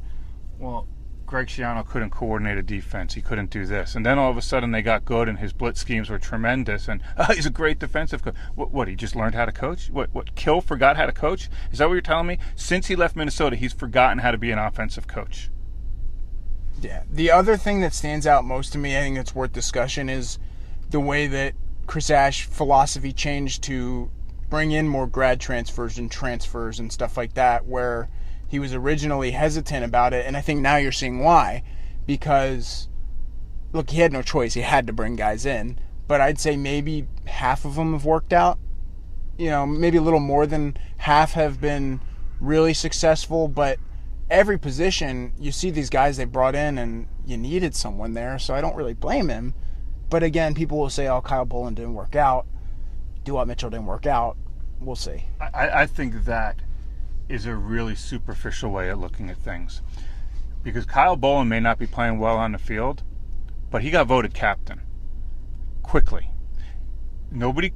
well, 0.57 0.87
Greg 1.29 1.45
Schiano 1.45 1.85
couldn't 1.85 2.09
coordinate 2.09 2.57
a 2.57 2.63
defense. 2.63 3.13
He 3.13 3.21
couldn't 3.21 3.51
do 3.51 3.63
this. 3.63 3.93
And 3.93 4.03
then 4.03 4.17
all 4.17 4.31
of 4.31 4.37
a 4.37 4.41
sudden 4.41 4.71
they 4.71 4.81
got 4.81 5.05
good 5.05 5.29
and 5.29 5.37
his 5.37 5.53
blitz 5.53 5.79
schemes 5.79 6.09
were 6.09 6.17
tremendous. 6.17 6.87
And 6.87 7.03
oh, 7.17 7.31
he's 7.33 7.45
a 7.45 7.51
great 7.51 7.77
defensive 7.77 8.23
coach. 8.23 8.33
What, 8.55 8.71
what, 8.71 8.87
he 8.87 8.95
just 8.95 9.15
learned 9.15 9.35
how 9.35 9.45
to 9.45 9.51
coach? 9.51 9.91
What, 9.91 10.11
what, 10.11 10.33
Kill 10.33 10.59
forgot 10.59 10.97
how 10.97 11.05
to 11.05 11.11
coach? 11.11 11.47
Is 11.71 11.77
that 11.77 11.87
what 11.87 11.93
you're 11.93 12.01
telling 12.01 12.25
me? 12.25 12.39
Since 12.55 12.87
he 12.87 12.95
left 12.95 13.15
Minnesota, 13.15 13.55
he's 13.55 13.73
forgotten 13.73 14.17
how 14.17 14.31
to 14.31 14.39
be 14.39 14.49
an 14.49 14.57
offensive 14.57 15.05
coach. 15.05 15.51
Yeah. 16.81 17.03
The 17.11 17.29
other 17.29 17.57
thing 17.57 17.81
that 17.81 17.93
stands 17.93 18.25
out 18.25 18.43
most 18.43 18.73
to 18.73 18.79
me, 18.79 18.97
I 18.97 19.01
think 19.01 19.15
that's 19.15 19.35
worth 19.35 19.53
discussion, 19.53 20.09
is 20.09 20.39
the 20.89 20.99
way 20.99 21.27
that 21.27 21.53
Chris 21.85 22.09
Ash 22.09 22.45
philosophy 22.45 23.13
changed 23.13 23.61
to 23.63 24.09
bring 24.49 24.71
in 24.71 24.87
more 24.87 25.05
grad 25.05 25.39
transfers 25.39 25.99
and 25.99 26.09
transfers 26.09 26.79
and 26.79 26.91
stuff 26.91 27.17
like 27.17 27.35
that, 27.35 27.67
where– 27.67 28.09
he 28.49 28.59
was 28.59 28.73
originally 28.73 29.31
hesitant 29.31 29.85
about 29.85 30.11
it, 30.11 30.25
and 30.25 30.35
I 30.35 30.41
think 30.41 30.59
now 30.59 30.75
you're 30.75 30.91
seeing 30.91 31.19
why. 31.19 31.63
Because, 32.07 32.89
look, 33.71 33.91
he 33.91 34.01
had 34.01 34.11
no 34.11 34.23
choice. 34.23 34.55
He 34.55 34.61
had 34.61 34.87
to 34.87 34.93
bring 34.93 35.15
guys 35.15 35.45
in. 35.45 35.79
But 36.07 36.19
I'd 36.19 36.39
say 36.39 36.57
maybe 36.57 37.07
half 37.25 37.63
of 37.63 37.75
them 37.75 37.93
have 37.93 38.05
worked 38.05 38.33
out. 38.33 38.57
You 39.37 39.51
know, 39.51 39.67
maybe 39.67 39.99
a 39.99 40.01
little 40.01 40.19
more 40.19 40.47
than 40.47 40.75
half 40.97 41.33
have 41.33 41.61
been 41.61 42.01
really 42.41 42.73
successful. 42.73 43.47
But 43.47 43.77
every 44.31 44.57
position, 44.57 45.31
you 45.39 45.51
see 45.51 45.69
these 45.69 45.91
guys 45.91 46.17
they 46.17 46.25
brought 46.25 46.55
in, 46.55 46.79
and 46.79 47.07
you 47.27 47.37
needed 47.37 47.75
someone 47.75 48.15
there. 48.15 48.39
So 48.39 48.55
I 48.55 48.61
don't 48.61 48.75
really 48.75 48.95
blame 48.95 49.29
him. 49.29 49.53
But 50.09 50.23
again, 50.23 50.55
people 50.55 50.79
will 50.79 50.89
say, 50.89 51.07
oh, 51.07 51.21
Kyle 51.21 51.45
Bolin 51.45 51.75
didn't 51.75 51.93
work 51.93 52.15
out. 52.15 52.47
Dewalt 53.23 53.45
Mitchell 53.45 53.69
didn't 53.69 53.85
work 53.85 54.07
out. 54.07 54.37
We'll 54.79 54.95
see. 54.95 55.25
I, 55.39 55.81
I 55.81 55.85
think 55.85 56.25
that 56.25 56.61
is 57.29 57.45
a 57.45 57.55
really 57.55 57.95
superficial 57.95 58.71
way 58.71 58.89
of 58.89 58.99
looking 58.99 59.29
at 59.29 59.37
things. 59.37 59.81
Because 60.63 60.85
Kyle 60.85 61.15
Bolin 61.15 61.47
may 61.47 61.59
not 61.59 61.79
be 61.79 61.87
playing 61.87 62.19
well 62.19 62.35
on 62.35 62.51
the 62.51 62.57
field, 62.57 63.03
but 63.71 63.83
he 63.83 63.91
got 63.91 64.07
voted 64.07 64.33
captain 64.33 64.81
quickly. 65.83 66.31
Nobody 67.31 67.73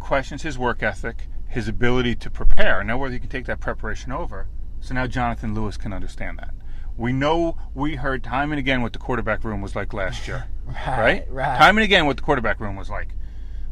questions 0.00 0.42
his 0.42 0.58
work 0.58 0.82
ethic, 0.82 1.28
his 1.48 1.68
ability 1.68 2.16
to 2.16 2.30
prepare. 2.30 2.84
Now, 2.84 2.98
whether 2.98 3.14
he 3.14 3.20
can 3.20 3.28
take 3.28 3.46
that 3.46 3.60
preparation 3.60 4.12
over. 4.12 4.48
So 4.80 4.94
now 4.94 5.06
Jonathan 5.06 5.54
Lewis 5.54 5.76
can 5.76 5.92
understand 5.92 6.38
that. 6.38 6.54
We 6.96 7.12
know 7.12 7.56
we 7.74 7.96
heard 7.96 8.24
time 8.24 8.52
and 8.52 8.58
again 8.58 8.82
what 8.82 8.92
the 8.92 8.98
quarterback 8.98 9.44
room 9.44 9.60
was 9.60 9.76
like 9.76 9.92
last 9.92 10.26
year. 10.26 10.46
right, 10.66 10.86
right? 10.86 11.30
Right. 11.30 11.58
Time 11.58 11.76
and 11.76 11.84
again 11.84 12.06
what 12.06 12.16
the 12.16 12.22
quarterback 12.22 12.60
room 12.60 12.76
was 12.76 12.90
like. 12.90 13.08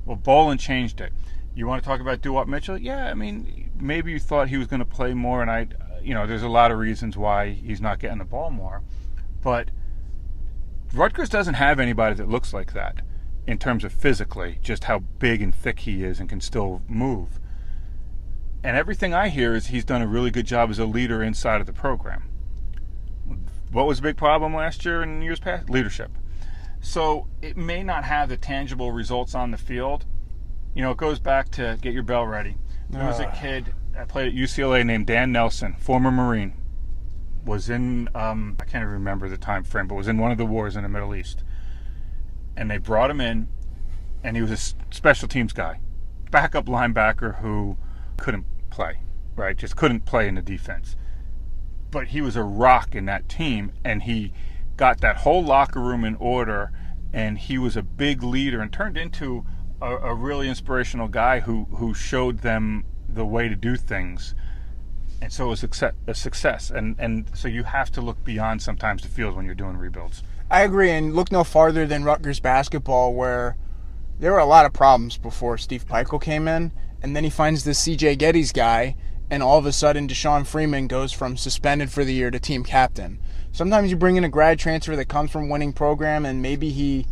Well, 0.04 0.16
Bolin 0.16 0.58
changed 0.58 1.00
it. 1.00 1.12
You 1.54 1.66
want 1.66 1.82
to 1.82 1.88
talk 1.88 2.00
about 2.00 2.20
Dewalt 2.20 2.48
Mitchell? 2.48 2.76
Yeah, 2.76 3.06
I 3.06 3.14
mean, 3.14 3.63
maybe 3.78 4.12
you 4.12 4.18
thought 4.18 4.48
he 4.48 4.56
was 4.56 4.66
going 4.66 4.80
to 4.80 4.86
play 4.86 5.14
more, 5.14 5.42
and 5.42 5.50
I, 5.50 5.68
you 6.02 6.14
know, 6.14 6.26
there's 6.26 6.42
a 6.42 6.48
lot 6.48 6.70
of 6.70 6.78
reasons 6.78 7.16
why 7.16 7.50
he's 7.50 7.80
not 7.80 7.98
getting 7.98 8.18
the 8.18 8.24
ball 8.24 8.50
more, 8.50 8.82
but 9.42 9.70
Rutgers 10.92 11.28
doesn't 11.28 11.54
have 11.54 11.80
anybody 11.80 12.14
that 12.16 12.28
looks 12.28 12.52
like 12.52 12.72
that 12.72 13.02
in 13.46 13.58
terms 13.58 13.84
of 13.84 13.92
physically, 13.92 14.58
just 14.62 14.84
how 14.84 15.00
big 15.00 15.42
and 15.42 15.54
thick 15.54 15.80
he 15.80 16.04
is 16.04 16.20
and 16.20 16.28
can 16.28 16.40
still 16.40 16.82
move. 16.88 17.40
And 18.62 18.76
everything 18.76 19.12
I 19.12 19.28
hear 19.28 19.54
is 19.54 19.66
he's 19.66 19.84
done 19.84 20.00
a 20.00 20.06
really 20.06 20.30
good 20.30 20.46
job 20.46 20.70
as 20.70 20.78
a 20.78 20.86
leader 20.86 21.22
inside 21.22 21.60
of 21.60 21.66
the 21.66 21.72
program. 21.72 22.30
What 23.70 23.86
was 23.86 23.98
a 23.98 24.02
big 24.02 24.16
problem 24.16 24.54
last 24.54 24.84
year 24.84 25.02
and 25.02 25.22
years 25.22 25.40
past? 25.40 25.68
Leadership. 25.68 26.10
So 26.80 27.28
it 27.42 27.56
may 27.56 27.82
not 27.82 28.04
have 28.04 28.28
the 28.28 28.36
tangible 28.36 28.92
results 28.92 29.34
on 29.34 29.50
the 29.50 29.58
field, 29.58 30.06
you 30.74 30.82
know, 30.82 30.90
it 30.90 30.96
goes 30.96 31.18
back 31.18 31.50
to 31.50 31.78
get 31.80 31.92
your 31.92 32.02
bell 32.02 32.26
ready. 32.26 32.56
There 32.90 33.04
was 33.04 33.20
a 33.20 33.28
ah. 33.28 33.30
kid 33.32 33.74
that 33.92 34.08
played 34.08 34.28
at 34.28 34.34
UCLA 34.34 34.84
named 34.84 35.06
Dan 35.06 35.32
Nelson, 35.32 35.76
former 35.78 36.10
Marine, 36.10 36.54
was 37.44 37.68
in 37.68 38.08
um, 38.14 38.56
I 38.60 38.64
can't 38.64 38.82
even 38.82 38.92
remember 38.92 39.28
the 39.28 39.36
time 39.36 39.64
frame, 39.64 39.88
but 39.88 39.94
was 39.94 40.08
in 40.08 40.18
one 40.18 40.32
of 40.32 40.38
the 40.38 40.46
wars 40.46 40.76
in 40.76 40.82
the 40.82 40.88
Middle 40.88 41.14
East, 41.14 41.44
and 42.56 42.70
they 42.70 42.78
brought 42.78 43.10
him 43.10 43.20
in, 43.20 43.48
and 44.22 44.36
he 44.36 44.42
was 44.42 44.50
a 44.50 44.94
special 44.94 45.28
teams 45.28 45.52
guy, 45.52 45.80
backup 46.30 46.66
linebacker 46.66 47.40
who 47.40 47.76
couldn't 48.16 48.46
play, 48.70 49.00
right? 49.36 49.56
Just 49.56 49.76
couldn't 49.76 50.04
play 50.04 50.28
in 50.28 50.34
the 50.34 50.42
defense, 50.42 50.96
but 51.90 52.08
he 52.08 52.20
was 52.20 52.36
a 52.36 52.42
rock 52.42 52.94
in 52.94 53.04
that 53.06 53.28
team, 53.28 53.72
and 53.84 54.04
he 54.04 54.32
got 54.76 55.00
that 55.00 55.18
whole 55.18 55.44
locker 55.44 55.80
room 55.80 56.04
in 56.04 56.16
order, 56.16 56.72
and 57.12 57.38
he 57.38 57.58
was 57.58 57.76
a 57.76 57.82
big 57.82 58.22
leader 58.22 58.60
and 58.60 58.72
turned 58.72 58.96
into 58.96 59.44
a, 59.84 59.96
a 60.10 60.14
really 60.14 60.48
inspirational 60.48 61.08
guy 61.08 61.40
who 61.40 61.66
who 61.70 61.92
showed 61.94 62.38
them 62.38 62.84
the 63.08 63.24
way 63.24 63.48
to 63.48 63.54
do 63.54 63.76
things. 63.76 64.34
And 65.20 65.32
so 65.32 65.46
it 65.46 65.48
was 65.62 65.64
a 66.06 66.14
success. 66.14 66.70
And 66.70 66.96
and 66.98 67.30
so 67.34 67.48
you 67.48 67.64
have 67.64 67.92
to 67.92 68.00
look 68.00 68.22
beyond 68.24 68.62
sometimes 68.62 69.02
the 69.02 69.08
field 69.08 69.36
when 69.36 69.44
you're 69.46 69.54
doing 69.54 69.76
rebuilds. 69.76 70.22
I 70.50 70.62
agree. 70.62 70.90
And 70.90 71.14
look 71.14 71.30
no 71.30 71.44
farther 71.44 71.86
than 71.86 72.04
rutgers 72.04 72.40
basketball 72.40 73.14
where 73.14 73.56
there 74.18 74.32
were 74.32 74.38
a 74.38 74.46
lot 74.46 74.66
of 74.66 74.72
problems 74.72 75.16
before 75.16 75.58
steve 75.58 75.86
pikiell 75.86 76.20
came 76.20 76.48
in. 76.48 76.72
And 77.02 77.14
then 77.14 77.24
he 77.24 77.30
finds 77.30 77.64
this 77.64 77.86
cj 77.86 78.16
gettys 78.16 78.52
guy 78.52 78.96
and 79.30 79.42
all 79.42 79.58
of 79.58 79.66
a 79.66 79.72
sudden 79.72 80.08
deshawn 80.08 80.46
freeman 80.46 80.86
goes 80.86 81.12
from 81.12 81.36
suspended 81.36 81.90
for 81.90 82.04
the 82.04 82.14
year 82.14 82.30
to 82.30 82.38
team 82.38 82.64
captain. 82.64 83.18
Sometimes 83.52 83.90
you 83.90 83.96
bring 83.96 84.16
in 84.16 84.24
a 84.24 84.28
grad 84.28 84.58
transfer 84.58 84.96
that 84.96 85.08
comes 85.08 85.30
from 85.30 85.48
winning 85.48 85.72
program 85.72 86.24
and 86.24 86.42
maybe 86.42 86.70
he 86.70 87.06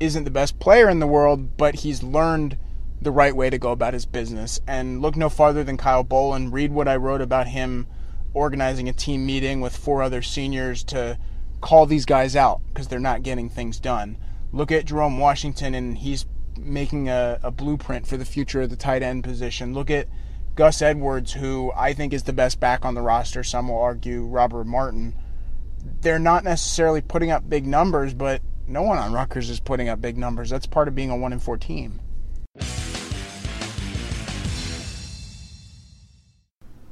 isn't 0.00 0.24
the 0.24 0.30
best 0.30 0.58
player 0.58 0.88
in 0.88 0.98
the 0.98 1.06
world, 1.06 1.56
but 1.56 1.76
he's 1.76 2.02
learned 2.02 2.56
the 3.00 3.10
right 3.10 3.34
way 3.34 3.50
to 3.50 3.58
go 3.58 3.70
about 3.70 3.94
his 3.94 4.06
business. 4.06 4.60
And 4.66 5.00
look 5.00 5.16
no 5.16 5.28
farther 5.28 5.62
than 5.62 5.76
Kyle 5.76 6.04
Bolin. 6.04 6.52
Read 6.52 6.72
what 6.72 6.88
I 6.88 6.96
wrote 6.96 7.20
about 7.20 7.46
him 7.46 7.86
organizing 8.34 8.88
a 8.88 8.92
team 8.92 9.26
meeting 9.26 9.60
with 9.60 9.76
four 9.76 10.02
other 10.02 10.22
seniors 10.22 10.84
to 10.84 11.18
call 11.60 11.86
these 11.86 12.06
guys 12.06 12.36
out 12.36 12.60
because 12.68 12.88
they're 12.88 12.98
not 12.98 13.22
getting 13.22 13.48
things 13.48 13.78
done. 13.78 14.16
Look 14.52 14.72
at 14.72 14.86
Jerome 14.86 15.18
Washington, 15.18 15.74
and 15.74 15.98
he's 15.98 16.26
making 16.56 17.08
a, 17.08 17.38
a 17.42 17.50
blueprint 17.50 18.06
for 18.06 18.16
the 18.16 18.24
future 18.24 18.62
of 18.62 18.70
the 18.70 18.76
tight 18.76 19.02
end 19.02 19.24
position. 19.24 19.74
Look 19.74 19.90
at 19.90 20.08
Gus 20.54 20.82
Edwards, 20.82 21.32
who 21.34 21.72
I 21.76 21.92
think 21.92 22.12
is 22.12 22.24
the 22.24 22.32
best 22.32 22.60
back 22.60 22.84
on 22.84 22.94
the 22.94 23.02
roster. 23.02 23.44
Some 23.44 23.68
will 23.68 23.80
argue 23.80 24.24
Robert 24.24 24.66
Martin. 24.66 25.14
They're 26.00 26.18
not 26.18 26.44
necessarily 26.44 27.00
putting 27.00 27.30
up 27.30 27.48
big 27.48 27.66
numbers, 27.66 28.12
but 28.14 28.42
no 28.70 28.82
one 28.82 28.98
on 28.98 29.12
Rutgers 29.12 29.50
is 29.50 29.58
putting 29.58 29.88
up 29.88 30.00
big 30.00 30.16
numbers. 30.16 30.48
That's 30.48 30.66
part 30.66 30.86
of 30.86 30.94
being 30.94 31.10
a 31.10 31.16
one 31.16 31.32
in 31.32 31.40
four 31.40 31.56
team. 31.56 31.98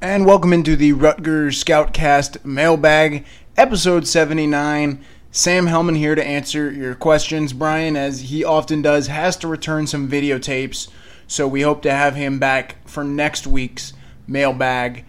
And 0.01 0.25
welcome 0.25 0.51
into 0.51 0.75
the 0.75 0.91
Rutgers 0.91 1.63
Scoutcast 1.63 2.43
mailbag, 2.43 3.25
episode 3.55 4.07
79. 4.07 5.03
Sam 5.31 5.67
Hellman 5.67 5.95
here 5.95 6.15
to 6.15 6.25
answer 6.25 6.69
your 6.69 6.95
questions. 6.95 7.53
Brian, 7.53 7.95
as 7.95 8.21
he 8.21 8.43
often 8.43 8.81
does, 8.81 9.07
has 9.07 9.37
to 9.37 9.47
return 9.47 9.87
some 9.87 10.09
videotapes, 10.09 10.89
so 11.27 11.47
we 11.47 11.61
hope 11.61 11.81
to 11.83 11.91
have 11.91 12.15
him 12.15 12.39
back 12.39 12.85
for 12.87 13.05
next 13.05 13.47
week's 13.47 13.93
mailbag. 14.27 15.05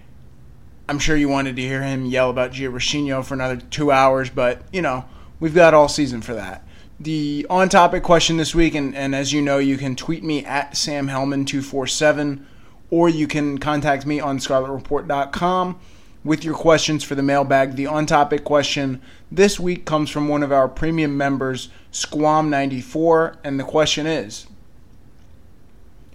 I'm 0.89 0.99
sure 1.01 1.16
you 1.16 1.29
wanted 1.29 1.57
to 1.57 1.62
hear 1.62 1.83
him 1.83 2.07
yell 2.07 2.31
about 2.31 2.53
Gio 2.53 2.73
Rescigno 2.73 3.25
for 3.25 3.35
another 3.35 3.57
two 3.57 3.91
hours, 3.91 4.29
but, 4.31 4.62
you 4.73 4.83
know, 4.83 5.05
we've 5.41 5.55
got 5.55 5.74
all 5.74 5.88
season 5.88 6.22
for 6.22 6.34
that. 6.34 6.64
The 7.01 7.47
on 7.49 7.70
topic 7.70 8.03
question 8.03 8.36
this 8.36 8.55
week, 8.55 8.74
and, 8.74 8.95
and 8.95 9.14
as 9.14 9.32
you 9.32 9.41
know, 9.41 9.59
you 9.59 9.78
can 9.78 9.97
tweet 9.97 10.22
me 10.22 10.45
at 10.45 10.76
Sam 10.76 11.09
Hellman247 11.09 12.45
or 12.91 13.09
you 13.09 13.26
can 13.26 13.59
contact 13.59 14.05
me 14.05 14.20
on 14.20 14.38
scarletreport.com 14.38 15.78
with 16.24 16.45
your 16.45 16.55
questions 16.55 17.03
for 17.03 17.14
the 17.14 17.22
mailbag. 17.22 17.76
The 17.76 17.86
on 17.86 18.05
topic 18.05 18.45
question 18.45 19.01
this 19.30 19.59
week 19.59 19.86
comes 19.86 20.11
from 20.11 20.28
one 20.28 20.43
of 20.43 20.53
our 20.53 20.68
premium 20.68 21.16
members, 21.16 21.70
Squam94, 21.93 23.36
and 23.45 23.59
the 23.59 23.64
question 23.64 24.07
is 24.07 24.47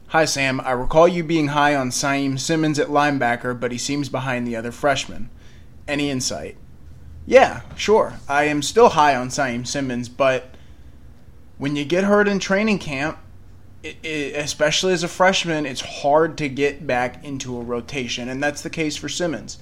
Hi, 0.09 0.25
Sam. 0.25 0.61
I 0.61 0.71
recall 0.71 1.07
you 1.07 1.23
being 1.23 1.47
high 1.47 1.75
on 1.75 1.89
Saiem 1.89 2.39
Simmons 2.39 2.77
at 2.77 2.89
linebacker, 2.89 3.59
but 3.59 3.71
he 3.71 3.77
seems 3.77 4.07
behind 4.07 4.45
the 4.45 4.55
other 4.55 4.71
freshmen. 4.71 5.29
Any 5.87 6.09
insight? 6.09 6.57
Yeah, 7.25 7.61
sure. 7.75 8.13
I 8.29 8.45
am 8.45 8.61
still 8.61 8.89
high 8.89 9.15
on 9.15 9.29
Saiem 9.29 9.65
Simmons, 9.65 10.09
but 10.09 10.55
when 11.57 11.75
you 11.75 11.85
get 11.85 12.03
hurt 12.03 12.27
in 12.27 12.39
training 12.39 12.79
camp, 12.79 13.17
it, 13.81 13.97
it, 14.03 14.35
especially 14.35 14.93
as 14.93 15.03
a 15.03 15.07
freshman, 15.07 15.65
it's 15.65 15.81
hard 15.81 16.37
to 16.39 16.49
get 16.49 16.85
back 16.85 17.23
into 17.23 17.57
a 17.57 17.61
rotation, 17.61 18.29
and 18.29 18.43
that's 18.43 18.61
the 18.61 18.69
case 18.69 18.95
for 18.95 19.09
Simmons. 19.09 19.59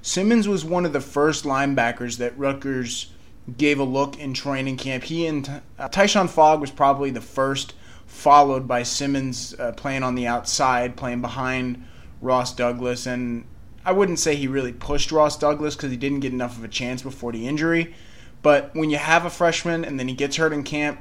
Simmons 0.00 0.48
was 0.48 0.64
one 0.64 0.84
of 0.84 0.92
the 0.92 1.00
first 1.00 1.44
linebackers 1.44 2.18
that 2.18 2.36
Rutgers 2.36 3.12
gave 3.56 3.78
a 3.78 3.84
look 3.84 4.18
in 4.18 4.34
training 4.34 4.76
camp. 4.76 5.04
He 5.04 5.26
and 5.26 5.62
uh, 5.78 5.88
Tyshon 5.88 6.28
Fogg 6.28 6.60
was 6.60 6.70
probably 6.70 7.10
the 7.10 7.20
first, 7.20 7.74
followed 8.06 8.66
by 8.66 8.82
Simmons 8.82 9.54
uh, 9.58 9.72
playing 9.72 10.02
on 10.02 10.14
the 10.14 10.26
outside, 10.26 10.96
playing 10.96 11.20
behind 11.20 11.86
Ross 12.20 12.54
Douglas. 12.54 13.06
And 13.06 13.44
I 13.84 13.92
wouldn't 13.92 14.18
say 14.18 14.36
he 14.36 14.46
really 14.46 14.72
pushed 14.72 15.10
Ross 15.10 15.36
Douglas 15.36 15.74
because 15.74 15.90
he 15.90 15.96
didn't 15.96 16.20
get 16.20 16.32
enough 16.32 16.56
of 16.56 16.64
a 16.64 16.68
chance 16.68 17.02
before 17.02 17.32
the 17.32 17.46
injury. 17.48 17.94
But 18.42 18.74
when 18.74 18.90
you 18.90 18.98
have 18.98 19.24
a 19.24 19.30
freshman 19.30 19.84
and 19.84 19.98
then 19.98 20.08
he 20.08 20.14
gets 20.14 20.36
hurt 20.36 20.52
in 20.52 20.62
camp, 20.62 21.00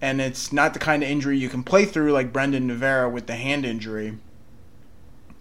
and 0.00 0.20
it's 0.20 0.52
not 0.52 0.74
the 0.74 0.78
kind 0.78 1.02
of 1.02 1.08
injury 1.08 1.38
you 1.38 1.48
can 1.48 1.62
play 1.62 1.84
through 1.84 2.12
like 2.12 2.32
Brendan 2.32 2.68
Navera 2.68 3.10
with 3.10 3.26
the 3.26 3.34
hand 3.34 3.64
injury, 3.64 4.18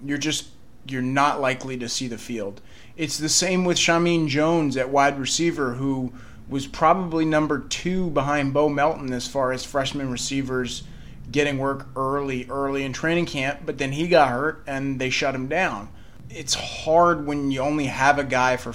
you're 0.03 0.18
just 0.18 0.47
you're 0.88 1.01
not 1.01 1.41
likely 1.41 1.78
to 1.78 1.89
see 1.89 2.08
the 2.08 2.18
field. 2.18 2.62
It's 2.95 3.18
the 3.18 3.30
same 3.30 3.66
with 3.66 3.78
Shameen 3.78 4.28
Jones 4.28 4.78
at 4.78 4.89
wide 4.89 5.20
receiver, 5.20 5.74
who 5.74 6.14
was 6.47 6.68
probably 6.68 7.26
number 7.26 7.60
two 7.60 8.12
behind 8.12 8.53
Bo 8.53 8.70
Melton 8.70 9.12
as 9.12 9.28
far 9.28 9.51
as 9.51 9.66
freshman 9.66 10.12
receivers 10.12 10.84
getting 11.32 11.58
work 11.58 11.88
early, 11.95 12.45
early 12.49 12.84
in 12.84 12.93
training 12.93 13.26
camp, 13.26 13.62
but 13.66 13.80
then 13.80 13.93
he 13.93 14.08
got 14.08 14.30
hurt 14.30 14.64
and 14.68 14.99
they 14.99 15.10
shut 15.10 15.34
him 15.34 15.47
down. 15.47 15.89
It's 16.30 16.53
hard 16.53 17.26
when 17.26 17.51
you 17.51 17.61
only 17.61 17.86
have 17.86 18.19
a 18.19 18.23
guy 18.23 18.57
for, 18.57 18.73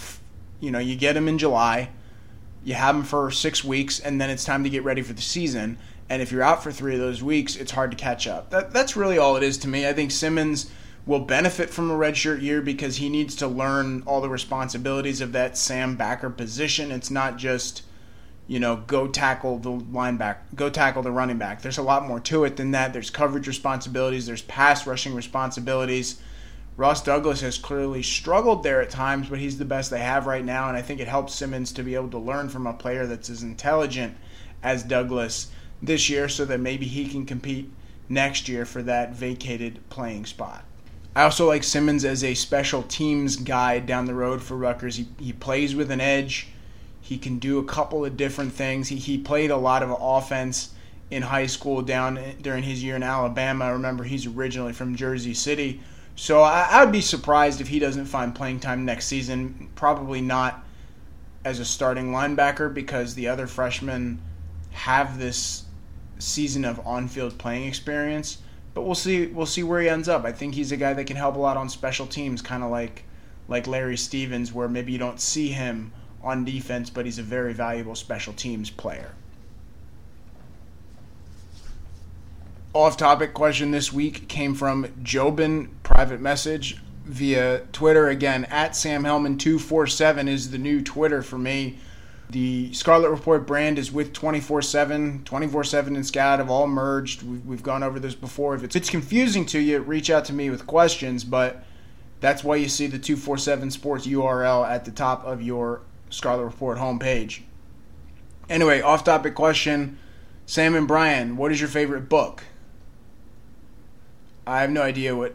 you 0.60 0.70
know, 0.70 0.78
you 0.78 0.96
get 0.96 1.16
him 1.16 1.28
in 1.28 1.38
July 1.38 1.90
you 2.64 2.74
have 2.74 2.94
him 2.94 3.02
for 3.02 3.30
six 3.30 3.64
weeks, 3.64 4.00
and 4.00 4.20
then 4.20 4.30
it's 4.30 4.44
time 4.44 4.64
to 4.64 4.70
get 4.70 4.84
ready 4.84 5.02
for 5.02 5.12
the 5.12 5.22
season. 5.22 5.78
And 6.08 6.20
if 6.20 6.32
you're 6.32 6.42
out 6.42 6.62
for 6.62 6.72
three 6.72 6.94
of 6.94 7.00
those 7.00 7.22
weeks, 7.22 7.56
it's 7.56 7.72
hard 7.72 7.90
to 7.92 7.96
catch 7.96 8.26
up. 8.26 8.50
That, 8.50 8.72
that's 8.72 8.96
really 8.96 9.16
all 9.16 9.36
it 9.36 9.42
is 9.42 9.58
to 9.58 9.68
me. 9.68 9.88
I 9.88 9.92
think 9.92 10.10
Simmons 10.10 10.70
will 11.06 11.20
benefit 11.20 11.70
from 11.70 11.90
a 11.90 11.94
redshirt 11.96 12.42
year 12.42 12.60
because 12.60 12.96
he 12.96 13.08
needs 13.08 13.34
to 13.36 13.48
learn 13.48 14.02
all 14.04 14.20
the 14.20 14.28
responsibilities 14.28 15.20
of 15.20 15.32
that 15.32 15.56
Sam 15.56 15.96
backer 15.96 16.28
position. 16.28 16.90
It's 16.90 17.10
not 17.10 17.38
just, 17.38 17.82
you 18.46 18.60
know, 18.60 18.76
go 18.86 19.06
tackle 19.06 19.58
the 19.58 19.70
linebacker, 19.70 20.38
go 20.54 20.68
tackle 20.68 21.02
the 21.02 21.10
running 21.10 21.38
back. 21.38 21.62
There's 21.62 21.78
a 21.78 21.82
lot 21.82 22.06
more 22.06 22.20
to 22.20 22.44
it 22.44 22.56
than 22.56 22.72
that. 22.72 22.92
There's 22.92 23.08
coverage 23.08 23.46
responsibilities, 23.46 24.26
there's 24.26 24.42
pass 24.42 24.86
rushing 24.86 25.14
responsibilities 25.14 26.20
Ross 26.80 27.02
Douglas 27.02 27.42
has 27.42 27.58
clearly 27.58 28.02
struggled 28.02 28.62
there 28.62 28.80
at 28.80 28.88
times, 28.88 29.28
but 29.28 29.38
he's 29.38 29.58
the 29.58 29.66
best 29.66 29.90
they 29.90 30.00
have 30.00 30.26
right 30.26 30.42
now, 30.42 30.66
and 30.66 30.78
I 30.78 30.80
think 30.80 30.98
it 30.98 31.08
helps 31.08 31.34
Simmons 31.34 31.72
to 31.72 31.82
be 31.82 31.94
able 31.94 32.08
to 32.08 32.18
learn 32.18 32.48
from 32.48 32.66
a 32.66 32.72
player 32.72 33.06
that's 33.06 33.28
as 33.28 33.42
intelligent 33.42 34.16
as 34.62 34.82
Douglas 34.82 35.50
this 35.82 36.08
year 36.08 36.26
so 36.26 36.46
that 36.46 36.58
maybe 36.58 36.86
he 36.86 37.06
can 37.06 37.26
compete 37.26 37.70
next 38.08 38.48
year 38.48 38.64
for 38.64 38.80
that 38.84 39.12
vacated 39.12 39.86
playing 39.90 40.24
spot. 40.24 40.64
I 41.14 41.24
also 41.24 41.46
like 41.46 41.64
Simmons 41.64 42.06
as 42.06 42.24
a 42.24 42.32
special 42.32 42.82
teams 42.84 43.36
guy 43.36 43.78
down 43.80 44.06
the 44.06 44.14
road 44.14 44.42
for 44.42 44.56
Rutgers. 44.56 44.96
He, 44.96 45.06
he 45.18 45.34
plays 45.34 45.76
with 45.76 45.90
an 45.90 46.00
edge. 46.00 46.48
He 47.02 47.18
can 47.18 47.38
do 47.38 47.58
a 47.58 47.64
couple 47.64 48.06
of 48.06 48.16
different 48.16 48.54
things. 48.54 48.88
He, 48.88 48.96
he 48.96 49.18
played 49.18 49.50
a 49.50 49.56
lot 49.58 49.82
of 49.82 49.94
offense 50.00 50.70
in 51.10 51.24
high 51.24 51.46
school 51.46 51.82
down 51.82 52.18
during 52.40 52.62
his 52.62 52.82
year 52.82 52.96
in 52.96 53.02
Alabama. 53.02 53.70
Remember, 53.70 54.02
he's 54.02 54.24
originally 54.24 54.72
from 54.72 54.96
Jersey 54.96 55.34
City. 55.34 55.82
So 56.20 56.42
I, 56.42 56.68
I 56.70 56.84
would 56.84 56.92
be 56.92 57.00
surprised 57.00 57.62
if 57.62 57.68
he 57.68 57.78
doesn't 57.78 58.04
find 58.04 58.34
playing 58.34 58.60
time 58.60 58.84
next 58.84 59.06
season. 59.06 59.70
Probably 59.74 60.20
not 60.20 60.62
as 61.46 61.60
a 61.60 61.64
starting 61.64 62.12
linebacker 62.12 62.74
because 62.74 63.14
the 63.14 63.28
other 63.28 63.46
freshmen 63.46 64.20
have 64.72 65.18
this 65.18 65.64
season 66.18 66.66
of 66.66 66.86
on-field 66.86 67.38
playing 67.38 67.66
experience. 67.66 68.36
But 68.74 68.82
we'll 68.82 68.94
see. 68.94 69.28
We'll 69.28 69.46
see 69.46 69.62
where 69.62 69.80
he 69.80 69.88
ends 69.88 70.10
up. 70.10 70.26
I 70.26 70.32
think 70.32 70.54
he's 70.54 70.72
a 70.72 70.76
guy 70.76 70.92
that 70.92 71.06
can 71.06 71.16
help 71.16 71.36
a 71.36 71.38
lot 71.38 71.56
on 71.56 71.70
special 71.70 72.06
teams, 72.06 72.42
kind 72.42 72.62
of 72.62 72.70
like 72.70 73.04
like 73.48 73.66
Larry 73.66 73.96
Stevens, 73.96 74.52
where 74.52 74.68
maybe 74.68 74.92
you 74.92 74.98
don't 74.98 75.22
see 75.22 75.48
him 75.48 75.90
on 76.22 76.44
defense, 76.44 76.90
but 76.90 77.06
he's 77.06 77.18
a 77.18 77.22
very 77.22 77.54
valuable 77.54 77.94
special 77.94 78.34
teams 78.34 78.68
player. 78.68 79.12
off 82.72 82.96
topic 82.96 83.34
question 83.34 83.72
this 83.72 83.92
week 83.92 84.28
came 84.28 84.54
from 84.54 84.86
Jobin 85.02 85.68
private 86.00 86.22
message 86.22 86.78
via 87.04 87.58
Twitter 87.72 88.08
again 88.08 88.46
at 88.46 88.74
Sam 88.74 89.02
Hellman 89.02 89.38
247 89.38 90.28
is 90.28 90.50
the 90.50 90.56
new 90.56 90.82
Twitter 90.82 91.20
for 91.20 91.36
me. 91.36 91.76
The 92.30 92.72
Scarlet 92.72 93.10
Report 93.10 93.46
brand 93.46 93.78
is 93.78 93.92
with 93.92 94.14
24 94.14 94.62
7. 94.62 95.24
24 95.26 95.62
7 95.62 95.96
and 95.96 96.06
Scout 96.06 96.38
have 96.38 96.48
all 96.48 96.66
merged. 96.66 97.22
We've, 97.22 97.44
we've 97.44 97.62
gone 97.62 97.82
over 97.82 98.00
this 98.00 98.14
before. 98.14 98.54
If 98.54 98.64
it's, 98.64 98.76
it's 98.76 98.88
confusing 98.88 99.44
to 99.46 99.58
you, 99.58 99.80
reach 99.80 100.08
out 100.08 100.24
to 100.24 100.32
me 100.32 100.48
with 100.48 100.66
questions, 100.66 101.22
but 101.22 101.66
that's 102.20 102.42
why 102.42 102.56
you 102.56 102.70
see 102.70 102.86
the 102.86 102.98
247 102.98 103.70
Sports 103.70 104.06
URL 104.06 104.66
at 104.66 104.86
the 104.86 104.92
top 104.92 105.22
of 105.26 105.42
your 105.42 105.82
Scarlet 106.08 106.44
Report 106.44 106.78
homepage. 106.78 107.42
Anyway, 108.48 108.80
off 108.80 109.04
topic 109.04 109.34
question 109.34 109.98
Sam 110.46 110.74
and 110.74 110.88
Brian, 110.88 111.36
what 111.36 111.52
is 111.52 111.60
your 111.60 111.68
favorite 111.68 112.08
book? 112.08 112.44
I 114.46 114.62
have 114.62 114.70
no 114.70 114.80
idea 114.80 115.14
what 115.14 115.34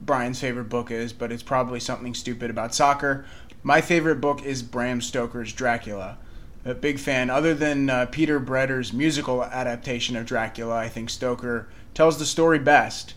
Brian's 0.00 0.40
favorite 0.40 0.68
book 0.68 0.90
is, 0.90 1.12
but 1.12 1.30
it's 1.30 1.42
probably 1.42 1.80
something 1.80 2.14
stupid 2.14 2.50
about 2.50 2.74
soccer. 2.74 3.24
My 3.62 3.80
favorite 3.80 4.20
book 4.20 4.42
is 4.42 4.62
Bram 4.62 5.00
Stoker's 5.00 5.52
Dracula. 5.52 6.18
A 6.64 6.74
big 6.74 6.98
fan. 6.98 7.30
Other 7.30 7.54
than 7.54 7.88
uh, 7.90 8.06
Peter 8.06 8.40
Bretter's 8.40 8.92
musical 8.92 9.44
adaptation 9.44 10.16
of 10.16 10.26
Dracula, 10.26 10.76
I 10.76 10.88
think 10.88 11.10
Stoker 11.10 11.68
tells 11.94 12.18
the 12.18 12.26
story 12.26 12.58
best. 12.58 13.14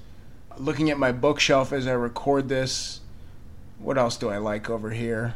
Looking 0.57 0.89
at 0.89 0.99
my 0.99 1.11
bookshelf 1.11 1.73
as 1.73 1.87
I 1.87 1.93
record 1.93 2.47
this, 2.47 3.01
what 3.79 3.97
else 3.97 4.17
do 4.17 4.29
I 4.29 4.37
like 4.37 4.69
over 4.69 4.91
here? 4.91 5.35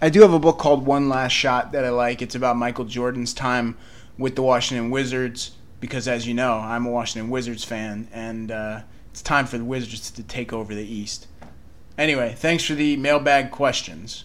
I 0.00 0.10
do 0.10 0.22
have 0.22 0.32
a 0.32 0.38
book 0.38 0.58
called 0.58 0.86
One 0.86 1.08
Last 1.08 1.32
Shot 1.32 1.72
that 1.72 1.84
I 1.84 1.90
like. 1.90 2.20
It's 2.20 2.34
about 2.34 2.56
Michael 2.56 2.84
Jordan's 2.84 3.34
time 3.34 3.76
with 4.18 4.36
the 4.36 4.42
Washington 4.42 4.90
Wizards 4.90 5.52
because, 5.80 6.08
as 6.08 6.26
you 6.26 6.34
know, 6.34 6.58
I'm 6.58 6.86
a 6.86 6.90
Washington 6.90 7.30
Wizards 7.30 7.64
fan, 7.64 8.08
and 8.12 8.50
uh, 8.50 8.80
it's 9.14 9.22
time 9.22 9.46
for 9.46 9.56
the 9.56 9.64
Wizards 9.64 10.10
to 10.10 10.24
take 10.24 10.52
over 10.52 10.74
the 10.74 10.82
East. 10.82 11.28
Anyway, 11.96 12.34
thanks 12.36 12.64
for 12.64 12.74
the 12.74 12.96
mailbag 12.96 13.52
questions. 13.52 14.24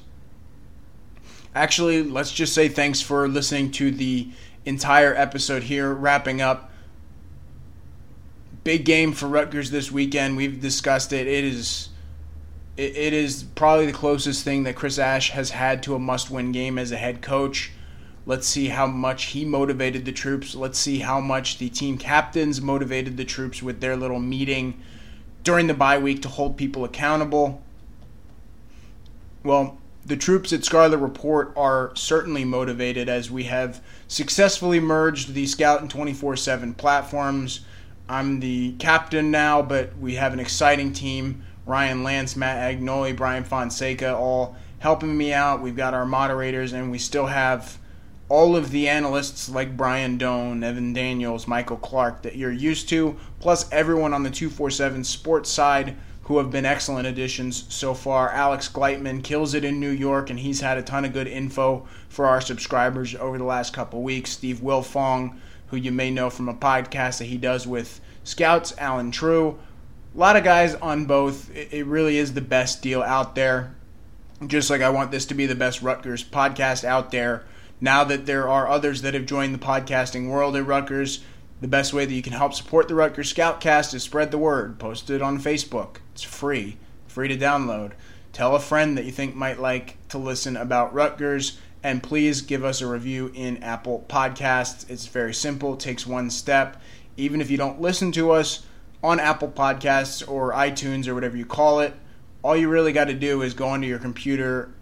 Actually, 1.54 2.02
let's 2.02 2.32
just 2.32 2.56
say 2.56 2.68
thanks 2.68 3.00
for 3.00 3.28
listening 3.28 3.70
to 3.70 3.92
the 3.92 4.32
entire 4.66 5.14
episode 5.14 5.62
here, 5.62 5.94
wrapping 5.94 6.42
up. 6.42 6.72
Big 8.64 8.84
game 8.84 9.14
for 9.14 9.28
Rutgers 9.28 9.70
this 9.70 9.92
weekend. 9.92 10.36
We've 10.36 10.60
discussed 10.60 11.14
it. 11.14 11.28
It 11.28 11.44
is 11.44 11.90
it, 12.76 13.14
is 13.14 13.44
probably 13.44 13.86
the 13.86 13.94
closest 13.94 14.44
thing 14.44 14.64
that 14.64 14.76
Chris 14.76 14.98
Ash 14.98 15.30
has 15.30 15.52
had 15.52 15.84
to 15.84 15.94
a 15.94 16.00
must-win 16.00 16.52
game 16.52 16.80
as 16.80 16.92
a 16.92 16.98
head 16.98 17.22
coach. 17.22 17.72
Let's 18.30 18.48
see 18.48 18.68
how 18.68 18.86
much 18.86 19.24
he 19.32 19.44
motivated 19.44 20.06
the 20.06 20.12
troops. 20.12 20.54
Let's 20.54 20.78
see 20.78 21.00
how 21.00 21.20
much 21.20 21.58
the 21.58 21.68
team 21.68 21.98
captains 21.98 22.62
motivated 22.62 23.18
the 23.18 23.26
troops 23.26 23.64
with 23.64 23.82
their 23.82 23.96
little 23.96 24.20
meeting 24.20 24.80
during 25.44 25.66
the 25.66 25.74
bye 25.74 25.98
week 25.98 26.22
to 26.22 26.28
hold 26.28 26.56
people 26.56 26.86
accountable. 26.86 27.64
Well, 29.44 29.80
the 30.06 30.16
troops 30.16 30.54
at 30.54 30.64
Scarlet 30.64 31.00
Report 31.00 31.52
are 31.58 31.92
certainly 31.96 32.46
motivated 32.46 33.10
as 33.10 33.32
we 33.32 33.46
have 33.46 33.82
successfully 34.08 34.80
merged 34.80 35.34
the 35.34 35.48
Scout 35.48 35.82
and 35.82 35.90
24 35.90 36.36
7 36.36 36.76
platforms. 36.76 37.62
I'm 38.08 38.42
the 38.42 38.74
captain 38.74 39.32
now, 39.32 39.64
but 39.64 39.98
we 39.98 40.14
have 40.16 40.34
an 40.34 40.40
exciting 40.40 40.94
team. 40.94 41.42
Ryan 41.66 42.04
Lance, 42.04 42.36
Matt 42.36 42.78
Agnoli, 42.78 43.18
Brian 43.18 43.44
Fonseca 43.44 44.16
all 44.16 44.56
helping 44.78 45.18
me 45.18 45.34
out. 45.34 45.64
We've 45.64 45.76
got 45.76 45.96
our 45.96 46.06
moderators, 46.06 46.74
and 46.74 46.92
we 46.92 47.00
still 47.00 47.26
have 47.26 47.80
all 48.30 48.56
of 48.56 48.70
the 48.70 48.88
analysts 48.88 49.50
like 49.50 49.76
Brian 49.76 50.18
Dohn, 50.18 50.64
Evan 50.64 50.94
Daniels, 50.94 51.48
Michael 51.48 51.78
Clark 51.78 52.22
that 52.22 52.36
you're 52.36 52.52
used 52.52 52.88
to, 52.90 53.18
plus 53.40 53.70
everyone 53.72 54.14
on 54.14 54.24
the 54.24 54.30
247 54.30 55.04
sports 55.04 55.50
side 55.50 55.98
who 56.30 56.38
have 56.38 56.52
been 56.52 56.66
excellent 56.66 57.08
additions 57.08 57.66
so 57.74 57.96
far. 57.96 58.30
Alex 58.30 58.70
Gleitman 58.70 59.24
kills 59.24 59.56
it 59.56 59.66
in 59.66 59.80
New 59.80 59.90
York, 59.90 60.30
and 60.30 60.38
he's 60.38 60.62
had 60.62 60.78
a 60.78 60.84
ton 60.84 61.04
of 61.04 61.12
good 61.12 61.26
info 61.26 61.88
for 62.08 62.28
our 62.28 62.40
subscribers 62.40 63.16
over 63.16 63.40
the 63.40 63.44
last 63.44 63.74
couple 63.74 64.04
weeks. 64.04 64.30
Steve 64.30 64.58
Wiltfong, 64.58 65.36
who 65.68 65.78
you 65.78 65.92
may 65.92 66.12
know 66.12 66.30
from 66.30 66.48
a 66.48 66.54
podcast 66.54 67.18
that 67.18 67.26
he 67.26 67.38
does 67.38 67.66
with 67.66 68.00
Scouts, 68.24 68.76
Allen 68.78 69.10
Trieu. 69.10 69.58
A 70.14 70.18
lot 70.20 70.36
of 70.36 70.44
guys 70.44 70.76
on 70.76 71.08
both. 71.08 71.50
It 71.56 71.88
really 71.88 72.20
is 72.20 72.36
the 72.36 72.42
best 72.42 72.84
deal 72.84 73.02
out 73.02 73.34
there. 73.34 73.76
just 74.46 74.70
like 74.70 74.82
I 74.82 74.92
want 74.92 75.10
this 75.10 75.26
to 75.28 75.34
be 75.34 75.48
the 75.48 75.56
best 75.56 75.82
Rutgers 75.82 76.24
podcast 76.24 76.84
out 76.84 77.10
there. 77.10 77.44
Now 77.82 78.04
that 78.04 78.26
there 78.26 78.50
are 78.50 78.68
others 78.68 79.02
that 79.04 79.14
have 79.14 79.26
joined 79.26 79.56
the 79.56 79.60
podcasting 79.60 80.30
world 80.30 80.56
at 80.56 80.66
Rutgers, 80.66 81.24
the 81.62 81.68
best 81.68 81.94
way 81.94 82.06
that 82.06 82.14
you 82.14 82.22
can 82.22 82.34
help 82.34 82.54
support 82.54 82.88
the 82.88 82.96
Rutgers 82.96 83.34
Scoutcast 83.34 83.94
is 83.94 84.04
spread 84.04 84.32
the 84.32 84.38
word. 84.38 84.80
Post 84.80 85.10
it 85.10 85.22
on 85.22 85.40
Facebook. 85.40 85.98
It's 86.14 86.24
free, 86.24 86.78
free 87.08 87.30
to 87.30 87.38
download. 87.38 87.92
Tell 88.34 88.56
a 88.56 88.60
friend 88.60 88.98
that 88.98 89.06
you 89.06 89.12
think 89.12 89.36
might 89.36 89.60
like 89.60 89.98
to 90.10 90.18
listen 90.18 90.58
about 90.58 90.94
Rutgers, 90.94 91.58
and 91.82 92.04
please 92.04 92.42
give 92.42 92.64
us 92.66 92.82
a 92.82 92.88
review 92.88 93.32
in 93.34 93.64
Apple 93.64 94.06
Podcasts. 94.10 94.90
It's 94.90 95.08
very 95.08 95.34
simple, 95.34 95.74
it 95.74 95.80
takes 95.80 96.06
one 96.06 96.30
step. 96.30 96.82
Even 97.16 97.42
if 97.42 97.50
you 97.50 97.58
don't 97.58 97.82
listen 97.82 98.12
to 98.14 98.32
us 98.32 98.66
on 99.02 99.20
Apple 99.20 99.50
Podcasts 99.50 100.28
or 100.30 100.52
iTunes 100.52 101.08
or 101.08 101.16
whatever 101.16 101.38
you 101.38 101.46
call 101.46 101.80
it, 101.80 101.94
all 102.44 102.56
you 102.56 102.70
really 102.70 102.92
got 102.94 103.06
to 103.06 103.14
do 103.14 103.42
is 103.42 103.54
go 103.54 103.68
onto 103.68 103.88
your 103.88 104.00
computer 104.00 104.74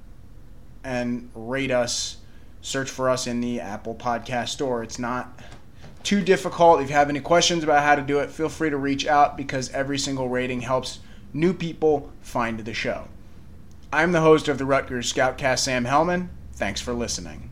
and 0.84 1.30
rate 1.36 1.72
us. 1.72 2.18
Search 2.62 2.90
for 2.90 3.10
us 3.10 3.28
in 3.28 3.42
the 3.42 3.60
Apple 3.60 3.96
Podcast 3.96 4.50
Store. 4.50 4.84
It's 4.84 5.00
not 5.00 5.40
too 6.04 6.22
difficult. 6.22 6.82
If 6.82 6.90
you 6.90 6.96
have 6.96 7.10
any 7.10 7.20
questions 7.20 7.64
about 7.64 7.84
how 7.84 7.96
to 7.96 8.02
do 8.02 8.20
it, 8.20 8.32
feel 8.32 8.50
free 8.50 8.70
to 8.70 8.78
reach 8.78 9.06
out 9.06 9.38
because 9.38 9.70
every 9.72 9.98
single 9.98 10.30
rating 10.30 10.62
helps 10.62 11.00
new 11.34 11.54
people 11.54 12.12
find 12.22 12.60
the 12.60 12.74
show. 12.74 13.08
I'm 13.92 14.12
the 14.12 14.22
host 14.22 14.48
of 14.48 14.58
the 14.58 14.66
Rutgers 14.66 15.12
Scoutcast, 15.12 15.60
Sam 15.60 15.86
Hellman. 15.86 16.30
Thanks 16.54 16.82
for 16.82 16.94
listening. 16.94 17.52